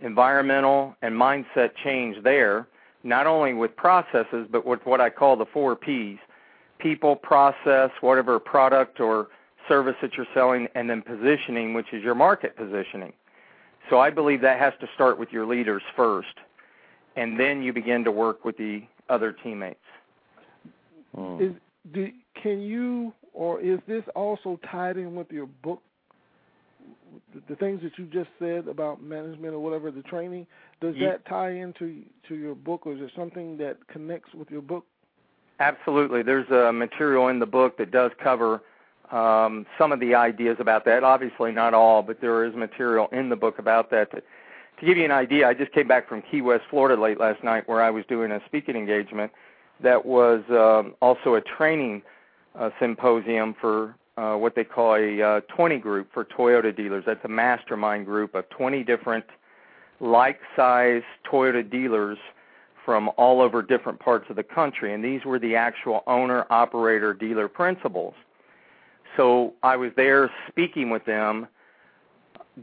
environmental, 0.00 0.94
and 1.02 1.14
mindset 1.14 1.70
change 1.82 2.22
there, 2.22 2.68
not 3.02 3.26
only 3.26 3.54
with 3.54 3.74
processes, 3.74 4.46
but 4.50 4.64
with 4.64 4.84
what 4.84 5.00
I 5.00 5.10
call 5.10 5.36
the 5.36 5.46
four 5.46 5.74
P's 5.74 6.18
people, 6.78 7.14
process, 7.14 7.90
whatever 8.00 8.38
product 8.40 9.00
or 9.00 9.28
service 9.68 9.96
that 10.02 10.14
you're 10.14 10.26
selling, 10.34 10.68
and 10.74 10.88
then 10.88 11.02
positioning, 11.02 11.74
which 11.74 11.92
is 11.92 12.02
your 12.02 12.14
market 12.14 12.56
positioning. 12.56 13.12
So 13.90 13.98
I 13.98 14.10
believe 14.10 14.40
that 14.42 14.58
has 14.58 14.72
to 14.80 14.88
start 14.94 15.18
with 15.18 15.32
your 15.32 15.46
leaders 15.46 15.82
first, 15.96 16.34
and 17.16 17.38
then 17.38 17.62
you 17.62 17.72
begin 17.72 18.04
to 18.04 18.12
work 18.12 18.44
with 18.44 18.56
the 18.56 18.82
other 19.08 19.32
teammates. 19.32 19.78
Hmm. 21.14 21.38
Is 21.40 21.52
do, 21.92 22.10
can 22.40 22.60
you 22.60 23.12
or 23.32 23.60
is 23.60 23.80
this 23.86 24.04
also 24.14 24.58
tied 24.70 24.96
in 24.96 25.14
with 25.14 25.30
your 25.30 25.46
book? 25.46 25.82
The, 27.34 27.42
the 27.50 27.56
things 27.56 27.82
that 27.82 27.98
you 27.98 28.06
just 28.06 28.30
said 28.38 28.68
about 28.68 29.02
management 29.02 29.54
or 29.54 29.58
whatever 29.58 29.90
the 29.90 30.02
training 30.02 30.46
does 30.80 30.94
yeah. 30.96 31.10
that 31.10 31.26
tie 31.26 31.50
into 31.50 32.02
to 32.28 32.34
your 32.34 32.54
book, 32.54 32.86
or 32.86 32.94
is 32.94 33.00
it 33.00 33.10
something 33.16 33.56
that 33.58 33.76
connects 33.88 34.34
with 34.34 34.50
your 34.50 34.62
book? 34.62 34.84
Absolutely. 35.60 36.22
There's 36.22 36.48
a 36.50 36.72
material 36.72 37.28
in 37.28 37.38
the 37.38 37.46
book 37.46 37.78
that 37.78 37.90
does 37.90 38.10
cover 38.22 38.62
um, 39.12 39.66
some 39.78 39.92
of 39.92 40.00
the 40.00 40.14
ideas 40.14 40.56
about 40.58 40.84
that. 40.86 41.04
Obviously, 41.04 41.52
not 41.52 41.74
all, 41.74 42.02
but 42.02 42.20
there 42.20 42.44
is 42.44 42.54
material 42.54 43.08
in 43.12 43.28
the 43.28 43.36
book 43.36 43.58
about 43.58 43.90
that. 43.90 44.10
To, 44.12 44.20
to 44.20 44.86
give 44.86 44.96
you 44.96 45.04
an 45.04 45.12
idea, 45.12 45.46
I 45.46 45.54
just 45.54 45.72
came 45.72 45.86
back 45.86 46.08
from 46.08 46.22
Key 46.22 46.40
West, 46.40 46.64
Florida, 46.70 47.00
late 47.00 47.20
last 47.20 47.44
night, 47.44 47.68
where 47.68 47.82
I 47.82 47.90
was 47.90 48.04
doing 48.08 48.32
a 48.32 48.40
speaking 48.46 48.74
engagement 48.74 49.30
that 49.82 50.06
was 50.06 50.42
um, 50.50 50.94
also 51.02 51.34
a 51.34 51.40
training 51.40 52.02
uh, 52.58 52.70
symposium 52.80 53.54
for 53.60 53.94
uh, 54.16 54.34
what 54.34 54.54
they 54.54 54.64
call 54.64 54.94
a 54.94 55.22
uh, 55.22 55.40
20 55.54 55.78
group 55.78 56.08
for 56.12 56.24
Toyota 56.24 56.74
dealers. 56.74 57.04
That's 57.06 57.24
a 57.24 57.28
mastermind 57.28 58.06
group 58.06 58.34
of 58.34 58.48
20 58.50 58.82
different 58.84 59.24
like-size 60.00 61.02
Toyota 61.30 61.68
dealers 61.68 62.18
from 62.84 63.10
all 63.16 63.40
over 63.40 63.62
different 63.62 64.00
parts 64.00 64.26
of 64.28 64.36
the 64.36 64.42
country, 64.42 64.92
and 64.92 65.04
these 65.04 65.24
were 65.24 65.38
the 65.38 65.54
actual 65.54 66.02
owner, 66.06 66.46
operator, 66.50 67.14
dealer 67.14 67.48
principals. 67.48 68.14
So 69.16 69.54
I 69.62 69.76
was 69.76 69.90
there 69.96 70.30
speaking 70.48 70.90
with 70.90 71.04
them, 71.04 71.46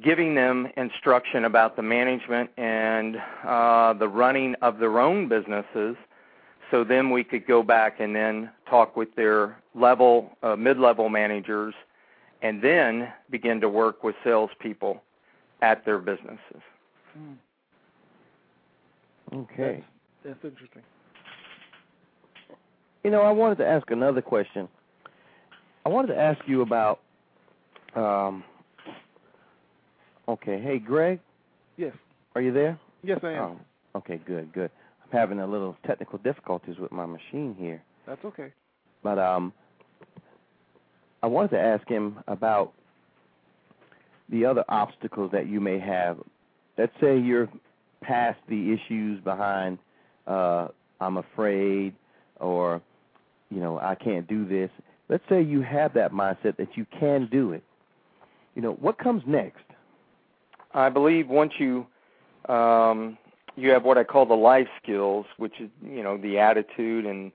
giving 0.03 0.35
them 0.35 0.67
instruction 0.77 1.45
about 1.45 1.75
the 1.75 1.81
management 1.81 2.49
and 2.57 3.17
uh, 3.45 3.93
the 3.93 4.07
running 4.07 4.55
of 4.61 4.79
their 4.79 4.99
own 4.99 5.27
businesses 5.27 5.95
so 6.71 6.83
then 6.83 7.09
we 7.09 7.23
could 7.23 7.47
go 7.47 7.63
back 7.63 7.99
and 7.99 8.15
then 8.15 8.49
talk 8.69 8.95
with 8.95 9.13
their 9.15 9.57
level, 9.73 10.37
uh, 10.43 10.55
mid-level 10.55 11.09
managers, 11.09 11.73
and 12.41 12.61
then 12.61 13.11
begin 13.29 13.59
to 13.61 13.69
work 13.69 14.03
with 14.03 14.15
salespeople 14.23 15.01
at 15.61 15.83
their 15.85 15.97
businesses. 15.97 16.61
Hmm. 17.13 17.33
Okay. 19.33 19.83
That's, 20.23 20.37
that's 20.41 20.53
interesting. 20.53 20.83
You 23.03 23.11
know, 23.11 23.21
I 23.21 23.31
wanted 23.31 23.57
to 23.59 23.67
ask 23.67 23.89
another 23.91 24.21
question. 24.21 24.67
I 25.85 25.89
wanted 25.89 26.07
to 26.13 26.19
ask 26.19 26.39
you 26.47 26.61
about. 26.61 26.99
Um, 27.95 28.43
okay, 30.27 30.61
hey 30.61 30.77
Greg, 30.79 31.19
Yes. 31.79 31.93
Are 32.35 32.41
you 32.41 32.51
there? 32.51 32.77
Yes, 33.03 33.19
I 33.23 33.31
am. 33.31 33.41
Oh, 33.95 33.99
okay, 33.99 34.19
good, 34.27 34.51
good. 34.51 34.69
I'm 35.03 35.17
having 35.17 35.39
a 35.39 35.47
little 35.47 35.77
technical 35.87 36.19
difficulties 36.19 36.77
with 36.77 36.91
my 36.91 37.05
machine 37.05 37.55
here. 37.57 37.81
That's 38.05 38.23
okay. 38.25 38.51
But 39.01 39.17
um, 39.17 39.53
I 41.23 41.27
wanted 41.27 41.51
to 41.51 41.59
ask 41.59 41.87
him 41.87 42.19
about 42.27 42.73
the 44.29 44.45
other 44.45 44.65
obstacles 44.67 45.31
that 45.31 45.47
you 45.47 45.61
may 45.61 45.79
have. 45.79 46.17
Let's 46.77 46.91
say 46.99 47.17
you're 47.17 47.49
past 48.01 48.39
the 48.49 48.73
issues 48.73 49.21
behind 49.23 49.79
uh, 50.27 50.67
I'm 50.99 51.17
afraid 51.17 51.93
or 52.39 52.81
you 53.49 53.59
know 53.59 53.79
I 53.79 53.95
can't 53.95 54.27
do 54.27 54.45
this. 54.45 54.69
Let's 55.09 55.23
say 55.27 55.41
you 55.41 55.61
have 55.61 55.93
that 55.95 56.11
mindset 56.11 56.57
that 56.57 56.77
you 56.77 56.85
can 56.97 57.27
do 57.31 57.51
it. 57.51 57.63
You 58.55 58.61
know 58.61 58.73
what 58.73 58.97
comes 58.97 59.23
next? 59.25 59.63
I 60.73 60.89
believe 60.89 61.27
once 61.27 61.53
you 61.57 61.87
um, 62.47 63.17
you 63.55 63.71
have 63.71 63.83
what 63.83 63.97
I 63.97 64.03
call 64.03 64.25
the 64.25 64.35
life 64.35 64.67
skills, 64.81 65.25
which 65.37 65.59
is 65.59 65.69
you 65.83 66.03
know 66.03 66.17
the 66.17 66.37
attitude 66.39 67.05
and 67.05 67.31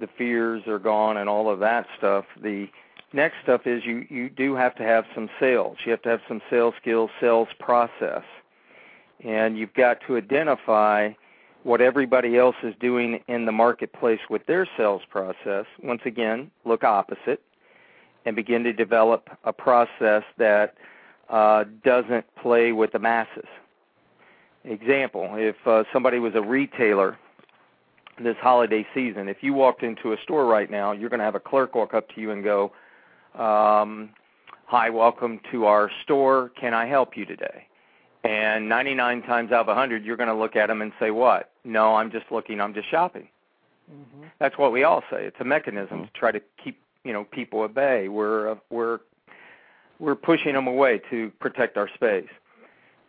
the 0.00 0.08
fears 0.18 0.66
are 0.66 0.78
gone 0.78 1.16
and 1.16 1.28
all 1.28 1.48
of 1.48 1.60
that 1.60 1.86
stuff. 1.96 2.24
The 2.42 2.68
next 3.12 3.36
stuff 3.42 3.66
is 3.66 3.84
you 3.84 4.04
you 4.08 4.28
do 4.28 4.54
have 4.54 4.74
to 4.76 4.82
have 4.82 5.04
some 5.14 5.30
sales. 5.38 5.76
You 5.84 5.92
have 5.92 6.02
to 6.02 6.08
have 6.08 6.20
some 6.26 6.42
sales 6.50 6.74
skills, 6.80 7.10
sales 7.20 7.48
process, 7.60 8.22
and 9.24 9.56
you've 9.56 9.74
got 9.74 9.98
to 10.06 10.16
identify 10.16 11.12
what 11.64 11.80
everybody 11.80 12.36
else 12.36 12.56
is 12.62 12.74
doing 12.80 13.20
in 13.28 13.46
the 13.46 13.52
marketplace 13.52 14.20
with 14.28 14.44
their 14.46 14.66
sales 14.76 15.02
process. 15.08 15.66
Once 15.82 16.02
again, 16.04 16.50
look 16.64 16.82
opposite 16.84 17.42
and 18.24 18.36
begin 18.36 18.64
to 18.64 18.72
develop 18.72 19.28
a 19.44 19.52
process 19.52 20.22
that 20.38 20.74
uh, 21.28 21.64
doesn't 21.84 22.24
play 22.36 22.72
with 22.72 22.92
the 22.92 22.98
masses. 22.98 23.46
Example: 24.64 25.28
If 25.32 25.56
uh, 25.66 25.84
somebody 25.92 26.18
was 26.18 26.34
a 26.34 26.42
retailer 26.42 27.18
this 28.22 28.36
holiday 28.40 28.86
season, 28.94 29.28
if 29.28 29.38
you 29.40 29.54
walked 29.54 29.82
into 29.82 30.12
a 30.12 30.16
store 30.22 30.46
right 30.46 30.70
now, 30.70 30.92
you're 30.92 31.08
going 31.08 31.18
to 31.18 31.24
have 31.24 31.34
a 31.34 31.40
clerk 31.40 31.74
walk 31.74 31.94
up 31.94 32.08
to 32.14 32.20
you 32.20 32.30
and 32.30 32.44
go, 32.44 32.72
um, 33.34 34.10
"Hi, 34.66 34.90
welcome 34.90 35.40
to 35.50 35.66
our 35.66 35.90
store. 36.04 36.52
Can 36.60 36.74
I 36.74 36.86
help 36.86 37.16
you 37.16 37.24
today?" 37.24 37.66
And 38.22 38.68
99 38.68 39.22
times 39.22 39.50
out 39.50 39.62
of 39.62 39.66
100, 39.66 40.04
you're 40.04 40.16
going 40.16 40.28
to 40.28 40.34
look 40.34 40.54
at 40.54 40.68
them 40.68 40.80
and 40.80 40.92
say, 41.00 41.10
"What? 41.10 41.51
No, 41.64 41.94
I'm 41.96 42.10
just 42.10 42.26
looking. 42.30 42.60
I'm 42.60 42.74
just 42.74 42.90
shopping." 42.90 43.28
Mm-hmm. 43.90 44.26
That's 44.38 44.56
what 44.58 44.72
we 44.72 44.84
all 44.84 45.02
say. 45.10 45.24
It's 45.24 45.36
a 45.40 45.44
mechanism 45.44 46.04
to 46.04 46.10
try 46.14 46.32
to 46.32 46.40
keep 46.62 46.80
you 47.04 47.12
know 47.12 47.24
people 47.24 47.64
at 47.64 47.74
bay. 47.74 48.08
We're 48.08 48.52
uh, 48.52 48.54
we're 48.70 49.00
we're 49.98 50.14
pushing 50.14 50.54
them 50.54 50.66
away 50.66 51.00
to 51.10 51.30
protect 51.40 51.76
our 51.76 51.88
space. 51.94 52.28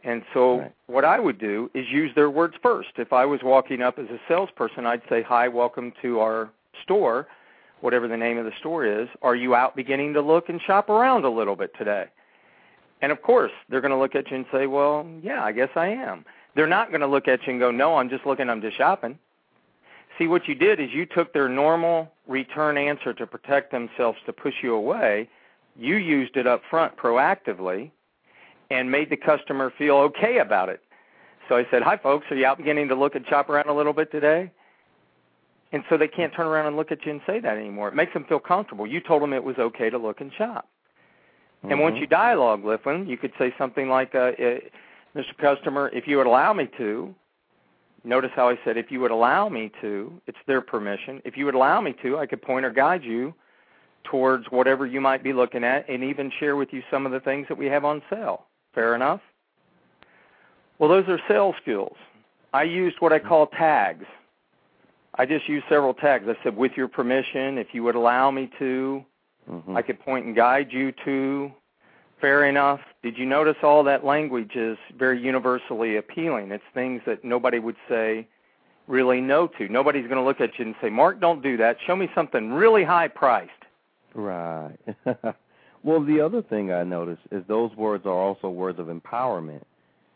And 0.04 0.24
so 0.34 0.60
Right. 0.60 0.72
what 0.88 1.06
I 1.06 1.20
would 1.20 1.38
do 1.40 1.72
is 1.74 1.90
use 1.90 2.14
their 2.14 2.30
words 2.30 2.56
first. 2.62 2.90
If 2.98 3.14
I 3.14 3.26
was 3.26 3.42
walking 3.42 3.82
up 3.82 3.98
as 3.98 4.10
a 4.10 4.20
salesperson, 4.28 4.86
I'd 4.86 5.02
say, 5.08 5.22
"Hi, 5.22 5.48
welcome 5.48 5.94
to 6.02 6.20
our 6.20 6.50
store, 6.84 7.28
whatever 7.82 8.08
the 8.08 8.18
name 8.18 8.38
of 8.38 8.46
the 8.46 8.52
store 8.60 8.86
is. 8.86 9.08
Are 9.22 9.36
you 9.36 9.56
out 9.56 9.76
beginning 9.76 10.14
to 10.16 10.22
look 10.22 10.50
and 10.50 10.62
shop 10.62 10.90
around 10.90 11.24
a 11.24 11.30
little 11.30 11.56
bit 11.56 11.74
today?" 11.78 12.08
And 13.02 13.12
of 13.12 13.22
course, 13.22 13.52
they're 13.70 13.82
going 13.82 13.92
to 13.92 13.98
look 13.98 14.16
at 14.16 14.30
you 14.30 14.38
and 14.38 14.46
say, 14.52 14.68
"Well, 14.68 15.08
yeah, 15.22 15.44
I 15.44 15.52
guess 15.54 15.70
I 15.76 15.88
am." 15.88 16.26
They're 16.56 16.68
not 16.68 16.90
going 16.90 17.02
to 17.02 17.08
look 17.08 17.28
at 17.28 17.46
you 17.46 17.52
and 17.52 17.60
go, 17.60 17.72
"No, 17.72 17.98
I'm 17.98 18.10
just 18.10 18.26
looking, 18.26 18.50
I'm 18.50 18.62
just 18.62 18.78
shopping." 18.78 19.18
See, 20.18 20.28
what 20.28 20.48
you 20.48 20.56
did 20.56 20.80
is 20.80 20.92
you 20.92 21.06
took 21.06 21.34
their 21.34 21.50
normal 21.50 22.12
return 22.28 22.78
answer 22.78 23.14
to 23.14 23.26
protect 23.26 23.72
themselves 23.72 24.20
to 24.26 24.34
push 24.34 24.54
you 24.62 24.76
away. 24.76 25.28
You 25.76 25.96
used 25.96 26.38
it 26.38 26.46
up 26.46 26.62
front 26.70 26.96
proactively 26.98 27.90
and 28.70 28.92
made 28.92 29.10
the 29.10 29.18
customer 29.18 29.74
feel 29.78 29.96
okay 29.98 30.38
about 30.38 30.70
it. 30.70 30.82
So 31.50 31.56
I 31.56 31.66
said, 31.72 31.82
Hi, 31.82 31.98
folks, 31.98 32.28
are 32.30 32.36
you 32.36 32.46
out 32.46 32.58
beginning 32.58 32.88
to 32.90 32.96
look 32.96 33.16
and 33.16 33.26
shop 33.28 33.50
around 33.50 33.68
a 33.68 33.74
little 33.74 33.94
bit 33.94 34.12
today? 34.12 34.52
And 35.72 35.84
so 35.90 35.98
they 35.98 36.08
can't 36.08 36.32
turn 36.34 36.46
around 36.46 36.68
and 36.68 36.76
look 36.76 36.92
at 36.92 37.04
you 37.06 37.12
and 37.12 37.22
say 37.26 37.40
that 37.40 37.58
anymore. 37.58 37.88
It 37.88 37.96
makes 37.96 38.14
them 38.14 38.26
feel 38.26 38.40
comfortable. 38.40 38.86
You 38.86 39.02
told 39.02 39.24
them 39.24 39.34
it 39.34 39.44
was 39.44 39.58
okay 39.58 39.90
to 39.90 39.98
look 39.98 40.22
and 40.22 40.32
shop. 40.34 40.70
And 41.64 41.80
once 41.80 41.96
Mhm. 41.96 42.02
you 42.02 42.08
dialogue 42.08 42.62
with 42.62 42.84
them, 42.84 43.08
you 43.08 43.18
could 43.18 43.34
say 43.38 43.54
something 43.58 43.90
like, 43.90 44.14
uh, 44.14 44.34
Mr. 45.16 45.38
Customer, 45.38 45.90
if 45.94 46.08
you 46.08 46.18
would 46.18 46.26
allow 46.28 46.54
me 46.54 46.68
to, 46.78 47.14
notice 48.04 48.32
how 48.36 48.50
I 48.50 48.58
said, 48.66 48.78
if 48.78 48.92
you 48.92 49.00
would 49.00 49.12
allow 49.12 49.48
me 49.48 49.72
to, 49.82 50.12
it's 50.28 50.38
their 50.48 50.62
permission. 50.62 51.22
If 51.24 51.38
you 51.38 51.46
would 51.46 51.56
allow 51.56 51.82
me 51.82 51.96
to, 52.02 52.18
I 52.18 52.26
could 52.26 52.42
point 52.42 52.66
or 52.66 52.72
guide 52.72 53.04
you 53.04 53.34
towards 54.04 54.48
whatever 54.50 54.86
you 54.86 55.00
might 55.00 55.24
be 55.24 55.32
looking 55.32 55.64
at 55.64 55.88
and 55.88 56.04
even 56.04 56.32
share 56.40 56.56
with 56.56 56.74
you 56.74 56.82
some 56.90 57.06
of 57.06 57.12
the 57.12 57.20
things 57.20 57.48
that 57.48 57.58
we 57.58 57.68
have 57.68 57.86
on 57.86 58.02
sale. 58.10 58.46
Fair 58.74 58.96
enough? 58.96 59.22
Well, 60.80 60.90
those 60.90 61.08
are 61.08 61.20
sales 61.28 61.56
skills. 61.62 61.96
I 62.54 62.64
used 62.64 62.98
what 63.00 63.14
I 63.14 63.20
call 63.20 63.48
tags. 63.48 64.06
I 65.16 65.26
just 65.26 65.48
used 65.48 65.66
several 65.70 65.94
tags. 65.94 66.26
I 66.28 66.36
said, 66.44 66.58
with 66.58 66.72
your 66.76 66.88
permission, 66.88 67.60
if 67.60 67.68
you 67.74 67.84
would 67.84 67.96
allow 67.96 68.32
me 68.32 68.50
to, 68.60 69.06
Mhm. 69.50 69.76
I 69.76 69.82
could 69.82 70.00
point 70.00 70.26
and 70.26 70.36
guide 70.36 70.72
you 70.72 70.92
to. 71.06 71.52
Fair 72.24 72.46
enough. 72.46 72.80
Did 73.02 73.18
you 73.18 73.26
notice 73.26 73.58
all 73.64 73.84
that 73.84 74.06
language 74.06 74.56
is 74.56 74.78
very 74.98 75.22
universally 75.22 75.98
appealing? 75.98 76.52
It's 76.52 76.64
things 76.74 77.02
that 77.06 77.26
nobody 77.26 77.60
would 77.60 77.76
say 77.90 78.26
really 78.88 79.20
no 79.20 79.48
to. 79.48 79.68
Nobody's 79.68 80.06
going 80.06 80.16
to 80.16 80.24
look 80.24 80.40
at 80.40 80.58
you 80.58 80.64
and 80.68 80.76
say, 80.82 80.90
Mark, 80.90 81.20
don't 81.20 81.44
do 81.44 81.58
that. 81.58 81.76
Show 81.86 81.98
me 81.98 82.08
something 82.16 82.54
really 82.54 82.86
high 82.86 83.10
priced. 83.10 83.52
Right. 84.16 84.78
well, 85.84 86.02
the 86.02 86.22
other 86.22 86.42
thing 86.42 86.72
I 86.72 86.84
noticed 86.86 87.24
is 87.30 87.44
those 87.50 87.76
words 87.76 88.06
are 88.06 88.14
also 88.14 88.48
words 88.48 88.80
of 88.80 88.88
empowerment 88.88 89.64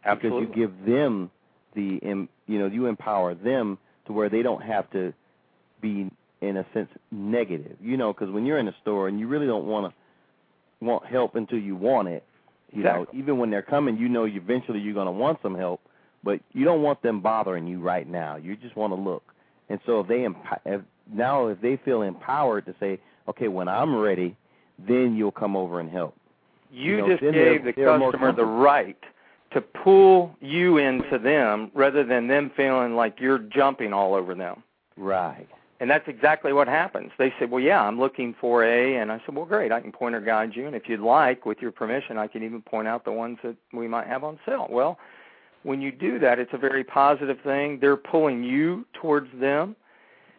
Absolutely. 0.05 0.45
because 0.45 0.55
you 0.55 0.65
give 0.65 0.85
them 0.85 1.29
the 1.75 1.99
you 2.47 2.57
know 2.57 2.67
you 2.67 2.85
empower 2.85 3.35
them 3.35 3.77
to 4.05 4.13
where 4.13 4.29
they 4.29 4.43
don't 4.43 4.63
have 4.63 4.89
to 4.91 5.13
be 5.81 6.09
in 6.39 6.55
a 6.55 6.65
sense 6.73 6.87
negative. 7.11 7.75
You 7.81 7.97
know, 7.97 8.13
because 8.13 8.29
when 8.29 8.45
you're 8.45 8.59
in 8.59 8.69
a 8.69 8.75
store 8.81 9.09
and 9.09 9.19
you 9.19 9.27
really 9.27 9.45
don't 9.45 9.65
want 9.65 9.91
to 9.91 10.06
want 10.82 11.05
help 11.05 11.36
until 11.36 11.59
you 11.59 11.75
want 11.75 12.07
it. 12.07 12.23
You 12.71 12.84
know, 12.84 13.01
Exactly. 13.01 13.19
even 13.19 13.38
when 13.38 13.49
they're 13.49 13.61
coming, 13.61 13.97
you 13.97 14.09
know 14.09 14.25
eventually 14.25 14.80
you're 14.80 14.93
going 14.93 15.05
to 15.05 15.11
want 15.11 15.39
some 15.41 15.55
help, 15.55 15.82
but 16.23 16.39
you 16.53 16.65
don't 16.65 16.82
want 16.82 17.01
them 17.01 17.21
bothering 17.21 17.65
you 17.67 17.80
right 17.80 18.07
now. 18.07 18.36
You 18.36 18.55
just 18.57 18.75
want 18.75 18.91
to 18.91 18.99
look. 18.99 19.23
And 19.69 19.80
so 19.86 20.01
if 20.01 20.07
they 20.07 20.25
emp- 20.25 20.38
if, 20.65 20.82
now 21.11 21.47
if 21.47 21.61
they 21.61 21.78
feel 21.84 22.01
empowered 22.01 22.65
to 22.65 22.75
say, 22.80 22.99
okay, 23.28 23.47
when 23.47 23.67
I'm 23.67 23.95
ready, 23.95 24.36
then 24.88 25.15
you'll 25.15 25.32
come 25.32 25.55
over 25.55 25.80
and 25.80 25.89
help. 25.89 26.15
You, 26.71 26.91
You 26.91 26.97
know, 26.97 27.07
just 27.09 27.21
they're- 27.21 27.32
gave 27.32 27.63
the 27.63 27.71
they're 27.75 27.97
customer 27.99 28.32
the 28.34 28.45
right 28.45 28.97
to 29.51 29.61
pull 29.61 30.36
you 30.41 30.78
into 30.78 31.17
them 31.17 31.71
rather 31.73 32.03
than 32.03 32.28
them 32.28 32.51
feeling 32.55 32.95
like 32.95 33.19
you're 33.21 33.39
jumping 33.39 33.93
all 33.93 34.13
over 34.13 34.36
them. 34.36 34.61
Right. 34.97 35.47
And 35.80 35.89
that's 35.89 36.07
exactly 36.07 36.53
what 36.53 36.67
happens. 36.67 37.11
They 37.17 37.34
said, 37.38 37.51
"Well, 37.51 37.63
yeah, 37.63 37.84
I'm 37.84 37.99
looking 37.99 38.34
for 38.34 38.63
a," 38.63 38.95
and 38.97 39.11
I 39.11 39.21
said, 39.25 39.36
"Well, 39.36 39.45
great. 39.45 39.71
I 39.71 39.80
can 39.80 39.91
point 39.91 40.15
or 40.15 40.21
guide 40.21 40.55
you, 40.55 40.65
and 40.65 40.75
if 40.75 40.89
you'd 40.89 40.99
like, 40.99 41.45
with 41.45 41.61
your 41.61 41.71
permission, 41.71 42.17
I 42.17 42.28
can 42.28 42.43
even 42.43 42.61
point 42.61 42.88
out 42.88 43.05
the 43.05 43.11
ones 43.11 43.38
that 43.43 43.55
we 43.71 43.88
might 43.88 44.07
have 44.07 44.23
on 44.23 44.39
sale." 44.45 44.67
Well, 44.69 44.97
when 45.63 45.82
you 45.82 45.91
do 45.91 46.17
that, 46.19 46.39
it's 46.39 46.53
a 46.53 46.57
very 46.57 46.84
positive 46.84 47.39
thing. 47.41 47.80
They're 47.80 47.97
pulling 47.97 48.43
you 48.43 48.86
towards 48.93 49.32
them 49.39 49.75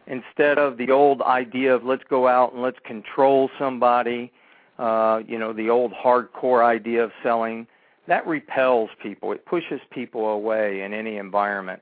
instead 0.07 0.57
of 0.57 0.75
the 0.77 0.91
old 0.91 1.21
idea 1.21 1.73
of 1.73 1.85
let's 1.85 2.03
go 2.09 2.27
out 2.27 2.53
and 2.53 2.61
let's 2.61 2.79
control 2.83 3.49
somebody. 3.57 4.31
Uh, 4.77 5.21
you 5.27 5.37
know, 5.37 5.53
the 5.53 5.69
old 5.69 5.93
hardcore 5.93 6.63
idea 6.63 7.03
of 7.03 7.11
selling 7.21 7.67
that 8.09 8.25
repels 8.25 8.89
people. 9.01 9.31
It 9.31 9.45
pushes 9.45 9.79
people 9.91 10.27
away 10.29 10.81
in 10.81 10.93
any 10.93 11.17
environment. 11.17 11.81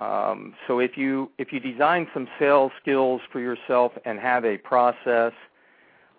Um, 0.00 0.54
so 0.66 0.78
if 0.78 0.96
you 0.96 1.30
if 1.38 1.52
you 1.52 1.60
design 1.60 2.06
some 2.12 2.28
sales 2.38 2.72
skills 2.80 3.22
for 3.32 3.40
yourself 3.40 3.92
and 4.04 4.18
have 4.18 4.44
a 4.44 4.58
process, 4.58 5.32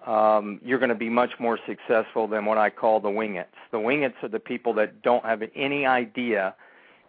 um, 0.06 0.60
you're 0.64 0.80
going 0.80 0.90
to 0.90 0.96
be 0.96 1.10
much 1.10 1.32
more 1.40 1.60
successful 1.68 2.28
than 2.28 2.46
what 2.46 2.58
I 2.58 2.70
call 2.70 3.00
the 3.00 3.10
wingets. 3.10 3.46
The 3.72 3.78
wingets 3.78 4.24
are 4.24 4.30
the 4.30 4.40
people 4.40 4.74
that 4.76 5.02
don't 5.02 5.24
have 5.26 5.44
any 5.56 5.86
idea 5.86 6.56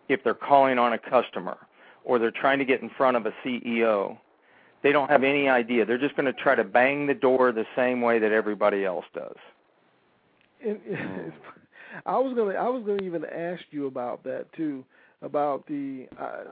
if 0.08 0.22
they're 0.24 0.34
calling 0.34 0.78
on 0.78 0.92
a 0.92 0.98
customer 0.98 1.56
or 2.04 2.18
they're 2.18 2.30
trying 2.30 2.58
to 2.58 2.64
get 2.64 2.82
in 2.82 2.90
front 2.90 3.16
of 3.16 3.24
a 3.24 3.32
CEO. 3.44 4.18
They 4.82 4.92
don't 4.92 5.10
have 5.10 5.24
any 5.24 5.48
idea. 5.48 5.84
They're 5.84 5.98
just 5.98 6.16
going 6.16 6.26
to 6.26 6.32
try 6.32 6.54
to 6.54 6.64
bang 6.64 7.06
the 7.06 7.14
door 7.14 7.52
the 7.52 7.66
same 7.76 8.00
way 8.00 8.18
that 8.18 8.32
everybody 8.32 8.84
else 8.84 9.04
does. 9.14 9.36
And, 10.64 10.80
I 12.06 12.18
was 12.18 12.34
gonna 12.36 12.54
I 12.54 12.68
was 12.68 12.84
gonna 12.84 13.02
even 13.02 13.24
ask 13.24 13.62
you 13.70 13.86
about 13.86 14.22
that 14.24 14.52
too, 14.52 14.84
about 15.22 15.66
the 15.66 16.06
uh, 16.20 16.44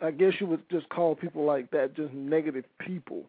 I 0.00 0.10
guess 0.10 0.34
you 0.40 0.46
would 0.46 0.68
just 0.70 0.88
call 0.90 1.14
people 1.14 1.44
like 1.44 1.70
that 1.72 1.94
just 1.94 2.12
negative 2.12 2.64
people, 2.78 3.24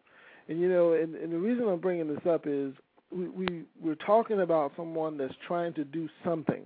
and 0.48 0.60
you 0.60 0.68
know, 0.68 0.92
and, 0.92 1.14
and 1.14 1.32
the 1.32 1.38
reason 1.38 1.68
I'm 1.68 1.80
bringing 1.80 2.08
this 2.08 2.24
up 2.28 2.42
is 2.46 2.72
we, 3.10 3.28
we 3.28 3.62
we're 3.82 3.96
talking 3.96 4.40
about 4.40 4.72
someone 4.76 5.16
that's 5.16 5.34
trying 5.46 5.74
to 5.74 5.84
do 5.84 6.08
something. 6.24 6.62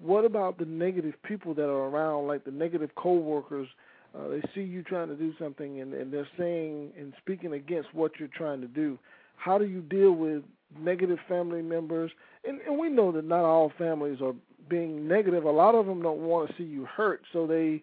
What 0.00 0.24
about 0.24 0.58
the 0.58 0.64
negative 0.64 1.14
people 1.24 1.54
that 1.54 1.64
are 1.64 1.88
around, 1.88 2.28
like 2.28 2.44
the 2.44 2.52
negative 2.52 2.90
coworkers? 2.96 3.68
Uh, 4.16 4.28
they 4.28 4.42
see 4.54 4.62
you 4.62 4.82
trying 4.82 5.08
to 5.08 5.16
do 5.16 5.34
something, 5.38 5.80
and, 5.80 5.92
and 5.92 6.12
they're 6.12 6.28
saying 6.38 6.92
and 6.98 7.12
speaking 7.18 7.54
against 7.54 7.92
what 7.92 8.12
you're 8.18 8.28
trying 8.28 8.60
to 8.60 8.68
do. 8.68 8.98
How 9.36 9.58
do 9.58 9.64
you 9.64 9.80
deal 9.82 10.12
with 10.12 10.42
negative 10.78 11.18
family 11.28 11.62
members? 11.62 12.10
And, 12.46 12.60
and 12.62 12.78
we 12.78 12.88
know 12.88 13.12
that 13.12 13.24
not 13.24 13.44
all 13.44 13.72
families 13.76 14.20
are 14.22 14.34
being 14.68 15.08
negative, 15.08 15.44
a 15.44 15.50
lot 15.50 15.74
of 15.74 15.86
them 15.86 16.02
don't 16.02 16.20
want 16.20 16.48
to 16.48 16.54
see 16.56 16.64
you 16.64 16.84
hurt, 16.84 17.22
so 17.32 17.46
they 17.46 17.82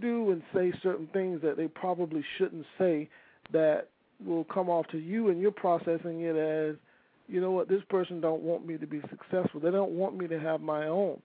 do 0.00 0.30
and 0.30 0.42
say 0.54 0.72
certain 0.82 1.08
things 1.12 1.40
that 1.42 1.56
they 1.56 1.68
probably 1.68 2.24
shouldn't 2.36 2.66
say 2.78 3.08
that 3.52 3.88
will 4.24 4.44
come 4.44 4.68
off 4.68 4.86
to 4.88 4.98
you 4.98 5.28
and 5.28 5.40
you're 5.40 5.50
processing 5.50 6.22
it 6.22 6.36
as 6.36 6.76
you 7.26 7.40
know 7.40 7.50
what 7.50 7.68
this 7.68 7.82
person 7.88 8.20
don't 8.20 8.42
want 8.42 8.66
me 8.66 8.76
to 8.76 8.86
be 8.86 9.00
successful. 9.08 9.60
They 9.60 9.70
don't 9.70 9.92
want 9.92 10.16
me 10.16 10.28
to 10.28 10.38
have 10.38 10.60
my 10.60 10.86
own. 10.88 11.20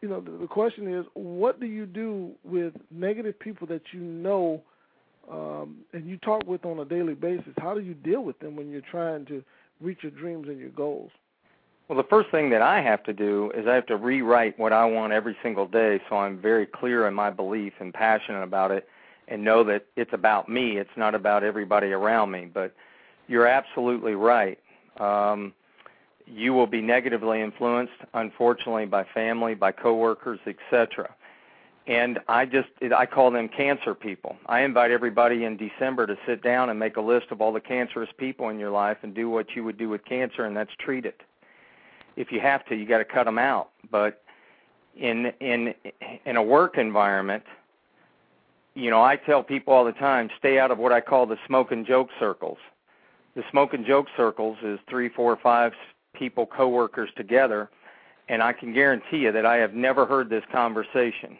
You 0.00 0.08
know 0.08 0.20
the, 0.20 0.32
the 0.32 0.46
question 0.46 0.92
is 0.92 1.06
what 1.14 1.60
do 1.60 1.66
you 1.66 1.86
do 1.86 2.32
with 2.44 2.74
negative 2.90 3.38
people 3.38 3.66
that 3.68 3.82
you 3.92 4.00
know 4.00 4.62
um, 5.30 5.78
and 5.92 6.08
you 6.08 6.16
talk 6.18 6.46
with 6.46 6.64
on 6.64 6.80
a 6.80 6.84
daily 6.84 7.14
basis? 7.14 7.52
How 7.58 7.74
do 7.74 7.80
you 7.80 7.94
deal 7.94 8.22
with 8.22 8.38
them 8.40 8.56
when 8.56 8.70
you're 8.70 8.82
trying 8.90 9.24
to 9.26 9.42
reach 9.80 9.98
your 10.02 10.12
dreams 10.12 10.48
and 10.48 10.58
your 10.58 10.70
goals 10.70 11.10
well 11.88 11.96
the 11.96 12.08
first 12.08 12.30
thing 12.30 12.50
that 12.50 12.62
i 12.62 12.80
have 12.80 13.02
to 13.02 13.12
do 13.12 13.50
is 13.54 13.66
i 13.66 13.74
have 13.74 13.86
to 13.86 13.96
rewrite 13.96 14.58
what 14.58 14.72
i 14.72 14.84
want 14.84 15.12
every 15.12 15.36
single 15.42 15.66
day 15.66 16.00
so 16.08 16.16
i'm 16.16 16.38
very 16.38 16.66
clear 16.66 17.06
in 17.06 17.14
my 17.14 17.30
belief 17.30 17.72
and 17.80 17.92
passionate 17.92 18.42
about 18.42 18.70
it 18.70 18.88
and 19.28 19.42
know 19.42 19.64
that 19.64 19.86
it's 19.96 20.12
about 20.12 20.48
me. 20.48 20.78
It's 20.78 20.96
not 20.96 21.14
about 21.14 21.42
everybody 21.42 21.92
around 21.92 22.30
me. 22.30 22.48
But 22.52 22.74
you're 23.28 23.46
absolutely 23.46 24.14
right. 24.14 24.58
Um, 24.98 25.54
you 26.26 26.52
will 26.52 26.66
be 26.66 26.80
negatively 26.80 27.40
influenced, 27.40 27.94
unfortunately, 28.14 28.86
by 28.86 29.04
family, 29.04 29.54
by 29.54 29.72
coworkers, 29.72 30.38
etc. 30.46 31.14
And 31.86 32.20
I 32.28 32.44
just 32.46 32.68
I 32.94 33.06
call 33.06 33.30
them 33.30 33.48
cancer 33.48 33.94
people. 33.94 34.36
I 34.46 34.60
invite 34.60 34.90
everybody 34.90 35.44
in 35.44 35.56
December 35.56 36.06
to 36.06 36.16
sit 36.26 36.42
down 36.42 36.70
and 36.70 36.78
make 36.78 36.96
a 36.96 37.00
list 37.00 37.26
of 37.30 37.40
all 37.40 37.52
the 37.52 37.60
cancerous 37.60 38.10
people 38.18 38.50
in 38.50 38.58
your 38.58 38.70
life 38.70 38.98
and 39.02 39.14
do 39.14 39.28
what 39.28 39.56
you 39.56 39.64
would 39.64 39.78
do 39.78 39.88
with 39.88 40.04
cancer, 40.04 40.44
and 40.44 40.56
that's 40.56 40.70
treat 40.78 41.06
it. 41.06 41.22
If 42.16 42.32
you 42.32 42.40
have 42.40 42.64
to, 42.66 42.74
you 42.74 42.86
got 42.86 42.98
to 42.98 43.04
cut 43.04 43.24
them 43.24 43.38
out. 43.38 43.70
But 43.90 44.22
in 44.96 45.32
in 45.40 45.74
in 46.24 46.36
a 46.36 46.42
work 46.42 46.78
environment, 46.78 47.44
you 48.74 48.90
know, 48.90 49.02
I 49.02 49.16
tell 49.16 49.42
people 49.42 49.72
all 49.72 49.84
the 49.84 49.92
time, 49.92 50.30
stay 50.38 50.58
out 50.58 50.70
of 50.70 50.78
what 50.78 50.92
I 50.92 51.00
call 51.00 51.26
the 51.26 51.38
smoke 51.46 51.72
and 51.72 51.86
joke 51.86 52.08
circles. 52.18 52.58
The 53.34 53.42
smoke 53.50 53.72
and 53.72 53.86
joke 53.86 54.08
circles 54.16 54.58
is 54.62 54.78
three, 54.88 55.08
four, 55.08 55.36
five 55.42 55.72
people, 56.14 56.46
coworkers 56.46 57.10
together, 57.16 57.70
and 58.28 58.42
I 58.42 58.52
can 58.52 58.74
guarantee 58.74 59.18
you 59.18 59.32
that 59.32 59.46
I 59.46 59.56
have 59.56 59.72
never 59.72 60.04
heard 60.04 60.28
this 60.28 60.44
conversation 60.52 61.38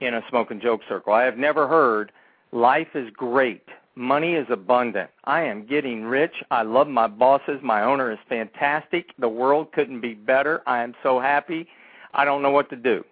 in 0.00 0.14
a 0.14 0.22
smoke 0.28 0.50
and 0.50 0.60
joke 0.60 0.82
circle. 0.88 1.12
I 1.12 1.24
have 1.24 1.38
never 1.38 1.66
heard 1.66 2.12
life 2.52 2.88
is 2.94 3.10
great. 3.10 3.66
Money 3.96 4.34
is 4.34 4.46
abundant. 4.50 5.10
I 5.24 5.42
am 5.42 5.66
getting 5.66 6.04
rich. 6.04 6.34
I 6.50 6.62
love 6.62 6.88
my 6.88 7.06
bosses. 7.06 7.60
My 7.62 7.82
owner 7.82 8.10
is 8.10 8.18
fantastic. 8.28 9.10
The 9.18 9.28
world 9.28 9.72
couldn't 9.72 10.00
be 10.00 10.14
better. 10.14 10.62
I 10.66 10.82
am 10.82 10.94
so 11.02 11.20
happy. 11.20 11.68
I 12.12 12.24
don't 12.24 12.42
know 12.42 12.50
what 12.50 12.70
to 12.70 12.76
do. 12.76 13.04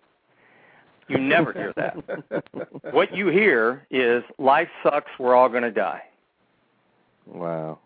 You 1.08 1.18
never 1.18 1.52
hear 1.52 1.72
that. 1.76 2.44
what 2.92 3.14
you 3.14 3.28
hear 3.28 3.86
is 3.90 4.24
life 4.38 4.68
sucks, 4.82 5.10
we're 5.18 5.34
all 5.34 5.48
going 5.48 5.62
to 5.62 5.70
die. 5.70 6.02
Wow. 7.26 7.78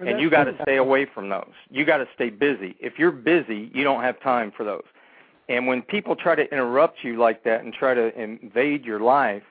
And 0.00 0.20
you 0.20 0.28
got 0.28 0.44
to 0.44 0.56
stay 0.62 0.76
away 0.76 1.06
from 1.06 1.28
those. 1.28 1.52
You 1.70 1.84
got 1.84 1.98
to 1.98 2.08
stay 2.14 2.28
busy. 2.28 2.76
If 2.80 2.98
you're 2.98 3.12
busy, 3.12 3.70
you 3.72 3.84
don't 3.84 4.02
have 4.02 4.20
time 4.20 4.52
for 4.54 4.64
those. 4.64 4.84
And 5.48 5.66
when 5.66 5.82
people 5.82 6.16
try 6.16 6.34
to 6.34 6.50
interrupt 6.52 7.04
you 7.04 7.18
like 7.18 7.44
that 7.44 7.62
and 7.62 7.72
try 7.72 7.94
to 7.94 8.20
invade 8.20 8.84
your 8.84 9.00
life, 9.00 9.42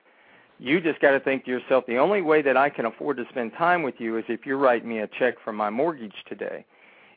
you 0.62 0.80
just 0.80 1.00
got 1.00 1.10
to 1.10 1.20
think 1.20 1.44
to 1.44 1.50
yourself, 1.50 1.84
the 1.86 1.98
only 1.98 2.22
way 2.22 2.40
that 2.42 2.56
I 2.56 2.70
can 2.70 2.86
afford 2.86 3.16
to 3.16 3.24
spend 3.30 3.52
time 3.58 3.82
with 3.82 3.96
you 3.98 4.16
is 4.16 4.24
if 4.28 4.46
you 4.46 4.56
write 4.56 4.86
me 4.86 5.00
a 5.00 5.08
check 5.08 5.34
for 5.42 5.52
my 5.52 5.70
mortgage 5.70 6.14
today. 6.28 6.64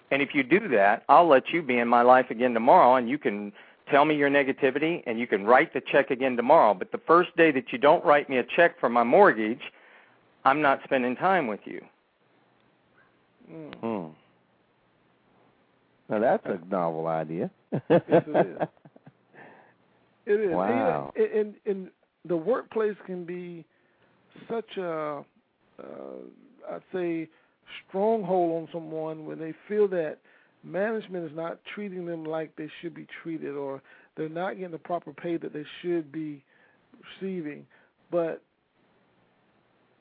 And 0.09 0.21
if 0.21 0.29
you 0.33 0.41
do 0.41 0.67
that, 0.69 1.03
I'll 1.09 1.27
let 1.27 1.49
you 1.49 1.61
be 1.61 1.77
in 1.77 1.87
my 1.87 2.01
life 2.01 2.31
again 2.31 2.53
tomorrow 2.53 2.95
and 2.95 3.07
you 3.07 3.17
can 3.19 3.53
tell 3.89 4.03
me 4.03 4.15
your 4.15 4.31
negativity, 4.31 5.03
and 5.05 5.19
you 5.19 5.27
can 5.27 5.45
write 5.45 5.71
the 5.73 5.81
check 5.91 6.09
again 6.09 6.35
tomorrow. 6.35 6.73
But 6.73 6.91
the 6.91 6.97
first 7.05 7.35
day 7.37 7.51
that 7.51 7.71
you 7.71 7.77
don't 7.77 8.03
write 8.03 8.29
me 8.29 8.37
a 8.37 8.43
check 8.43 8.79
for 8.79 8.89
my 8.89 9.03
mortgage, 9.03 9.61
I'm 10.43 10.59
not 10.59 10.79
spending 10.83 11.15
time 11.15 11.45
with 11.45 11.59
you. 11.65 11.85
Hmm. 13.47 14.07
Now 16.09 16.19
that's 16.19 16.45
a 16.45 16.59
novel 16.67 17.05
idea. 17.05 17.51
yes, 17.71 18.01
it 18.09 18.47
is. 18.61 18.67
It 20.27 20.39
is. 20.39 20.55
Wow. 20.55 21.13
And, 21.15 21.31
and, 21.31 21.55
and 21.67 21.89
the 22.27 22.37
workplace 22.37 22.95
can 23.05 23.25
be 23.25 23.65
such 24.49 24.77
a, 24.77 25.23
uh, 25.79 26.71
I'd 26.71 26.81
say, 26.93 27.27
stronghold 27.87 28.63
on 28.63 28.69
someone 28.71 29.25
when 29.25 29.39
they 29.39 29.53
feel 29.67 29.87
that 29.89 30.17
management 30.63 31.29
is 31.29 31.35
not 31.35 31.59
treating 31.73 32.05
them 32.05 32.25
like 32.25 32.55
they 32.55 32.69
should 32.81 32.93
be 32.93 33.07
treated 33.21 33.55
or 33.55 33.81
they're 34.17 34.29
not 34.29 34.53
getting 34.53 34.71
the 34.71 34.77
proper 34.77 35.13
pay 35.13 35.37
that 35.37 35.53
they 35.53 35.65
should 35.81 36.11
be 36.11 36.43
receiving. 37.21 37.65
But 38.11 38.41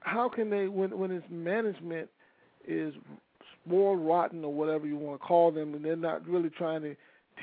how 0.01 0.29
can 0.29 0.51
they 0.51 0.69
when 0.69 0.97
when 0.97 1.11
it's 1.11 1.27
management 1.31 2.09
is 2.67 2.95
spoiled 3.65 4.01
rotten 4.01 4.45
or 4.45 4.53
whatever 4.53 4.87
you 4.87 4.97
want 4.97 5.21
to 5.21 5.27
call 5.27 5.51
them 5.51 5.75
and 5.75 5.85
they're 5.85 5.97
not 5.97 6.27
really 6.27 6.51
trying 6.51 6.83
to 6.83 6.95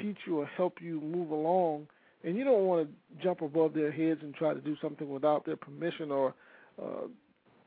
teach 0.01 0.17
you 0.25 0.39
or 0.39 0.45
help 0.45 0.75
you 0.79 1.01
move 1.01 1.31
along 1.31 1.87
and 2.23 2.37
you 2.37 2.43
don't 2.43 2.65
want 2.65 2.87
to 2.87 3.23
jump 3.23 3.41
above 3.41 3.73
their 3.73 3.91
heads 3.91 4.19
and 4.21 4.33
try 4.33 4.53
to 4.53 4.61
do 4.61 4.75
something 4.81 5.09
without 5.09 5.45
their 5.45 5.57
permission 5.57 6.11
or 6.11 6.33
uh 6.81 7.07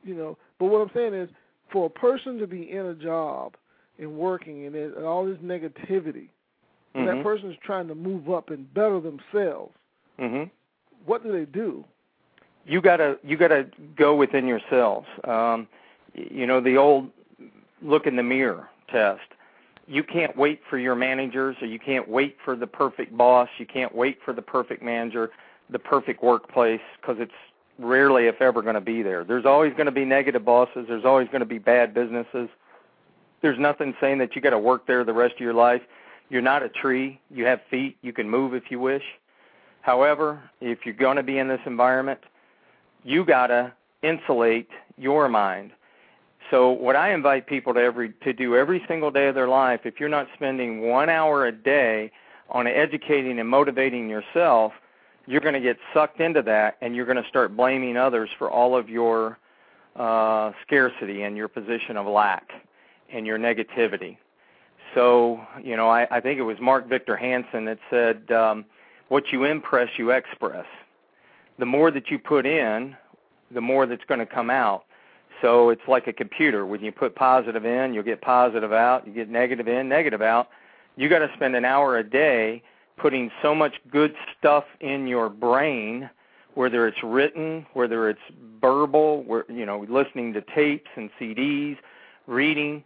you 0.03 0.15
know 0.15 0.37
but 0.59 0.67
what 0.67 0.81
I'm 0.81 0.91
saying 0.95 1.15
is 1.15 1.29
for 1.73 1.87
a 1.87 1.91
person 1.91 2.39
to 2.39 2.47
be 2.47 2.71
in 2.71 2.87
a 2.87 2.95
job 2.95 3.57
and 3.99 4.17
working 4.17 4.67
and, 4.67 4.75
it, 4.75 4.97
and 4.97 5.05
all 5.05 5.25
this 5.25 5.39
negativity. 5.39 6.29
Mm-hmm. 6.95 7.07
That 7.07 7.23
person 7.23 7.51
is 7.51 7.57
trying 7.65 7.89
to 7.89 7.95
move 7.95 8.31
up 8.31 8.51
and 8.51 8.73
better 8.73 9.01
themselves. 9.01 9.75
Mm-hmm. 10.21 10.45
What 11.07 11.23
do 11.23 11.33
they 11.33 11.45
do? 11.45 11.85
You 12.67 12.81
gotta 12.81 13.19
you 13.23 13.37
gotta 13.37 13.67
go 13.97 14.15
within 14.17 14.47
yourselves. 14.47 15.07
Um, 15.25 15.69
you 16.15 16.47
know 16.47 16.61
the 16.61 16.77
old 16.77 17.11
look 17.83 18.07
in 18.07 18.17
the 18.17 18.23
mirror 18.23 18.69
test. 18.91 19.21
You 19.87 20.03
can't 20.03 20.37
wait 20.37 20.61
for 20.69 20.79
your 20.79 20.95
managers, 20.95 21.57
or 21.61 21.67
you 21.67 21.79
can't 21.79 22.09
wait 22.09 22.37
for 22.45 22.57
the 22.57 22.67
perfect 22.67 23.17
boss. 23.17 23.49
You 23.59 23.67
can't 23.67 23.95
wait 23.95 24.19
for 24.25 24.33
the 24.33 24.43
perfect 24.43 24.83
manager, 24.83 25.31
the 25.71 25.79
perfect 25.79 26.23
workplace, 26.23 26.81
because 27.01 27.17
it's 27.21 27.33
rarely, 27.79 28.27
if 28.27 28.41
ever, 28.41 28.63
going 28.63 28.75
to 28.77 28.81
be 28.81 29.03
there. 29.03 29.25
There's 29.25 29.45
always 29.45 29.73
going 29.73 29.87
to 29.87 29.93
be 29.93 30.05
negative 30.05 30.45
bosses. 30.45 30.87
There's 30.89 31.05
always 31.05 31.29
going 31.29 31.41
to 31.41 31.47
be 31.47 31.59
bad 31.59 31.93
businesses. 31.93 32.49
There's 33.43 33.59
nothing 33.59 33.95
saying 34.01 34.19
that 34.19 34.35
you 34.35 34.41
got 34.41 34.51
to 34.51 34.59
work 34.59 34.87
there 34.87 35.05
the 35.05 35.13
rest 35.13 35.35
of 35.35 35.41
your 35.41 35.55
life. 35.55 35.83
You're 36.31 36.41
not 36.41 36.63
a 36.63 36.69
tree. 36.71 37.21
You 37.31 37.45
have 37.45 37.61
feet. 37.71 37.99
You 38.01 38.13
can 38.13 38.29
move 38.29 38.55
if 38.55 38.71
you 38.71 38.81
wish. 38.81 39.03
However, 39.83 40.43
if 40.63 40.79
you're 40.87 40.95
going 40.95 41.17
to 41.17 41.23
be 41.23 41.39
in 41.39 41.49
this 41.49 41.61
environment, 41.67 42.21
you 43.03 43.23
got 43.25 43.49
to 43.49 43.73
insulate 44.03 44.71
your 44.97 45.29
mind. 45.29 45.73
So 46.51 46.71
what 46.71 46.97
I 46.97 47.13
invite 47.13 47.47
people 47.47 47.75
to 47.75 47.81
every 47.81 48.13
to 48.23 48.33
do 48.33 48.57
every 48.57 48.83
single 48.87 49.11
day 49.11 49.29
of 49.29 49.35
their 49.35 49.49
life, 49.49 49.81
if 49.85 49.99
you're 49.99 50.09
not 50.09 50.29
spending 50.35 50.83
1 50.83 51.09
hour 51.09 51.47
a 51.47 51.53
day 51.53 52.11
on 52.51 52.67
educating 52.67 53.39
and 53.39 53.49
motivating 53.49 54.09
yourself, 54.09 54.73
you're 55.27 55.41
going 55.41 55.55
to 55.55 55.61
get 55.61 55.79
sucked 55.95 56.21
into 56.21 56.43
that 56.43 56.77
and 56.81 56.95
you're 56.95 57.07
going 57.07 57.23
to 57.23 57.29
start 57.29 57.57
blaming 57.57 57.97
others 57.97 58.29
for 58.39 58.51
all 58.51 58.77
of 58.77 58.89
your 58.89 59.39
uh, 59.97 60.53
scarcity 60.67 61.23
and 61.23 61.37
your 61.37 61.49
position 61.49 61.97
of 61.97 62.07
lack 62.07 62.51
and 63.13 63.27
your 63.27 63.39
negativity. 63.39 64.19
So, 64.95 65.41
you 65.63 65.77
know, 65.77 65.89
I, 65.89 66.07
I 66.11 66.21
think 66.21 66.39
it 66.39 66.43
was 66.43 66.59
Mark 66.61 66.89
Victor 66.89 67.17
Hansen 67.17 67.65
that 67.65 67.79
said, 67.91 68.31
um, 68.31 68.65
what 69.09 69.33
you 69.33 69.45
impress, 69.45 69.89
you 69.97 70.11
express. 70.11 70.67
The 71.59 71.67
more 71.67 71.91
that 71.91 72.11
you 72.11 72.19
put 72.19 72.47
in, 72.47 72.97
the 73.51 73.61
more 73.61 73.87
that's 73.87 74.05
going 74.05 74.21
to 74.21 74.27
come 74.27 74.51
out. 74.51 74.85
So 75.43 75.71
it's 75.71 75.83
like 75.89 76.07
a 76.07 76.13
computer. 76.13 76.67
When 76.67 76.83
you 76.83 76.93
put 76.93 77.15
positive 77.15 77.65
in, 77.65 77.95
you'll 77.95 78.05
get 78.05 78.21
positive 78.21 78.73
out. 78.73 79.07
You 79.07 79.13
get 79.13 79.29
negative 79.29 79.69
in, 79.69 79.89
negative 79.89 80.23
out. 80.23 80.49
You 80.97 81.09
got 81.09 81.21
to 81.21 81.31
spend 81.35 81.57
an 81.57 81.65
hour 81.65 81.99
a 81.99 82.05
day 82.05 82.63
putting 82.97 83.31
so 83.43 83.55
much 83.55 83.75
good 83.91 84.15
stuff 84.39 84.65
in 84.81 85.07
your 85.07 85.29
brain, 85.29 86.09
whether 86.55 86.87
it's 86.87 87.03
written, 87.03 87.67
whether 87.75 88.09
it's 88.09 88.21
verbal, 88.61 89.43
you 89.49 89.67
know, 89.67 89.85
listening 89.89 90.33
to 90.35 90.41
tapes 90.55 90.91
and 90.97 91.11
CDs, 91.21 91.77
reading, 92.27 92.85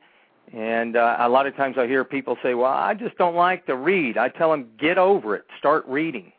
and 0.53 0.97
uh, 0.97 1.17
a 1.21 1.29
lot 1.29 1.47
of 1.47 1.55
times 1.57 1.77
I 1.79 1.87
hear 1.87 2.05
people 2.05 2.39
say, 2.43 2.55
"Well, 2.55 2.73
I 2.73 2.95
just 2.95 3.19
don't 3.19 3.35
like 3.35 3.67
to 3.67 3.77
read." 3.77 4.17
I 4.17 4.29
tell 4.31 4.51
them, 4.51 4.69
"Get 4.79 4.97
over 4.97 5.37
it. 5.37 5.45
Start 5.59 5.85
reading." 5.87 6.33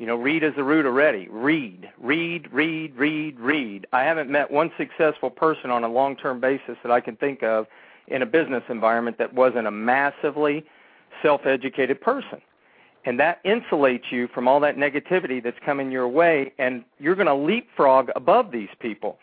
You 0.00 0.06
know, 0.06 0.16
read 0.16 0.42
is 0.42 0.54
the 0.56 0.64
root 0.64 0.86
already. 0.86 1.28
Read, 1.28 1.90
read, 1.98 2.50
read, 2.54 2.96
read, 2.96 3.38
read. 3.38 3.86
I 3.92 4.02
haven't 4.02 4.30
met 4.30 4.50
one 4.50 4.72
successful 4.78 5.28
person 5.28 5.70
on 5.70 5.84
a 5.84 5.88
long-term 5.88 6.40
basis 6.40 6.78
that 6.82 6.90
I 6.90 7.02
can 7.02 7.16
think 7.16 7.42
of 7.42 7.66
in 8.08 8.22
a 8.22 8.26
business 8.26 8.62
environment 8.70 9.18
that 9.18 9.34
wasn't 9.34 9.66
a 9.66 9.70
massively 9.70 10.64
self-educated 11.22 12.00
person. 12.00 12.40
And 13.04 13.20
that 13.20 13.44
insulates 13.44 14.10
you 14.10 14.26
from 14.28 14.48
all 14.48 14.58
that 14.60 14.78
negativity 14.78 15.42
that's 15.44 15.58
coming 15.66 15.92
your 15.92 16.08
way, 16.08 16.54
and 16.58 16.82
you're 16.98 17.14
going 17.14 17.26
to 17.26 17.34
leapfrog 17.34 18.08
above 18.16 18.52
these 18.52 18.70
people. 18.78 19.18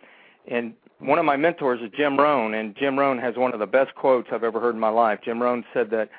And 0.47 0.75
one 0.99 1.17
of 1.17 1.25
my 1.25 1.37
mentors 1.37 1.81
is 1.81 1.89
Jim 1.97 2.19
Rohn, 2.19 2.53
and 2.53 2.75
Jim 2.75 2.99
Rohn 2.99 3.17
has 3.17 3.35
one 3.35 3.51
of 3.51 3.59
the 3.59 3.65
best 3.65 3.95
quotes 3.95 4.27
I've 4.31 4.43
ever 4.43 4.59
heard 4.59 4.75
in 4.75 4.79
my 4.79 4.89
life. 4.89 5.21
Jim 5.25 5.41
Rohn 5.41 5.65
said 5.73 5.89
that 5.89 6.09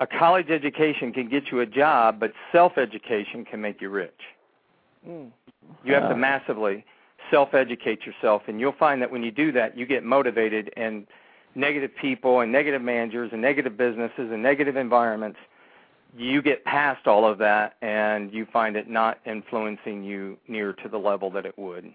a 0.00 0.06
college 0.06 0.50
education 0.50 1.12
can 1.12 1.28
get 1.28 1.50
you 1.50 1.60
a 1.60 1.66
job, 1.66 2.20
but 2.20 2.32
self-education 2.52 3.44
can 3.44 3.60
make 3.60 3.80
you 3.80 3.90
rich. 3.90 4.20
Mm. 5.06 5.30
You 5.84 5.94
have 5.94 6.08
to 6.08 6.16
massively 6.16 6.84
self-educate 7.30 8.06
yourself, 8.06 8.42
and 8.46 8.60
you'll 8.60 8.72
find 8.72 9.02
that 9.02 9.10
when 9.10 9.22
you 9.22 9.30
do 9.30 9.52
that, 9.52 9.76
you 9.76 9.86
get 9.86 10.04
motivated. 10.04 10.72
And 10.76 11.06
negative 11.54 11.90
people, 12.00 12.40
and 12.40 12.52
negative 12.52 12.80
managers, 12.80 13.30
and 13.32 13.42
negative 13.42 13.76
businesses, 13.76 14.30
and 14.30 14.42
negative 14.42 14.76
environments, 14.76 15.38
you 16.16 16.40
get 16.40 16.64
past 16.64 17.06
all 17.06 17.26
of 17.26 17.38
that, 17.38 17.76
and 17.82 18.32
you 18.32 18.46
find 18.46 18.76
it 18.76 18.88
not 18.88 19.18
influencing 19.26 20.02
you 20.02 20.38
near 20.46 20.72
to 20.72 20.88
the 20.88 20.98
level 20.98 21.30
that 21.30 21.44
it 21.44 21.58
would. 21.58 21.92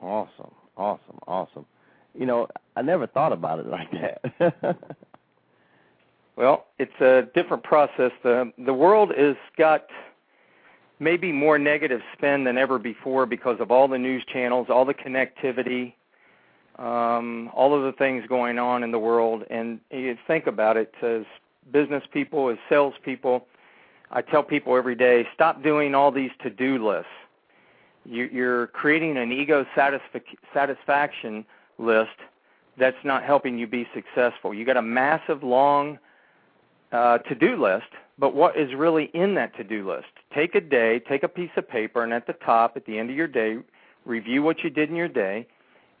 Awesome, 0.00 0.52
awesome, 0.76 1.18
awesome. 1.26 1.66
You 2.18 2.26
know, 2.26 2.48
I 2.76 2.82
never 2.82 3.06
thought 3.06 3.32
about 3.32 3.60
it 3.60 3.66
like 3.66 3.90
that. 3.92 4.76
Well, 6.36 6.66
it's 6.78 7.00
a 7.00 7.28
different 7.34 7.62
process. 7.62 8.12
The 8.22 8.52
the 8.58 8.72
world 8.72 9.12
has 9.16 9.36
got 9.56 9.86
maybe 10.98 11.32
more 11.32 11.58
negative 11.58 12.00
spin 12.12 12.44
than 12.44 12.56
ever 12.56 12.78
before 12.78 13.26
because 13.26 13.60
of 13.60 13.70
all 13.70 13.88
the 13.88 13.98
news 13.98 14.24
channels, 14.24 14.68
all 14.70 14.84
the 14.84 14.94
connectivity, 14.94 15.94
um, 16.78 17.50
all 17.54 17.74
of 17.74 17.82
the 17.82 17.92
things 17.92 18.24
going 18.28 18.58
on 18.58 18.82
in 18.82 18.92
the 18.92 18.98
world. 18.98 19.44
And 19.50 19.80
you 19.90 20.16
think 20.26 20.46
about 20.46 20.76
it 20.76 20.94
as 21.02 21.24
business 21.72 22.04
people, 22.12 22.48
as 22.48 22.58
salespeople. 22.68 23.46
I 24.10 24.22
tell 24.22 24.42
people 24.42 24.76
every 24.76 24.94
day, 24.94 25.26
stop 25.34 25.62
doing 25.62 25.94
all 25.94 26.12
these 26.12 26.30
to-do 26.42 26.86
lists. 26.86 27.10
You, 28.04 28.28
you're 28.32 28.68
creating 28.68 29.16
an 29.16 29.32
ego 29.32 29.66
satisfac- 29.74 30.38
satisfaction 30.54 31.44
list 31.78 32.10
that's 32.78 33.04
not 33.04 33.22
helping 33.22 33.58
you 33.58 33.66
be 33.66 33.88
successful. 33.94 34.54
You 34.54 34.64
got 34.64 34.76
a 34.76 34.82
massive, 34.82 35.42
long 35.42 35.98
uh, 36.92 37.18
to-do 37.18 37.62
list, 37.62 37.86
but 38.18 38.34
what 38.34 38.56
is 38.56 38.74
really 38.74 39.10
in 39.14 39.34
that 39.34 39.56
to-do 39.56 39.88
list? 39.88 40.08
Take 40.34 40.54
a 40.54 40.60
day, 40.60 41.00
take 41.00 41.22
a 41.22 41.28
piece 41.28 41.50
of 41.56 41.68
paper, 41.68 42.04
and 42.04 42.12
at 42.12 42.26
the 42.26 42.34
top, 42.34 42.76
at 42.76 42.86
the 42.86 42.98
end 42.98 43.10
of 43.10 43.16
your 43.16 43.26
day, 43.26 43.58
review 44.04 44.42
what 44.42 44.62
you 44.62 44.70
did 44.70 44.90
in 44.90 44.96
your 44.96 45.08
day, 45.08 45.46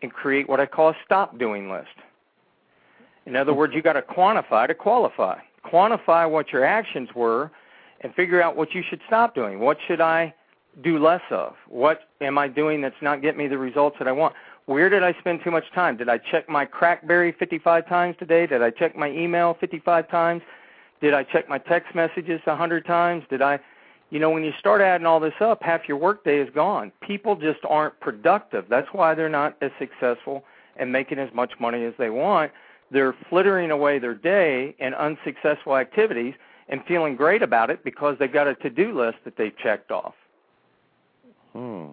and 0.02 0.12
create 0.12 0.48
what 0.48 0.60
I 0.60 0.66
call 0.66 0.90
a 0.90 0.96
stop 1.04 1.38
doing 1.38 1.70
list. 1.70 1.88
In 3.24 3.36
other 3.36 3.54
words, 3.54 3.72
you 3.74 3.82
got 3.82 3.94
to 3.94 4.02
quantify 4.02 4.66
to 4.66 4.74
qualify. 4.74 5.38
Quantify 5.64 6.28
what 6.28 6.52
your 6.52 6.64
actions 6.64 7.08
were, 7.14 7.50
and 8.00 8.14
figure 8.14 8.42
out 8.42 8.56
what 8.56 8.74
you 8.74 8.82
should 8.88 9.00
stop 9.06 9.34
doing. 9.34 9.60
What 9.60 9.78
should 9.86 10.00
I 10.00 10.34
do 10.82 10.98
less 10.98 11.22
of? 11.30 11.54
What 11.68 12.00
am 12.20 12.36
I 12.36 12.48
doing 12.48 12.80
that's 12.80 13.00
not 13.00 13.22
getting 13.22 13.38
me 13.38 13.48
the 13.48 13.58
results 13.58 13.96
that 13.98 14.08
I 14.08 14.12
want? 14.12 14.34
Where 14.66 14.88
did 14.88 15.02
I 15.02 15.12
spend 15.18 15.40
too 15.44 15.50
much 15.50 15.64
time? 15.74 15.96
Did 15.96 16.08
I 16.08 16.18
check 16.18 16.48
my 16.48 16.66
Crackberry 16.66 17.36
55 17.36 17.88
times 17.88 18.16
today? 18.18 18.46
Did 18.46 18.62
I 18.62 18.70
check 18.70 18.96
my 18.96 19.10
email 19.10 19.56
55 19.60 20.08
times? 20.08 20.42
Did 21.02 21.14
I 21.14 21.24
check 21.24 21.48
my 21.48 21.58
text 21.58 21.94
messages 21.96 22.40
a 22.46 22.56
hundred 22.56 22.86
times? 22.86 23.24
Did 23.28 23.42
I, 23.42 23.58
you 24.10 24.20
know, 24.20 24.30
when 24.30 24.44
you 24.44 24.52
start 24.58 24.80
adding 24.80 25.04
all 25.04 25.18
this 25.18 25.34
up, 25.40 25.60
half 25.62 25.88
your 25.88 25.96
workday 25.96 26.38
is 26.38 26.48
gone. 26.54 26.92
People 27.00 27.34
just 27.34 27.58
aren't 27.68 27.98
productive. 27.98 28.66
That's 28.70 28.86
why 28.92 29.14
they're 29.14 29.28
not 29.28 29.56
as 29.60 29.72
successful 29.80 30.44
and 30.76 30.92
making 30.92 31.18
as 31.18 31.28
much 31.34 31.52
money 31.58 31.84
as 31.84 31.92
they 31.98 32.08
want. 32.08 32.52
They're 32.92 33.16
flittering 33.28 33.72
away 33.72 33.98
their 33.98 34.14
day 34.14 34.76
in 34.78 34.94
unsuccessful 34.94 35.76
activities 35.76 36.34
and 36.68 36.82
feeling 36.86 37.16
great 37.16 37.42
about 37.42 37.68
it 37.68 37.82
because 37.82 38.16
they've 38.18 38.32
got 38.32 38.46
a 38.46 38.54
to-do 38.54 38.96
list 38.96 39.18
that 39.24 39.36
they've 39.36 39.56
checked 39.58 39.90
off. 39.90 40.14
Hmm. 41.52 41.86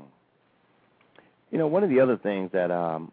You 1.52 1.58
know, 1.58 1.68
one 1.68 1.84
of 1.84 1.90
the 1.90 2.00
other 2.00 2.16
things 2.16 2.52
that 2.54 2.70
um 2.70 3.12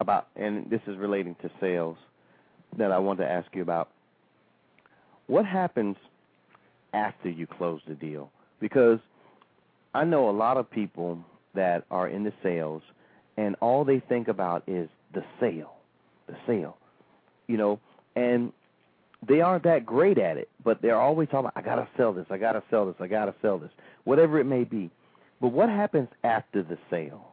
about 0.00 0.26
and 0.34 0.68
this 0.68 0.80
is 0.88 0.96
relating 0.96 1.36
to 1.36 1.50
sales 1.60 1.96
that 2.76 2.90
I 2.90 2.98
want 2.98 3.20
to 3.20 3.30
ask 3.30 3.46
you 3.54 3.62
about. 3.62 3.90
What 5.32 5.46
happens 5.46 5.96
after 6.92 7.30
you 7.30 7.46
close 7.46 7.80
the 7.88 7.94
deal? 7.94 8.30
Because 8.60 8.98
I 9.94 10.04
know 10.04 10.28
a 10.28 10.30
lot 10.30 10.58
of 10.58 10.70
people 10.70 11.20
that 11.54 11.86
are 11.90 12.06
in 12.06 12.22
the 12.22 12.34
sales 12.42 12.82
and 13.38 13.56
all 13.62 13.82
they 13.82 13.98
think 13.98 14.28
about 14.28 14.62
is 14.66 14.90
the 15.14 15.24
sale. 15.40 15.72
The 16.26 16.36
sale. 16.46 16.76
You 17.46 17.56
know, 17.56 17.80
and 18.14 18.52
they 19.26 19.40
aren't 19.40 19.64
that 19.64 19.86
great 19.86 20.18
at 20.18 20.36
it, 20.36 20.50
but 20.62 20.82
they're 20.82 21.00
always 21.00 21.30
talking 21.30 21.46
about 21.46 21.56
I 21.56 21.62
gotta 21.62 21.88
sell 21.96 22.12
this, 22.12 22.26
I 22.28 22.36
gotta 22.36 22.62
sell 22.68 22.84
this, 22.84 22.96
I 23.00 23.06
gotta 23.06 23.34
sell 23.40 23.56
this, 23.56 23.70
whatever 24.04 24.38
it 24.38 24.44
may 24.44 24.64
be. 24.64 24.90
But 25.40 25.48
what 25.48 25.70
happens 25.70 26.10
after 26.24 26.62
the 26.62 26.76
sale? 26.90 27.32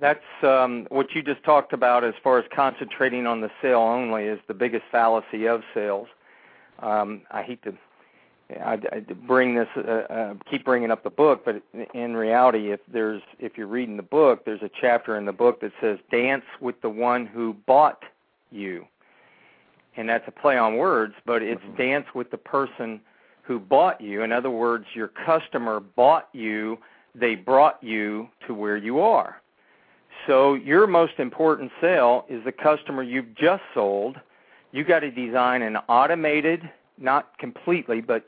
That's 0.00 0.20
um, 0.42 0.86
what 0.90 1.14
you 1.14 1.22
just 1.22 1.42
talked 1.44 1.72
about 1.72 2.04
as 2.04 2.12
far 2.22 2.38
as 2.38 2.44
concentrating 2.54 3.26
on 3.26 3.40
the 3.40 3.50
sale 3.62 3.80
only 3.80 4.24
is 4.24 4.38
the 4.48 4.52
biggest 4.52 4.84
fallacy 4.92 5.48
of 5.48 5.62
sales. 5.72 6.08
Um, 6.80 7.22
I 7.30 7.42
hate 7.42 7.62
to 7.64 7.74
I, 8.50 8.78
I 8.92 9.00
bring 9.26 9.56
this, 9.56 9.68
uh, 9.76 9.80
uh, 9.80 10.34
keep 10.48 10.64
bringing 10.64 10.90
up 10.90 11.02
the 11.02 11.10
book, 11.10 11.44
but 11.44 11.62
in 11.94 12.16
reality, 12.16 12.70
if 12.70 12.80
there's 12.86 13.22
if 13.40 13.58
you're 13.58 13.66
reading 13.66 13.96
the 13.96 14.02
book, 14.04 14.44
there's 14.44 14.62
a 14.62 14.70
chapter 14.80 15.16
in 15.16 15.24
the 15.24 15.32
book 15.32 15.60
that 15.60 15.72
says 15.80 15.98
dance 16.10 16.44
with 16.60 16.80
the 16.80 16.88
one 16.88 17.26
who 17.26 17.56
bought 17.66 18.04
you, 18.52 18.86
and 19.96 20.08
that's 20.08 20.26
a 20.28 20.30
play 20.30 20.56
on 20.56 20.76
words, 20.76 21.14
but 21.24 21.42
it's 21.42 21.60
Mm-hmm. 21.62 21.76
dance 21.76 22.06
with 22.14 22.30
the 22.30 22.36
person 22.36 23.00
who 23.42 23.58
bought 23.58 24.00
you. 24.00 24.22
In 24.22 24.30
other 24.30 24.50
words, 24.50 24.86
your 24.94 25.08
customer 25.08 25.80
bought 25.80 26.28
you; 26.32 26.78
they 27.16 27.34
brought 27.34 27.82
you 27.82 28.28
to 28.46 28.54
where 28.54 28.76
you 28.76 29.00
are. 29.00 29.40
So 30.28 30.54
your 30.54 30.86
most 30.86 31.14
important 31.18 31.72
sale 31.80 32.26
is 32.28 32.44
the 32.44 32.52
customer 32.52 33.02
you've 33.02 33.34
just 33.34 33.62
sold. 33.74 34.18
You 34.76 34.84
got 34.84 35.00
to 35.00 35.10
design 35.10 35.62
an 35.62 35.78
automated, 35.88 36.60
not 36.98 37.38
completely, 37.38 38.02
but 38.02 38.26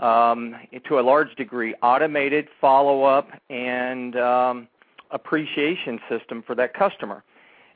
um, 0.00 0.54
to 0.86 1.00
a 1.00 1.02
large 1.02 1.34
degree, 1.34 1.74
automated 1.82 2.46
follow-up 2.60 3.28
and 3.50 4.14
um, 4.14 4.68
appreciation 5.10 5.98
system 6.08 6.44
for 6.46 6.54
that 6.54 6.74
customer. 6.74 7.24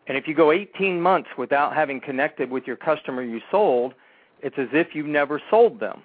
And 0.07 0.17
if 0.17 0.29
you 0.29 0.35
go 0.37 0.53
18 0.53 1.01
months 1.01 1.31
without 1.37 1.75
having 1.75 2.01
connected 2.01 2.53
with 2.53 2.69
your 2.69 2.77
customer 2.77 3.21
you 3.21 3.41
sold, 3.51 3.95
it's 4.45 4.59
as 4.59 4.69
if 4.71 4.95
you've 4.95 5.07
never 5.07 5.43
sold 5.51 5.81
them. 5.81 6.01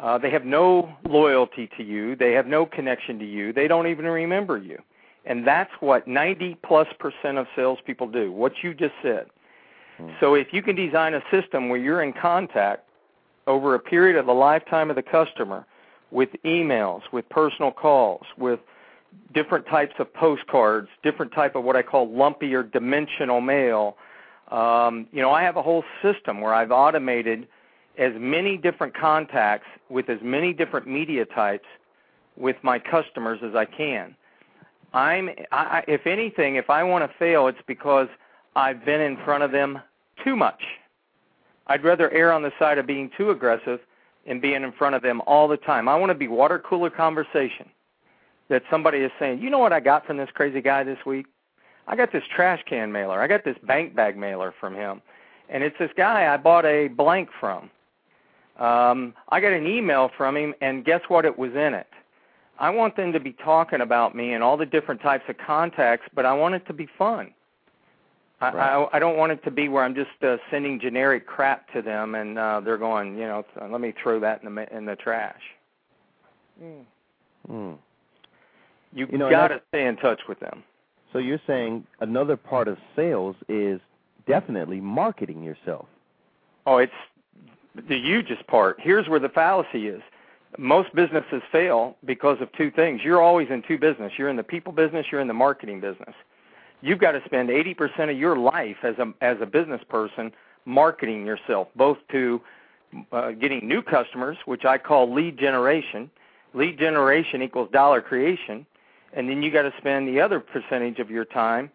Uh, 0.00 0.16
they 0.16 0.30
have 0.30 0.46
no 0.46 0.96
loyalty 1.06 1.68
to 1.76 1.84
you. 1.84 2.16
They 2.16 2.32
have 2.32 2.46
no 2.46 2.64
connection 2.64 3.18
to 3.18 3.26
you. 3.26 3.52
They 3.52 3.68
don't 3.68 3.88
even 3.88 4.06
remember 4.06 4.56
you. 4.56 4.78
And 5.26 5.46
that's 5.46 5.72
what 5.80 6.08
90 6.08 6.56
plus 6.66 6.88
percent 6.98 7.36
of 7.36 7.46
salespeople 7.54 8.08
do, 8.08 8.32
what 8.32 8.52
you 8.62 8.72
just 8.72 8.94
said. 9.02 9.26
So 10.20 10.34
if 10.34 10.52
you 10.52 10.62
can 10.62 10.76
design 10.76 11.14
a 11.14 11.22
system 11.30 11.68
where 11.68 11.78
you're 11.78 12.02
in 12.02 12.12
contact 12.12 12.84
over 13.46 13.74
a 13.74 13.78
period 13.78 14.16
of 14.16 14.26
the 14.26 14.34
lifetime 14.34 14.90
of 14.90 14.96
the 14.96 15.02
customer 15.02 15.66
with 16.10 16.28
emails, 16.44 17.02
with 17.12 17.28
personal 17.28 17.70
calls, 17.70 18.24
with 18.36 18.60
different 19.32 19.66
types 19.66 19.94
of 19.98 20.12
postcards, 20.12 20.88
different 21.02 21.32
type 21.32 21.54
of 21.54 21.64
what 21.64 21.76
I 21.76 21.82
call 21.82 22.10
lumpy 22.10 22.54
or 22.54 22.62
dimensional 22.62 23.40
mail. 23.40 23.96
Um, 24.50 25.06
you 25.12 25.22
know, 25.22 25.30
I 25.30 25.42
have 25.42 25.56
a 25.56 25.62
whole 25.62 25.84
system 26.02 26.40
where 26.40 26.54
I've 26.54 26.70
automated 26.70 27.48
as 27.98 28.12
many 28.16 28.56
different 28.56 28.94
contacts 28.94 29.66
with 29.88 30.08
as 30.10 30.18
many 30.22 30.52
different 30.52 30.86
media 30.86 31.24
types 31.24 31.66
with 32.36 32.56
my 32.62 32.78
customers 32.78 33.40
as 33.42 33.54
I 33.54 33.64
can. 33.64 34.14
I'm, 34.92 35.30
I, 35.52 35.82
if 35.88 36.06
anything, 36.06 36.56
if 36.56 36.70
I 36.70 36.82
want 36.84 37.10
to 37.10 37.18
fail, 37.18 37.48
it's 37.48 37.58
because 37.66 38.08
I've 38.56 38.86
been 38.86 39.02
in 39.02 39.18
front 39.18 39.42
of 39.44 39.52
them 39.52 39.80
too 40.24 40.34
much. 40.34 40.62
I'd 41.66 41.84
rather 41.84 42.10
err 42.10 42.32
on 42.32 42.42
the 42.42 42.52
side 42.58 42.78
of 42.78 42.86
being 42.86 43.10
too 43.14 43.30
aggressive 43.30 43.80
and 44.26 44.40
being 44.40 44.62
in 44.62 44.72
front 44.72 44.94
of 44.94 45.02
them 45.02 45.20
all 45.26 45.46
the 45.46 45.58
time. 45.58 45.88
I 45.90 45.96
want 45.96 46.08
to 46.08 46.14
be 46.14 46.26
water 46.26 46.58
cooler 46.58 46.88
conversation 46.88 47.68
that 48.48 48.62
somebody 48.70 48.98
is 48.98 49.12
saying, 49.18 49.40
you 49.42 49.50
know 49.50 49.58
what 49.58 49.74
I 49.74 49.80
got 49.80 50.06
from 50.06 50.16
this 50.16 50.30
crazy 50.32 50.62
guy 50.62 50.84
this 50.84 50.98
week? 51.04 51.26
I 51.86 51.96
got 51.96 52.12
this 52.12 52.22
trash 52.34 52.62
can 52.66 52.90
mailer. 52.90 53.20
I 53.20 53.26
got 53.26 53.44
this 53.44 53.58
bank 53.64 53.94
bag 53.94 54.16
mailer 54.16 54.54
from 54.58 54.74
him. 54.74 55.02
And 55.50 55.62
it's 55.62 55.76
this 55.78 55.90
guy 55.94 56.32
I 56.32 56.38
bought 56.38 56.64
a 56.64 56.88
blank 56.88 57.28
from. 57.38 57.70
Um, 58.58 59.12
I 59.28 59.40
got 59.40 59.52
an 59.52 59.66
email 59.66 60.10
from 60.16 60.34
him, 60.34 60.54
and 60.62 60.82
guess 60.82 61.02
what? 61.08 61.26
It 61.26 61.38
was 61.38 61.50
in 61.50 61.74
it. 61.74 61.88
I 62.58 62.70
want 62.70 62.96
them 62.96 63.12
to 63.12 63.20
be 63.20 63.32
talking 63.32 63.82
about 63.82 64.14
me 64.16 64.32
and 64.32 64.42
all 64.42 64.56
the 64.56 64.64
different 64.64 65.02
types 65.02 65.24
of 65.28 65.36
contacts, 65.36 66.06
but 66.14 66.24
I 66.24 66.32
want 66.32 66.54
it 66.54 66.66
to 66.68 66.72
be 66.72 66.88
fun. 66.96 67.34
I, 68.40 68.52
Right. 68.52 68.56
I, 68.56 68.88
I 68.92 68.98
don't 68.98 69.16
want 69.16 69.32
it 69.32 69.42
to 69.44 69.50
be 69.50 69.68
where 69.68 69.82
I'm 69.82 69.94
just 69.94 70.10
uh, 70.22 70.36
sending 70.50 70.78
generic 70.78 71.26
crap 71.26 71.72
to 71.72 71.80
them 71.80 72.14
and 72.14 72.38
uh, 72.38 72.60
they're 72.60 72.76
going, 72.76 73.16
you 73.16 73.24
know, 73.24 73.44
let 73.70 73.80
me 73.80 73.94
throw 74.02 74.20
that 74.20 74.42
in 74.42 74.54
the 74.54 74.76
in 74.76 74.84
the 74.84 74.96
trash. 74.96 75.40
Mm. 76.62 76.84
Hmm. 77.46 77.72
You, 78.92 79.06
You 79.10 79.18
know, 79.18 79.30
got 79.30 79.48
to 79.48 79.60
stay 79.68 79.86
in 79.86 79.96
touch 79.96 80.20
with 80.28 80.40
them. 80.40 80.62
So 81.12 81.18
you're 81.18 81.40
saying 81.46 81.86
another 82.00 82.36
part 82.36 82.68
of 82.68 82.76
sales 82.94 83.36
is 83.48 83.80
definitely 84.26 84.80
marketing 84.80 85.42
yourself. 85.42 85.86
Oh, 86.66 86.78
it's 86.78 86.92
the 87.88 87.98
hugest 88.00 88.46
part. 88.46 88.78
Here's 88.80 89.08
where 89.08 89.20
the 89.20 89.28
fallacy 89.28 89.86
is. 89.86 90.02
Most 90.58 90.94
businesses 90.94 91.42
fail 91.52 91.96
because 92.04 92.38
of 92.40 92.50
two 92.52 92.70
things. 92.70 93.02
You're 93.04 93.20
always 93.20 93.48
in 93.50 93.62
two 93.62 93.78
business. 93.78 94.12
You're 94.16 94.28
in 94.28 94.36
the 94.36 94.42
people 94.42 94.72
business, 94.72 95.06
you're 95.10 95.20
in 95.20 95.28
the 95.28 95.34
marketing 95.34 95.80
business. 95.80 96.14
You've 96.82 96.98
got 96.98 97.12
to 97.12 97.22
spend 97.24 97.48
80% 97.48 98.10
of 98.10 98.18
your 98.18 98.36
life 98.36 98.76
as 98.82 98.96
a 98.98 99.12
as 99.20 99.38
a 99.40 99.46
business 99.46 99.80
person 99.88 100.32
marketing 100.64 101.24
yourself, 101.24 101.68
both 101.76 101.98
to 102.10 102.40
uh, 103.12 103.30
getting 103.32 103.66
new 103.66 103.82
customers, 103.82 104.36
which 104.44 104.64
I 104.64 104.78
call 104.78 105.12
lead 105.12 105.38
generation. 105.38 106.10
Lead 106.54 106.78
generation 106.78 107.42
equals 107.42 107.70
dollar 107.70 108.00
creation, 108.00 108.64
and 109.12 109.28
then 109.28 109.42
you 109.42 109.50
got 109.50 109.62
to 109.62 109.72
spend 109.78 110.08
the 110.08 110.20
other 110.20 110.40
percentage 110.40 110.98
of 110.98 111.10
your 111.10 111.24
time 111.24 111.70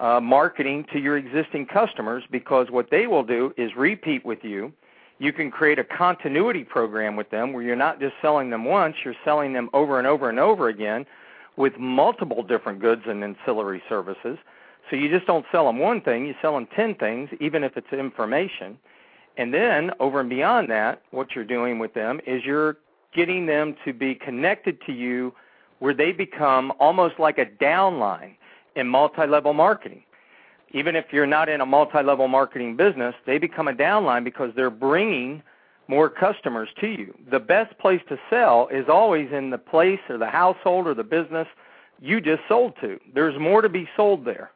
uh, 0.00 0.20
marketing 0.20 0.84
to 0.92 0.98
your 0.98 1.16
existing 1.16 1.66
customers 1.66 2.24
because 2.30 2.70
what 2.70 2.90
they 2.90 3.06
will 3.06 3.22
do 3.22 3.54
is 3.56 3.76
repeat 3.76 4.24
with 4.24 4.42
you. 4.42 4.72
You 5.18 5.32
can 5.32 5.50
create 5.50 5.78
a 5.78 5.84
continuity 5.84 6.64
program 6.64 7.16
with 7.16 7.30
them 7.30 7.52
where 7.52 7.62
you're 7.62 7.76
not 7.76 8.00
just 8.00 8.14
selling 8.20 8.50
them 8.50 8.64
once, 8.64 8.96
you're 9.04 9.14
selling 9.24 9.52
them 9.52 9.70
over 9.72 9.98
and 9.98 10.06
over 10.06 10.28
and 10.28 10.38
over 10.38 10.68
again 10.68 11.06
with 11.56 11.78
multiple 11.78 12.42
different 12.42 12.80
goods 12.80 13.02
and 13.06 13.24
ancillary 13.24 13.82
services. 13.88 14.38
So 14.90 14.96
you 14.96 15.08
just 15.08 15.26
don't 15.26 15.46
sell 15.50 15.66
them 15.66 15.78
one 15.78 16.00
thing, 16.00 16.26
you 16.26 16.34
sell 16.40 16.54
them 16.54 16.68
10 16.74 16.94
things, 16.96 17.30
even 17.40 17.64
if 17.64 17.76
it's 17.76 17.92
information. 17.92 18.78
And 19.36 19.52
then, 19.52 19.90
over 20.00 20.20
and 20.20 20.30
beyond 20.30 20.70
that, 20.70 21.02
what 21.10 21.34
you're 21.34 21.44
doing 21.44 21.78
with 21.78 21.94
them 21.94 22.20
is 22.26 22.44
you're 22.44 22.78
getting 23.14 23.46
them 23.46 23.76
to 23.84 23.92
be 23.92 24.14
connected 24.14 24.80
to 24.86 24.92
you 24.92 25.34
where 25.78 25.94
they 25.94 26.12
become 26.12 26.72
almost 26.78 27.18
like 27.18 27.38
a 27.38 27.46
downline 27.46 28.34
in 28.76 28.86
multi-level 28.86 29.52
marketing. 29.52 30.02
Even 30.72 30.96
if 30.96 31.06
you're 31.12 31.26
not 31.26 31.48
in 31.48 31.60
a 31.60 31.66
multi-level 31.66 32.28
marketing 32.28 32.76
business, 32.76 33.14
they 33.26 33.38
become 33.38 33.68
a 33.68 33.72
downline 33.72 34.24
because 34.24 34.50
they're 34.56 34.70
bringing 34.70 35.42
more 35.88 36.08
customers 36.08 36.68
to 36.80 36.88
you. 36.88 37.14
The 37.30 37.38
best 37.38 37.76
place 37.78 38.00
to 38.08 38.18
sell 38.28 38.68
is 38.72 38.86
always 38.88 39.30
in 39.32 39.50
the 39.50 39.58
place 39.58 40.00
or 40.08 40.18
the 40.18 40.26
household 40.26 40.86
or 40.86 40.94
the 40.94 41.04
business 41.04 41.46
you 42.00 42.20
just 42.20 42.42
sold 42.48 42.74
to. 42.80 42.98
There's 43.14 43.38
more 43.38 43.62
to 43.62 43.68
be 43.68 43.88
sold 43.96 44.24
there. 44.24 44.50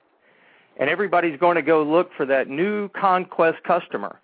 And 0.76 0.89
everybody's 0.89 1.39
going 1.39 1.57
to 1.57 1.62
go 1.62 1.83
look 1.83 2.11
for 2.16 2.26
that 2.26 2.49
new 2.49 2.89
conquest 2.89 3.62
customer. 3.64 4.18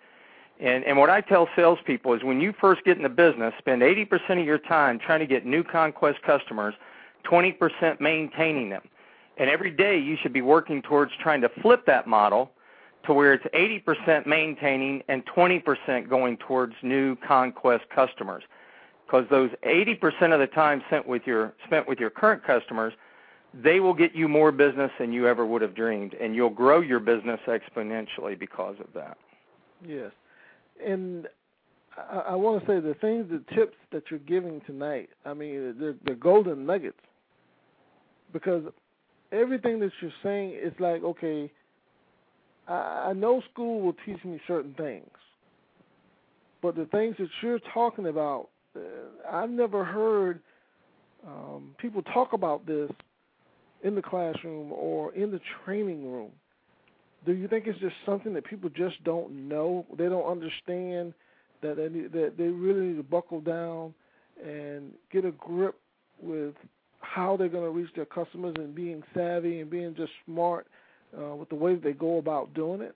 And, 0.59 0.83
and 0.85 0.97
what 0.97 1.09
I 1.09 1.21
tell 1.21 1.47
salespeople 1.55 2.13
is 2.13 2.23
when 2.23 2.41
you 2.41 2.53
first 2.59 2.83
get 2.83 2.97
in 2.97 3.03
the 3.03 3.09
business, 3.09 3.53
spend 3.59 3.81
80% 3.81 4.39
of 4.39 4.45
your 4.45 4.57
time 4.57 4.99
trying 4.99 5.19
to 5.19 5.27
get 5.27 5.45
new 5.45 5.63
conquest 5.63 6.21
customers, 6.23 6.73
20% 7.25 8.01
maintaining 8.01 8.69
them. 8.69 8.81
And 9.37 9.49
every 9.49 9.69
day 9.69 9.99
you 9.99 10.17
should 10.19 10.33
be 10.33 10.41
working 10.41 10.81
towards 10.81 11.11
trying 11.21 11.41
to 11.41 11.49
flip 11.61 11.85
that 11.85 12.07
model 12.07 12.51
to 13.07 13.13
where 13.13 13.33
it's 13.33 13.45
80% 13.55 14.27
maintaining 14.27 15.01
and 15.07 15.25
20% 15.25 16.09
going 16.09 16.37
towards 16.37 16.75
new 16.83 17.15
conquest 17.15 17.85
customers. 17.89 18.43
Because 19.05 19.25
those 19.29 19.49
80% 19.65 20.33
of 20.33 20.39
the 20.39 20.47
time 20.47 20.83
spent 20.87 21.07
with 21.07 21.23
your 21.25 21.53
spent 21.65 21.87
with 21.87 21.97
your 21.97 22.09
current 22.09 22.43
customers, 22.43 22.93
they 23.53 23.79
will 23.79 23.93
get 23.93 24.13
you 24.13 24.27
more 24.27 24.51
business 24.51 24.91
than 24.99 25.13
you 25.13 25.27
ever 25.27 25.45
would 25.45 25.61
have 25.61 25.73
dreamed, 25.73 26.13
and 26.15 26.35
you'll 26.35 26.49
grow 26.49 26.81
your 26.81 26.99
business 26.99 27.39
exponentially 27.47 28.37
because 28.37 28.75
of 28.81 28.87
that. 28.93 29.17
Yes, 29.85 30.11
and 30.85 31.29
I, 31.97 32.17
I 32.17 32.35
want 32.35 32.59
to 32.59 32.67
say 32.67 32.81
the 32.81 32.95
things, 32.95 33.27
the 33.29 33.41
tips 33.55 33.77
that 33.93 34.03
you're 34.09 34.19
giving 34.19 34.59
tonight. 34.67 35.09
I 35.25 35.33
mean, 35.33 35.75
they're, 35.79 35.95
they're 36.03 36.15
golden 36.15 36.65
nuggets 36.65 36.99
because 38.33 38.63
everything 39.31 39.79
that 39.79 39.91
you're 40.01 40.11
saying 40.21 40.51
is 40.51 40.73
like, 40.79 41.01
okay, 41.03 41.49
I, 42.67 43.13
know 43.13 43.41
school 43.51 43.81
will 43.81 43.95
teach 44.05 44.23
me 44.25 44.39
certain 44.47 44.73
things, 44.73 45.09
but 46.61 46.75
the 46.75 46.85
things 46.85 47.15
that 47.19 47.29
you're 47.41 47.59
talking 47.73 48.07
about, 48.07 48.49
uh, 48.75 48.79
I've 49.31 49.49
never 49.49 49.85
heard 49.85 50.41
um, 51.25 51.75
people 51.77 52.01
talk 52.01 52.33
about 52.33 52.65
this 52.65 52.91
in 53.83 53.95
the 53.95 54.01
classroom 54.01 54.71
or 54.71 55.13
in 55.13 55.31
the 55.31 55.39
training 55.63 56.11
room. 56.11 56.31
Do 57.25 57.33
you 57.33 57.47
think 57.47 57.67
it's 57.67 57.79
just 57.79 57.95
something 58.05 58.33
that 58.33 58.45
people 58.45 58.69
just 58.69 59.03
don't 59.03 59.47
know? 59.47 59.85
They 59.97 60.05
don't 60.05 60.29
understand 60.29 61.13
that 61.61 61.77
they 61.77 61.89
need, 61.89 62.11
that 62.13 62.33
they 62.37 62.47
really 62.47 62.87
need 62.87 62.97
to 62.97 63.03
buckle 63.03 63.41
down 63.41 63.93
and 64.43 64.93
get 65.11 65.25
a 65.25 65.31
grip 65.31 65.75
with 66.21 66.53
how 66.99 67.37
they're 67.37 67.49
going 67.49 67.63
to 67.63 67.69
reach 67.69 67.89
their 67.95 68.05
customers 68.05 68.55
and 68.57 68.75
being 68.75 69.03
savvy 69.13 69.59
and 69.61 69.69
being 69.69 69.95
just 69.95 70.11
smart 70.25 70.67
uh, 71.15 71.35
with 71.35 71.49
the 71.49 71.55
way 71.55 71.73
that 71.73 71.83
they 71.83 71.93
go 71.93 72.17
about 72.17 72.53
doing 72.53 72.81
it? 72.81 72.95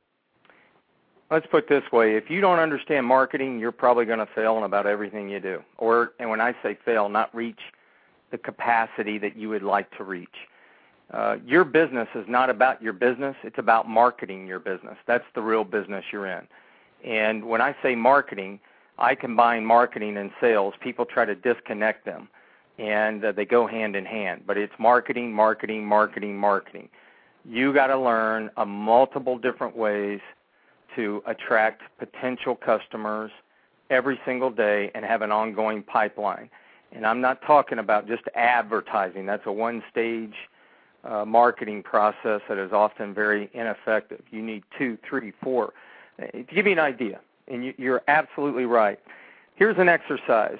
Let's 1.30 1.47
put 1.47 1.70
this 1.70 1.84
way: 1.91 2.16
if 2.16 2.30
you 2.30 2.41
don't 2.41 2.59
understand 2.59 3.05
marketing, 3.05 3.59
you're 3.59 3.72
probably 3.72 4.05
going 4.05 4.20
to 4.20 4.28
fail 4.34 4.57
in 4.57 4.64
about 4.64 4.86
everything 4.86 5.30
you 5.30 5.39
do. 5.39 5.62
Or, 5.78 6.14
and 6.20 6.30
when 6.30 6.41
I 6.41 6.55
say 6.64 6.78
fail, 6.84 7.09
not 7.09 7.34
reach 7.34 7.59
the 8.32 8.38
capacity 8.38 9.18
that 9.18 9.36
you 9.36 9.49
would 9.49 9.64
like 9.64 9.95
to 9.97 10.03
reach. 10.03 10.36
Uh, 11.14 11.38
your 11.45 11.66
business 11.66 12.07
is 12.16 12.26
not 12.28 12.49
about 12.49 12.82
your 12.82 12.93
business; 12.93 13.36
it's 13.43 13.57
about 13.57 13.88
marketing 13.88 14.47
your 14.47 14.59
business. 14.59 14.97
That's 15.07 15.26
the 15.36 15.41
real 15.41 15.64
business 15.64 16.05
you're 16.12 16.28
in. 16.28 16.47
And 17.03 17.45
when 17.45 17.62
I 17.62 17.76
say 17.82 17.95
marketing, 17.95 18.59
I 18.97 19.16
combine 19.16 19.66
marketing 19.66 20.18
and 20.18 20.32
sales. 20.39 20.74
People 20.82 21.05
try 21.05 21.26
to 21.26 21.36
disconnect 21.36 22.05
them 22.05 22.30
and 22.78 23.24
uh, 23.24 23.32
they 23.32 23.45
go 23.45 23.68
hand 23.68 23.95
in 23.95 24.05
hand. 24.05 24.43
But 24.45 24.57
it's 24.57 24.74
marketing, 24.80 25.34
marketing, 25.34 25.86
marketing, 25.86 26.38
marketing. 26.38 26.89
You 27.47 27.73
got 27.73 27.87
to 27.87 27.97
learn 27.97 28.49
a 28.57 28.65
multiple 28.65 29.37
different 29.37 29.75
ways 29.75 30.19
to 30.95 31.23
attract 31.25 31.81
potential 31.97 32.55
customers 32.55 33.31
every 33.89 34.19
single 34.25 34.49
day 34.49 34.91
and 34.93 35.03
have 35.05 35.21
an 35.21 35.31
ongoing 35.31 35.83
pipeline. 35.83 36.49
And 36.91 37.05
I'm 37.05 37.21
not 37.21 37.41
talking 37.41 37.79
about 37.79 38.07
just 38.07 38.23
advertising. 38.35 39.25
That's 39.25 39.45
a 39.45 39.51
one-stage 39.51 40.33
uh, 41.03 41.25
marketing 41.25 41.83
process 41.83 42.41
that 42.47 42.57
is 42.57 42.71
often 42.71 43.13
very 43.13 43.49
ineffective. 43.53 44.21
You 44.29 44.41
need 44.41 44.63
two, 44.77 44.97
three, 45.07 45.33
four. 45.41 45.73
Uh, 46.21 46.27
to 46.27 46.43
give 46.43 46.65
you 46.65 46.73
an 46.73 46.79
idea, 46.79 47.19
and 47.47 47.65
you, 47.65 47.73
you're 47.77 48.03
absolutely 48.07 48.65
right. 48.65 48.99
Here's 49.55 49.77
an 49.77 49.89
exercise 49.89 50.57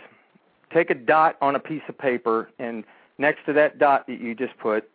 take 0.74 0.90
a 0.90 0.96
dot 0.96 1.36
on 1.42 1.56
a 1.56 1.60
piece 1.60 1.82
of 1.90 1.98
paper 1.98 2.50
and 2.58 2.86
next 3.18 3.46
to 3.46 3.54
that 3.54 3.78
dot 3.78 4.08
that 4.08 4.22
you 4.22 4.34
just 4.34 4.58
put, 4.58 4.90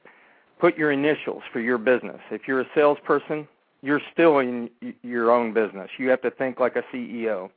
put 0.59 0.77
your 0.77 0.91
initials 0.91 1.43
for 1.53 1.61
your 1.61 1.79
business. 1.79 2.21
If 2.31 2.49
you're 2.49 2.61
a 2.61 2.69
salesperson, 2.75 3.47
you're 3.83 4.01
still 4.13 4.39
in 4.39 4.71
your 5.03 5.31
own 5.31 5.53
business. 5.53 5.91
You 5.99 6.09
have 6.11 6.23
to 6.23 6.31
think 6.31 6.61
like 6.61 6.77
a 6.77 6.83
CEO. 6.95 7.51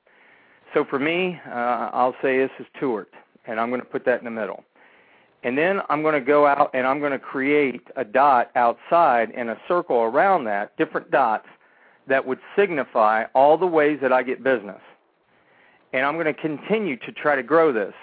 So 0.74 0.86
for 0.86 1.00
me, 1.00 1.40
uh, 1.48 1.90
I'll 1.94 2.16
say 2.22 2.38
this 2.38 2.52
is 2.60 2.68
Tewart, 2.80 3.12
and 3.46 3.60
I'm 3.60 3.70
going 3.70 3.82
to 3.82 3.88
put 3.88 4.06
that 4.06 4.20
in 4.20 4.26
the 4.26 4.32
middle. 4.32 4.64
And 5.44 5.58
then 5.58 5.82
I'm 5.90 6.02
going 6.02 6.16
to 6.16 6.26
go 6.26 6.46
out 6.46 6.70
and 6.74 6.86
I'm 6.86 7.00
going 7.00 7.14
to 7.14 7.20
create 7.20 7.82
a 7.96 8.04
dot 8.04 8.52
outside 8.56 9.32
and 9.36 9.50
a 9.50 9.58
circle 9.68 9.98
around 9.98 10.44
that, 10.46 10.76
different 10.78 11.12
dots 11.12 11.48
that 12.08 12.26
would 12.26 12.40
signify 12.58 13.24
all 13.34 13.58
the 13.58 13.66
ways 13.66 14.00
that 14.02 14.12
I 14.12 14.22
get 14.22 14.44
business. 14.44 14.82
And 15.94 16.06
I'm 16.06 16.16
going 16.16 16.26
to 16.26 16.34
continue 16.34 16.98
to 16.98 17.12
try 17.12 17.36
to 17.36 17.44
grow 17.44 17.72
this 17.72 17.94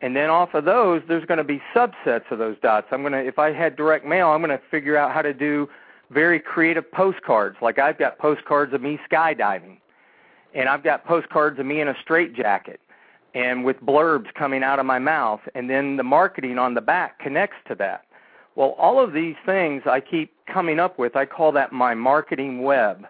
and 0.00 0.14
then 0.14 0.30
off 0.30 0.54
of 0.54 0.64
those 0.64 1.02
there's 1.08 1.24
going 1.24 1.38
to 1.38 1.44
be 1.44 1.62
subsets 1.74 2.30
of 2.30 2.38
those 2.38 2.56
dots. 2.62 2.88
I'm 2.90 3.02
going 3.02 3.12
to 3.12 3.24
if 3.24 3.38
i 3.38 3.52
had 3.52 3.76
direct 3.76 4.04
mail 4.04 4.28
i'm 4.28 4.40
going 4.40 4.56
to 4.56 4.64
figure 4.70 4.96
out 4.96 5.12
how 5.12 5.22
to 5.22 5.32
do 5.32 5.68
very 6.10 6.38
creative 6.38 6.90
postcards. 6.90 7.56
Like 7.60 7.78
i've 7.78 7.98
got 7.98 8.18
postcards 8.18 8.72
of 8.74 8.82
me 8.82 8.98
skydiving 9.10 9.78
and 10.54 10.68
i've 10.68 10.82
got 10.82 11.04
postcards 11.04 11.58
of 11.58 11.66
me 11.66 11.80
in 11.80 11.88
a 11.88 11.94
straitjacket 12.00 12.80
and 13.34 13.64
with 13.64 13.80
blurbs 13.80 14.32
coming 14.34 14.62
out 14.62 14.78
of 14.78 14.86
my 14.86 14.98
mouth 14.98 15.40
and 15.54 15.68
then 15.68 15.96
the 15.96 16.04
marketing 16.04 16.58
on 16.58 16.74
the 16.74 16.80
back 16.80 17.18
connects 17.18 17.56
to 17.68 17.74
that. 17.76 18.04
Well 18.54 18.70
all 18.78 19.02
of 19.02 19.12
these 19.12 19.36
things 19.44 19.82
i 19.86 20.00
keep 20.00 20.32
coming 20.46 20.78
up 20.78 20.98
with 20.98 21.16
i 21.16 21.24
call 21.24 21.52
that 21.52 21.72
my 21.72 21.94
marketing 21.94 22.62
web. 22.62 23.06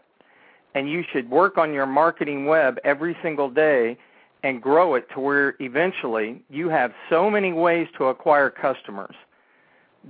And 0.75 0.91
you 0.91 1.05
should 1.11 1.31
work 1.31 1.57
on 1.57 1.73
your 1.73 1.87
marketing 1.87 2.45
web 2.45 2.79
every 2.85 3.17
single 3.23 3.49
day 3.49 3.97
and 4.43 4.63
grow 4.63 4.95
it 4.95 5.09
to 5.15 5.21
where 5.21 5.55
eventually 5.61 6.43
you 6.49 6.69
have 6.69 6.93
so 7.11 7.31
many 7.31 7.53
ways 7.53 7.89
to 7.99 8.07
acquire 8.07 8.51
customers 8.51 9.15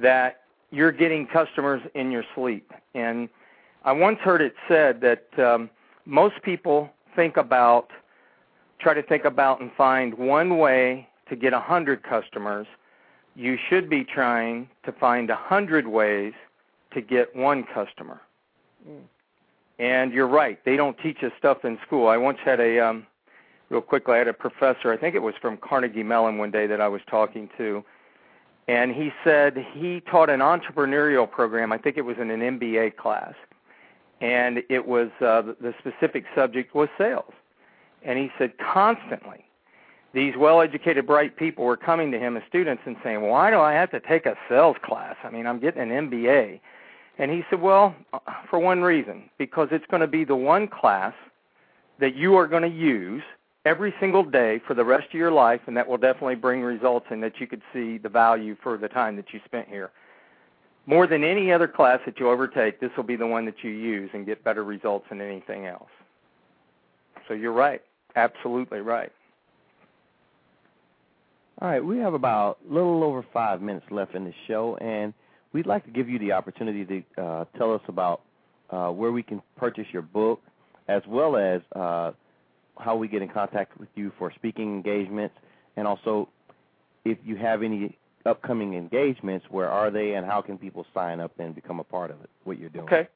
that 0.00 0.42
you're 0.70 0.92
getting 0.92 1.26
customers 1.26 1.80
in 1.94 2.10
your 2.10 2.24
sleep. 2.34 2.72
And 2.94 3.28
I 3.84 3.92
once 3.92 4.18
heard 4.18 4.42
it 4.42 4.54
said 4.68 5.00
that 5.00 5.26
um, 5.38 5.70
most 6.04 6.42
people 6.42 6.90
think 7.14 7.36
about, 7.36 7.90
try 8.78 8.94
to 8.94 9.02
think 9.02 9.24
about 9.24 9.60
and 9.60 9.70
find 9.76 10.14
one 10.14 10.58
way 10.58 11.08
to 11.28 11.36
get 11.36 11.52
a 11.52 11.60
hundred 11.60 12.02
customers. 12.02 12.66
You 13.34 13.56
should 13.68 13.88
be 13.88 14.04
trying 14.04 14.68
to 14.84 14.92
find 14.92 15.30
a 15.30 15.36
hundred 15.36 15.86
ways 15.86 16.34
to 16.92 17.00
get 17.00 17.34
one 17.34 17.64
customer. 17.64 18.20
Mm. 18.88 19.02
And 19.78 20.12
you're 20.12 20.26
right; 20.26 20.58
they 20.64 20.76
don't 20.76 20.96
teach 20.98 21.22
us 21.22 21.32
stuff 21.38 21.64
in 21.64 21.78
school. 21.86 22.08
I 22.08 22.16
once 22.16 22.38
had 22.42 22.60
a 22.60 22.80
um, 22.80 23.06
real 23.70 23.80
quickly, 23.80 24.14
I 24.14 24.18
had 24.18 24.28
a 24.28 24.32
professor, 24.32 24.92
I 24.92 24.96
think 24.96 25.14
it 25.14 25.22
was 25.22 25.34
from 25.40 25.56
Carnegie 25.56 26.02
Mellon 26.02 26.38
one 26.38 26.50
day 26.50 26.66
that 26.66 26.80
I 26.80 26.88
was 26.88 27.00
talking 27.08 27.48
to, 27.58 27.84
and 28.68 28.92
he 28.92 29.12
said 29.24 29.56
he 29.74 30.00
taught 30.00 30.28
an 30.28 30.40
entrepreneurial 30.40 31.30
program. 31.30 31.72
I 31.72 31.78
think 31.78 31.96
it 31.96 32.02
was 32.02 32.16
in 32.18 32.30
an 32.30 32.40
MBA 32.58 32.96
class, 32.96 33.34
and 34.20 34.62
it 34.68 34.86
was 34.86 35.08
uh, 35.20 35.42
the 35.60 35.74
specific 35.78 36.24
subject 36.34 36.74
was 36.74 36.88
sales. 36.98 37.32
And 38.02 38.18
he 38.18 38.30
said 38.38 38.52
constantly, 38.58 39.44
these 40.14 40.34
well-educated, 40.36 41.06
bright 41.06 41.36
people 41.36 41.64
were 41.64 41.76
coming 41.76 42.10
to 42.12 42.18
him 42.18 42.36
as 42.36 42.42
students 42.48 42.82
and 42.86 42.96
saying, 43.04 43.22
"Why 43.22 43.50
do 43.50 43.60
I 43.60 43.72
have 43.72 43.90
to 43.90 44.00
take 44.00 44.26
a 44.26 44.36
sales 44.48 44.76
class? 44.82 45.16
I 45.22 45.30
mean, 45.30 45.46
I'm 45.46 45.60
getting 45.60 45.82
an 45.82 46.10
MBA." 46.10 46.60
And 47.18 47.30
he 47.30 47.44
said, 47.50 47.60
"Well, 47.60 47.94
uh, 48.12 48.18
for 48.48 48.58
one 48.58 48.82
reason, 48.82 49.28
because 49.38 49.68
it's 49.70 49.86
going 49.86 50.00
to 50.00 50.06
be 50.06 50.24
the 50.24 50.36
one 50.36 50.68
class 50.68 51.14
that 51.98 52.14
you 52.14 52.36
are 52.36 52.46
going 52.46 52.62
to 52.62 52.76
use 52.76 53.22
every 53.66 53.92
single 53.98 54.22
day 54.22 54.60
for 54.64 54.74
the 54.74 54.84
rest 54.84 55.08
of 55.08 55.14
your 55.14 55.32
life, 55.32 55.60
and 55.66 55.76
that 55.76 55.86
will 55.86 55.98
definitely 55.98 56.36
bring 56.36 56.62
results 56.62 57.06
and 57.10 57.20
that 57.22 57.40
you 57.40 57.48
could 57.48 57.62
see 57.72 57.98
the 57.98 58.08
value 58.08 58.56
for 58.62 58.78
the 58.78 58.88
time 58.88 59.16
that 59.16 59.26
you 59.32 59.40
spent 59.44 59.68
here. 59.68 59.90
More 60.86 61.08
than 61.08 61.24
any 61.24 61.50
other 61.50 61.66
class 61.66 61.98
that 62.06 62.20
you 62.20 62.30
ever 62.30 62.46
take, 62.46 62.78
this 62.78 62.90
will 62.96 63.04
be 63.04 63.16
the 63.16 63.26
one 63.26 63.44
that 63.44 63.64
you 63.64 63.70
use 63.70 64.08
and 64.14 64.24
get 64.24 64.44
better 64.44 64.62
results 64.62 65.06
than 65.08 65.20
anything 65.20 65.66
else. 65.66 65.90
So 67.26 67.34
you're 67.34 67.52
right. 67.52 67.82
Absolutely 68.14 68.78
right. 68.78 69.10
All 71.60 71.68
right, 71.68 71.84
we 71.84 71.98
have 71.98 72.14
about 72.14 72.58
a 72.70 72.72
little 72.72 73.02
over 73.02 73.24
five 73.32 73.60
minutes 73.62 73.86
left 73.90 74.14
in 74.14 74.24
the 74.24 74.34
show, 74.46 74.76
and 74.76 75.12
we'd 75.52 75.66
like 75.66 75.84
to 75.86 75.90
give 75.90 76.08
you 76.08 76.18
the 76.20 76.30
opportunity 76.32 76.84
to 76.84 77.22
uh, 77.22 77.44
tell 77.58 77.74
us 77.74 77.80
about 77.88 78.20
uh, 78.70 78.90
where 78.90 79.10
we 79.10 79.22
can 79.22 79.42
purchase 79.56 79.86
your 79.90 80.02
book, 80.02 80.40
as 80.86 81.02
well 81.08 81.36
as 81.36 81.62
uh, 81.74 82.12
how 82.78 82.96
we 82.96 83.08
get 83.08 83.22
in 83.22 83.28
contact 83.28 83.78
with 83.78 83.88
you 83.94 84.12
for 84.18 84.32
speaking 84.32 84.74
engagements, 84.74 85.34
and 85.76 85.86
also 85.86 86.28
if 87.04 87.18
you 87.24 87.36
have 87.36 87.62
any 87.62 87.96
upcoming 88.24 88.74
engagements, 88.74 89.46
where 89.50 89.68
are 89.68 89.90
they, 89.90 90.14
and 90.14 90.26
how 90.26 90.42
can 90.42 90.58
people 90.58 90.84
sign 90.92 91.20
up 91.20 91.32
and 91.38 91.54
become 91.54 91.80
a 91.80 91.84
part 91.84 92.10
of 92.10 92.20
it? 92.22 92.30
What 92.44 92.58
you're 92.58 92.70
doing? 92.70 92.84
Okay. 92.86 93.08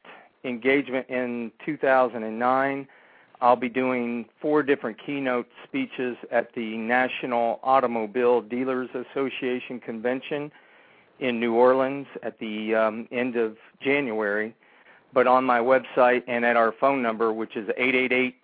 engagement 0.44 1.08
in 1.08 1.52
2009 1.64 2.88
I'll 3.44 3.56
be 3.56 3.68
doing 3.68 4.24
four 4.40 4.62
different 4.62 4.96
keynote 5.04 5.46
speeches 5.64 6.16
at 6.30 6.54
the 6.54 6.78
National 6.78 7.60
Automobile 7.62 8.40
Dealers 8.40 8.88
Association 8.94 9.80
convention 9.80 10.50
in 11.20 11.40
New 11.40 11.52
Orleans 11.52 12.06
at 12.22 12.38
the 12.38 12.74
um, 12.74 13.08
end 13.12 13.36
of 13.36 13.58
January. 13.82 14.54
But 15.12 15.26
on 15.26 15.44
my 15.44 15.58
website 15.58 16.22
and 16.26 16.44
at 16.44 16.56
our 16.56 16.72
phone 16.72 17.02
number, 17.02 17.34
which 17.34 17.54
is 17.54 17.68
888 17.76 18.34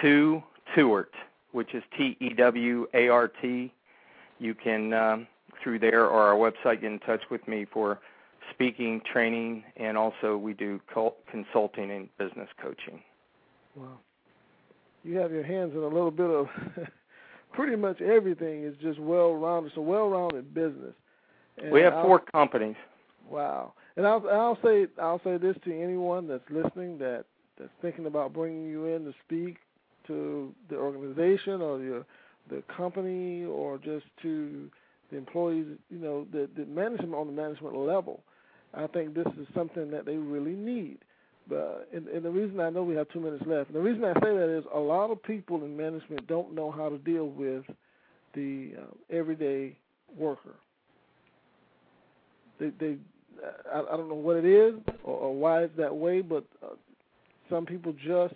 2 0.00 0.42
Tewart, 0.74 1.12
which 1.50 1.74
is 1.74 1.82
T 1.98 2.16
E 2.20 2.30
W 2.30 2.86
A 2.94 3.08
R 3.08 3.26
T, 3.26 3.72
you 4.42 4.54
can, 4.54 4.92
um, 4.92 5.26
through 5.62 5.78
there 5.78 6.06
or 6.06 6.20
our 6.20 6.34
website, 6.34 6.80
get 6.80 6.92
in 6.92 6.98
touch 7.00 7.22
with 7.30 7.46
me 7.46 7.66
for 7.72 8.00
speaking, 8.52 9.00
training, 9.10 9.64
and 9.76 9.96
also 9.96 10.36
we 10.36 10.52
do 10.52 10.80
consulting 11.30 11.90
and 11.90 12.08
business 12.18 12.48
coaching. 12.60 13.00
Wow 13.74 13.98
you 15.04 15.16
have 15.18 15.32
your 15.32 15.42
hands 15.42 15.72
in 15.74 15.80
a 15.80 15.88
little 15.88 16.10
bit 16.10 16.30
of 16.30 16.48
pretty 17.52 17.76
much 17.76 18.00
everything 18.00 18.64
is 18.64 18.74
just 18.80 18.98
well 18.98 19.34
rounded. 19.34 19.68
It's 19.68 19.76
a 19.76 19.80
well 19.80 20.08
rounded 20.08 20.54
business. 20.54 20.94
And 21.62 21.70
we 21.70 21.82
have 21.82 21.92
4 21.92 22.20
companies. 22.32 22.76
Wow. 23.28 23.74
And 23.96 24.06
I'll, 24.06 24.24
I'll 24.30 24.58
say 24.64 24.86
I'll 25.00 25.20
say 25.22 25.36
this 25.36 25.56
to 25.64 25.82
anyone 25.82 26.26
that's 26.26 26.48
listening 26.50 26.98
that 26.98 27.24
that's 27.58 27.70
thinking 27.82 28.06
about 28.06 28.32
bringing 28.32 28.66
you 28.66 28.86
in 28.86 29.04
to 29.04 29.12
speak 29.26 29.56
to 30.06 30.52
the 30.68 30.76
organization 30.76 31.60
or 31.60 31.80
your 31.80 32.06
the 32.52 32.62
company 32.74 33.44
or 33.44 33.78
just 33.78 34.04
to 34.22 34.70
the 35.10 35.16
employees, 35.16 35.66
you 35.90 35.98
know, 35.98 36.26
the, 36.32 36.48
the 36.56 36.66
management 36.66 37.14
on 37.14 37.26
the 37.26 37.32
management 37.32 37.76
level. 37.76 38.20
I 38.74 38.86
think 38.86 39.14
this 39.14 39.26
is 39.38 39.46
something 39.54 39.90
that 39.90 40.06
they 40.06 40.16
really 40.16 40.54
need. 40.54 40.98
But 41.48 41.88
and, 41.92 42.06
and 42.08 42.24
the 42.24 42.30
reason 42.30 42.60
I 42.60 42.70
know 42.70 42.82
we 42.82 42.94
have 42.94 43.08
two 43.10 43.20
minutes 43.20 43.44
left, 43.46 43.68
and 43.68 43.76
the 43.76 43.80
reason 43.80 44.04
I 44.04 44.14
say 44.14 44.34
that 44.36 44.56
is 44.56 44.64
a 44.72 44.78
lot 44.78 45.10
of 45.10 45.22
people 45.22 45.64
in 45.64 45.76
management 45.76 46.26
don't 46.28 46.54
know 46.54 46.70
how 46.70 46.88
to 46.88 46.98
deal 46.98 47.26
with 47.26 47.64
the 48.34 48.72
uh, 48.78 49.14
everyday 49.14 49.76
worker. 50.16 50.54
They, 52.60 52.70
they, 52.78 52.96
I, 53.74 53.80
I 53.80 53.96
don't 53.96 54.08
know 54.08 54.14
what 54.14 54.36
it 54.36 54.44
is 54.44 54.74
or, 55.02 55.16
or 55.16 55.34
why 55.34 55.64
it's 55.64 55.76
that 55.78 55.94
way, 55.94 56.20
but 56.20 56.44
uh, 56.62 56.68
some 57.50 57.66
people 57.66 57.92
just 57.92 58.34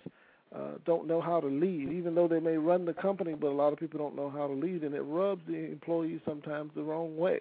uh, 0.57 0.77
don't 0.85 1.07
know 1.07 1.21
how 1.21 1.39
to 1.39 1.47
lead, 1.47 1.91
even 1.91 2.15
though 2.15 2.27
they 2.27 2.39
may 2.39 2.57
run 2.57 2.85
the 2.85 2.93
company. 2.93 3.33
But 3.33 3.47
a 3.47 3.53
lot 3.53 3.73
of 3.73 3.79
people 3.79 3.99
don't 3.99 4.15
know 4.15 4.29
how 4.29 4.47
to 4.47 4.53
lead, 4.53 4.83
and 4.83 4.95
it 4.95 5.01
rubs 5.01 5.41
the 5.47 5.55
employees 5.55 6.19
sometimes 6.25 6.71
the 6.75 6.83
wrong 6.83 7.17
way. 7.17 7.39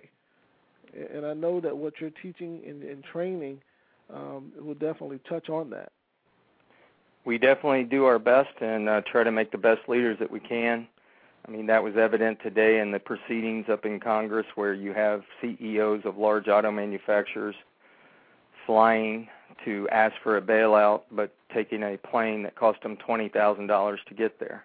And 1.12 1.24
I 1.24 1.34
know 1.34 1.60
that 1.60 1.76
what 1.76 1.94
you're 2.00 2.10
teaching 2.22 2.62
and, 2.66 2.82
and 2.82 3.02
training 3.04 3.60
um, 4.12 4.52
will 4.60 4.74
definitely 4.74 5.20
touch 5.28 5.48
on 5.48 5.70
that. 5.70 5.92
We 7.24 7.38
definitely 7.38 7.84
do 7.84 8.04
our 8.04 8.18
best 8.18 8.60
and 8.60 8.88
uh, 8.88 9.00
try 9.10 9.24
to 9.24 9.32
make 9.32 9.50
the 9.50 9.58
best 9.58 9.88
leaders 9.88 10.18
that 10.20 10.30
we 10.30 10.40
can. 10.40 10.86
I 11.46 11.50
mean, 11.50 11.66
that 11.66 11.82
was 11.82 11.94
evident 11.96 12.38
today 12.42 12.80
in 12.80 12.92
the 12.92 12.98
proceedings 12.98 13.66
up 13.70 13.84
in 13.84 14.00
Congress 14.00 14.46
where 14.54 14.74
you 14.74 14.92
have 14.92 15.22
CEOs 15.40 16.02
of 16.04 16.18
large 16.18 16.48
auto 16.48 16.70
manufacturers 16.70 17.54
flying 18.64 19.28
to 19.64 19.88
ask 19.90 20.14
for 20.22 20.36
a 20.36 20.42
bailout, 20.42 21.02
but 21.10 21.32
taking 21.52 21.82
a 21.82 21.96
plane 21.96 22.42
that 22.42 22.56
cost 22.56 22.82
them 22.82 22.96
$20,000 22.96 23.96
to 24.08 24.14
get 24.14 24.38
there. 24.40 24.64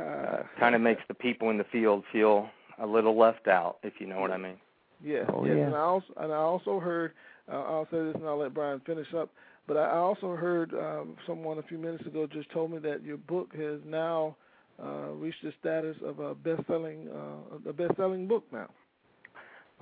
Uh, 0.00 0.42
kind 0.58 0.74
of 0.74 0.80
makes 0.80 1.02
the 1.08 1.14
people 1.14 1.50
in 1.50 1.58
the 1.58 1.64
field 1.64 2.04
feel 2.10 2.48
a 2.78 2.86
little 2.86 3.18
left 3.18 3.46
out, 3.46 3.76
if 3.82 3.94
you 3.98 4.06
know 4.06 4.20
what 4.20 4.30
I 4.30 4.38
mean. 4.38 4.56
Yes, 5.04 5.26
oh, 5.32 5.44
yes. 5.44 5.56
Yeah. 5.58 5.66
And 5.66 5.74
I 5.74 5.80
also 5.80 6.06
and 6.16 6.32
I 6.32 6.36
also 6.36 6.78
heard 6.78 7.12
uh, 7.50 7.56
I'll 7.56 7.88
say 7.90 7.98
this 7.98 8.14
and 8.14 8.26
I'll 8.26 8.38
let 8.38 8.54
Brian 8.54 8.80
finish 8.86 9.12
up. 9.14 9.30
But 9.66 9.76
I 9.76 9.96
also 9.96 10.34
heard 10.34 10.72
um, 10.74 11.16
someone 11.26 11.58
a 11.58 11.62
few 11.62 11.78
minutes 11.78 12.04
ago 12.06 12.26
just 12.26 12.50
told 12.50 12.72
me 12.72 12.78
that 12.78 13.02
your 13.04 13.16
book 13.16 13.54
has 13.54 13.80
now 13.86 14.36
uh, 14.82 15.10
reached 15.10 15.42
the 15.42 15.52
status 15.60 15.96
of 16.04 16.18
a 16.18 16.34
best-selling 16.34 17.08
uh, 17.08 17.68
a 17.68 17.72
best-selling 17.72 18.26
book 18.26 18.44
now. 18.52 18.68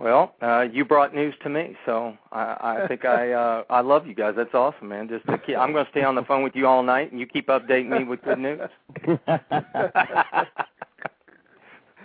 Well, 0.00 0.34
uh, 0.40 0.62
you 0.72 0.86
brought 0.86 1.14
news 1.14 1.34
to 1.42 1.50
me, 1.50 1.76
so 1.84 2.16
I, 2.32 2.78
I 2.82 2.84
think 2.88 3.04
I 3.04 3.32
uh, 3.32 3.64
I 3.68 3.82
love 3.82 4.06
you 4.06 4.14
guys. 4.14 4.32
That's 4.34 4.54
awesome, 4.54 4.88
man. 4.88 5.08
Just 5.08 5.26
to 5.26 5.36
keep, 5.36 5.58
I'm 5.58 5.72
going 5.72 5.84
to 5.84 5.90
stay 5.90 6.02
on 6.02 6.14
the 6.14 6.22
phone 6.22 6.42
with 6.42 6.56
you 6.56 6.66
all 6.66 6.82
night, 6.82 7.10
and 7.12 7.20
you 7.20 7.26
keep 7.26 7.48
updating 7.48 7.90
me 7.90 8.04
with 8.04 8.22
good 8.22 8.38
news. 8.38 8.60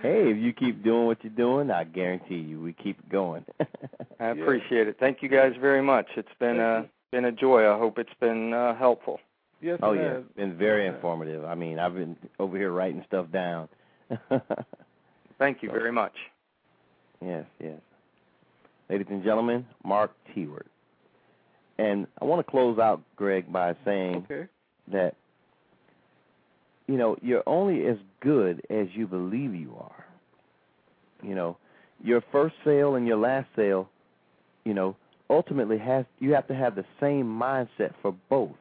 hey, 0.02 0.30
if 0.30 0.38
you 0.38 0.52
keep 0.52 0.84
doing 0.84 1.06
what 1.06 1.24
you're 1.24 1.32
doing, 1.32 1.72
I 1.72 1.86
guarantee 1.86 2.36
you 2.36 2.60
we 2.60 2.74
keep 2.74 3.08
going. 3.10 3.46
I 4.20 4.26
appreciate 4.26 4.89
it. 4.89 4.98
Thank 5.00 5.24
you 5.24 5.30
guys 5.30 5.54
very 5.62 5.82
much. 5.82 6.08
It's 6.18 6.28
been 6.38 6.60
a 6.60 6.80
uh, 6.80 6.84
been 7.12 7.24
a 7.24 7.32
joy. 7.32 7.66
I 7.66 7.78
hope 7.78 7.98
it's 7.98 8.14
been 8.20 8.54
uh, 8.54 8.76
helpful. 8.76 9.22
Yes. 9.62 9.80
Oh 9.82 9.93
yeah, 9.93 10.18
it's 10.18 10.36
been 10.36 10.58
very 10.58 10.86
informative. 10.86 11.46
I 11.46 11.56
mean, 11.56 11.80
I've 11.80 11.93
been 11.93 12.18
over 12.39 12.58
here 12.58 12.74
writing 12.74 13.06
stuff 13.08 13.28
down. 13.32 13.70
Thank 15.39 15.64
you 15.64 15.72
very 15.72 15.93
much. 15.93 16.14
Yes, 17.22 17.45
yes. 17.59 17.80
Ladies 18.89 19.07
and 19.09 19.24
gentlemen, 19.24 19.66
Mark 19.84 20.11
Tewart. 20.34 20.68
And 21.78 22.07
I 22.22 22.26
want 22.26 22.45
to 22.45 22.49
close 22.49 22.80
out, 22.80 23.01
Greg, 23.16 23.51
by 23.51 23.76
saying 23.84 24.26
okay. 24.30 24.47
that 24.91 25.16
you 26.88 26.97
know 26.97 27.18
you're 27.22 27.43
only 27.47 27.86
as 27.88 27.97
good 28.22 28.61
as 28.70 28.88
you 28.93 29.07
believe 29.07 29.53
you 29.53 29.76
are. 29.80 30.05
You 31.24 31.36
know, 31.36 31.57
your 32.03 32.22
first 32.32 32.55
sale 32.63 32.95
and 32.95 33.07
your 33.07 33.18
last 33.18 33.47
sale, 33.55 33.89
you 34.63 34.74
know, 34.74 34.95
ultimately 35.30 35.78
has 35.80 36.05
you 36.20 36.34
have 36.34 36.47
to 36.47 36.55
have 36.55 36.76
the 36.76 36.86
same 36.99 37.26
mindset 37.26 37.93
for 38.01 38.16
both. 38.30 38.55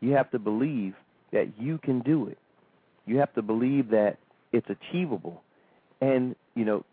You 0.00 0.12
have 0.12 0.30
to 0.30 0.38
believe 0.38 0.94
that 1.32 1.52
you 1.58 1.78
can 1.78 2.00
do 2.00 2.28
it. 2.28 2.38
You 3.06 3.18
have 3.18 3.34
to 3.34 3.42
believe 3.42 3.90
that 3.90 4.18
it's 4.52 4.68
achievable, 4.70 5.42
and 6.00 6.34
you 6.54 6.64
know 6.64 6.84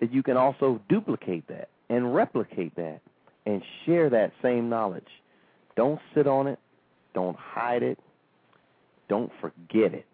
that 0.00 0.12
you 0.12 0.22
can 0.22 0.36
also 0.36 0.80
duplicate 0.88 1.46
that 1.48 1.68
and 1.88 2.14
replicate 2.14 2.74
that 2.76 3.00
and 3.46 3.62
share 3.84 4.10
that 4.10 4.32
same 4.42 4.68
knowledge. 4.68 5.08
Don't 5.76 6.00
sit 6.14 6.26
on 6.26 6.46
it. 6.46 6.58
Don't 7.14 7.36
hide 7.36 7.82
it. 7.82 7.98
Don't 9.08 9.30
forget 9.40 9.94
it. 9.94 10.06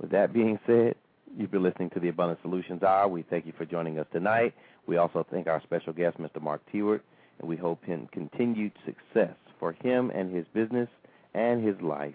With 0.00 0.10
that 0.10 0.32
being 0.32 0.58
said, 0.66 0.94
you've 1.36 1.50
been 1.50 1.62
listening 1.62 1.90
to 1.90 2.00
the 2.00 2.08
Abundant 2.08 2.40
Solutions 2.42 2.82
Hour. 2.82 3.08
We 3.08 3.22
thank 3.22 3.46
you 3.46 3.52
for 3.56 3.64
joining 3.64 3.98
us 3.98 4.06
tonight. 4.12 4.54
We 4.86 4.98
also 4.98 5.26
thank 5.30 5.46
our 5.46 5.62
special 5.62 5.92
guest, 5.92 6.18
Mr. 6.18 6.40
Mark 6.40 6.60
Tewart, 6.70 7.02
and 7.40 7.48
we 7.48 7.56
hope 7.56 7.84
him 7.84 8.08
continued 8.12 8.72
success 8.84 9.34
for 9.58 9.72
him 9.72 10.10
and 10.10 10.34
his 10.34 10.46
business 10.52 10.88
and 11.34 11.66
his 11.66 11.80
life. 11.80 12.14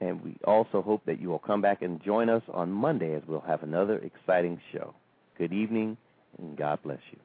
And 0.00 0.22
we 0.22 0.36
also 0.44 0.80
hope 0.80 1.04
that 1.06 1.20
you 1.20 1.28
will 1.28 1.38
come 1.38 1.60
back 1.60 1.82
and 1.82 2.02
join 2.02 2.30
us 2.30 2.42
on 2.52 2.72
Monday 2.72 3.14
as 3.14 3.22
we'll 3.26 3.40
have 3.40 3.62
another 3.62 3.98
exciting 3.98 4.60
show. 4.72 4.94
Good 5.36 5.52
evening, 5.52 5.98
and 6.38 6.56
God 6.56 6.78
bless 6.82 7.00
you. 7.12 7.18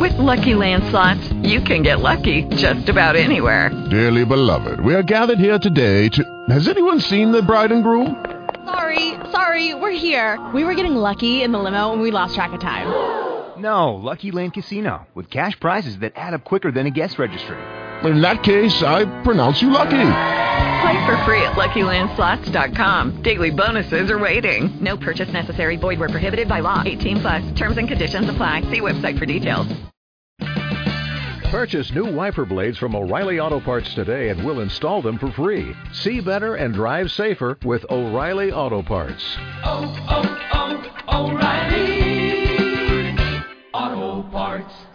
With 0.00 0.18
Lucky 0.18 0.54
Land 0.54 0.84
slots, 0.90 1.32
you 1.48 1.62
can 1.62 1.82
get 1.82 2.00
lucky 2.00 2.44
just 2.56 2.90
about 2.90 3.16
anywhere. 3.16 3.70
Dearly 3.90 4.26
beloved, 4.26 4.80
we 4.80 4.94
are 4.94 5.02
gathered 5.02 5.38
here 5.38 5.58
today 5.58 6.10
to. 6.10 6.44
Has 6.50 6.68
anyone 6.68 7.00
seen 7.00 7.32
the 7.32 7.40
bride 7.40 7.72
and 7.72 7.82
groom? 7.82 8.22
Sorry, 8.66 9.14
sorry, 9.30 9.74
we're 9.74 9.92
here. 9.92 10.38
We 10.52 10.64
were 10.64 10.74
getting 10.74 10.94
lucky 10.94 11.42
in 11.42 11.52
the 11.52 11.58
limo 11.58 11.92
and 11.92 12.02
we 12.02 12.10
lost 12.10 12.34
track 12.34 12.52
of 12.52 12.60
time. 12.60 13.23
No, 13.64 13.94
Lucky 13.94 14.30
Land 14.30 14.52
Casino, 14.52 15.06
with 15.14 15.30
cash 15.30 15.58
prizes 15.58 15.98
that 16.00 16.12
add 16.16 16.34
up 16.34 16.44
quicker 16.44 16.70
than 16.70 16.86
a 16.86 16.90
guest 16.90 17.18
registry. 17.18 17.56
In 18.02 18.20
that 18.20 18.42
case, 18.42 18.82
I 18.82 19.06
pronounce 19.22 19.62
you 19.62 19.70
lucky. 19.70 19.90
Play 20.82 21.06
for 21.06 21.16
free 21.24 21.40
at 21.40 21.54
LuckyLandSlots.com. 21.54 23.22
Daily 23.22 23.50
bonuses 23.50 24.10
are 24.10 24.18
waiting. 24.18 24.68
No 24.82 24.98
purchase 24.98 25.32
necessary. 25.32 25.76
Void 25.76 25.98
where 25.98 26.10
prohibited 26.10 26.46
by 26.46 26.60
law. 26.60 26.82
18 26.84 27.20
plus. 27.20 27.56
Terms 27.56 27.78
and 27.78 27.88
conditions 27.88 28.28
apply. 28.28 28.60
See 28.70 28.82
website 28.82 29.18
for 29.18 29.24
details. 29.24 29.66
Purchase 31.44 31.90
new 31.92 32.12
wiper 32.12 32.44
blades 32.44 32.76
from 32.76 32.94
O'Reilly 32.94 33.40
Auto 33.40 33.60
Parts 33.60 33.94
today 33.94 34.28
and 34.28 34.44
we'll 34.44 34.60
install 34.60 35.00
them 35.00 35.18
for 35.18 35.30
free. 35.32 35.74
See 35.92 36.20
better 36.20 36.56
and 36.56 36.74
drive 36.74 37.10
safer 37.10 37.56
with 37.64 37.86
O'Reilly 37.88 38.52
Auto 38.52 38.82
Parts. 38.82 39.24
Oh, 39.64 39.96
oh, 40.10 40.90
oh, 41.08 41.30
O'Reilly 41.30 42.53
Auto 43.74 44.22
Parts. 44.30 44.93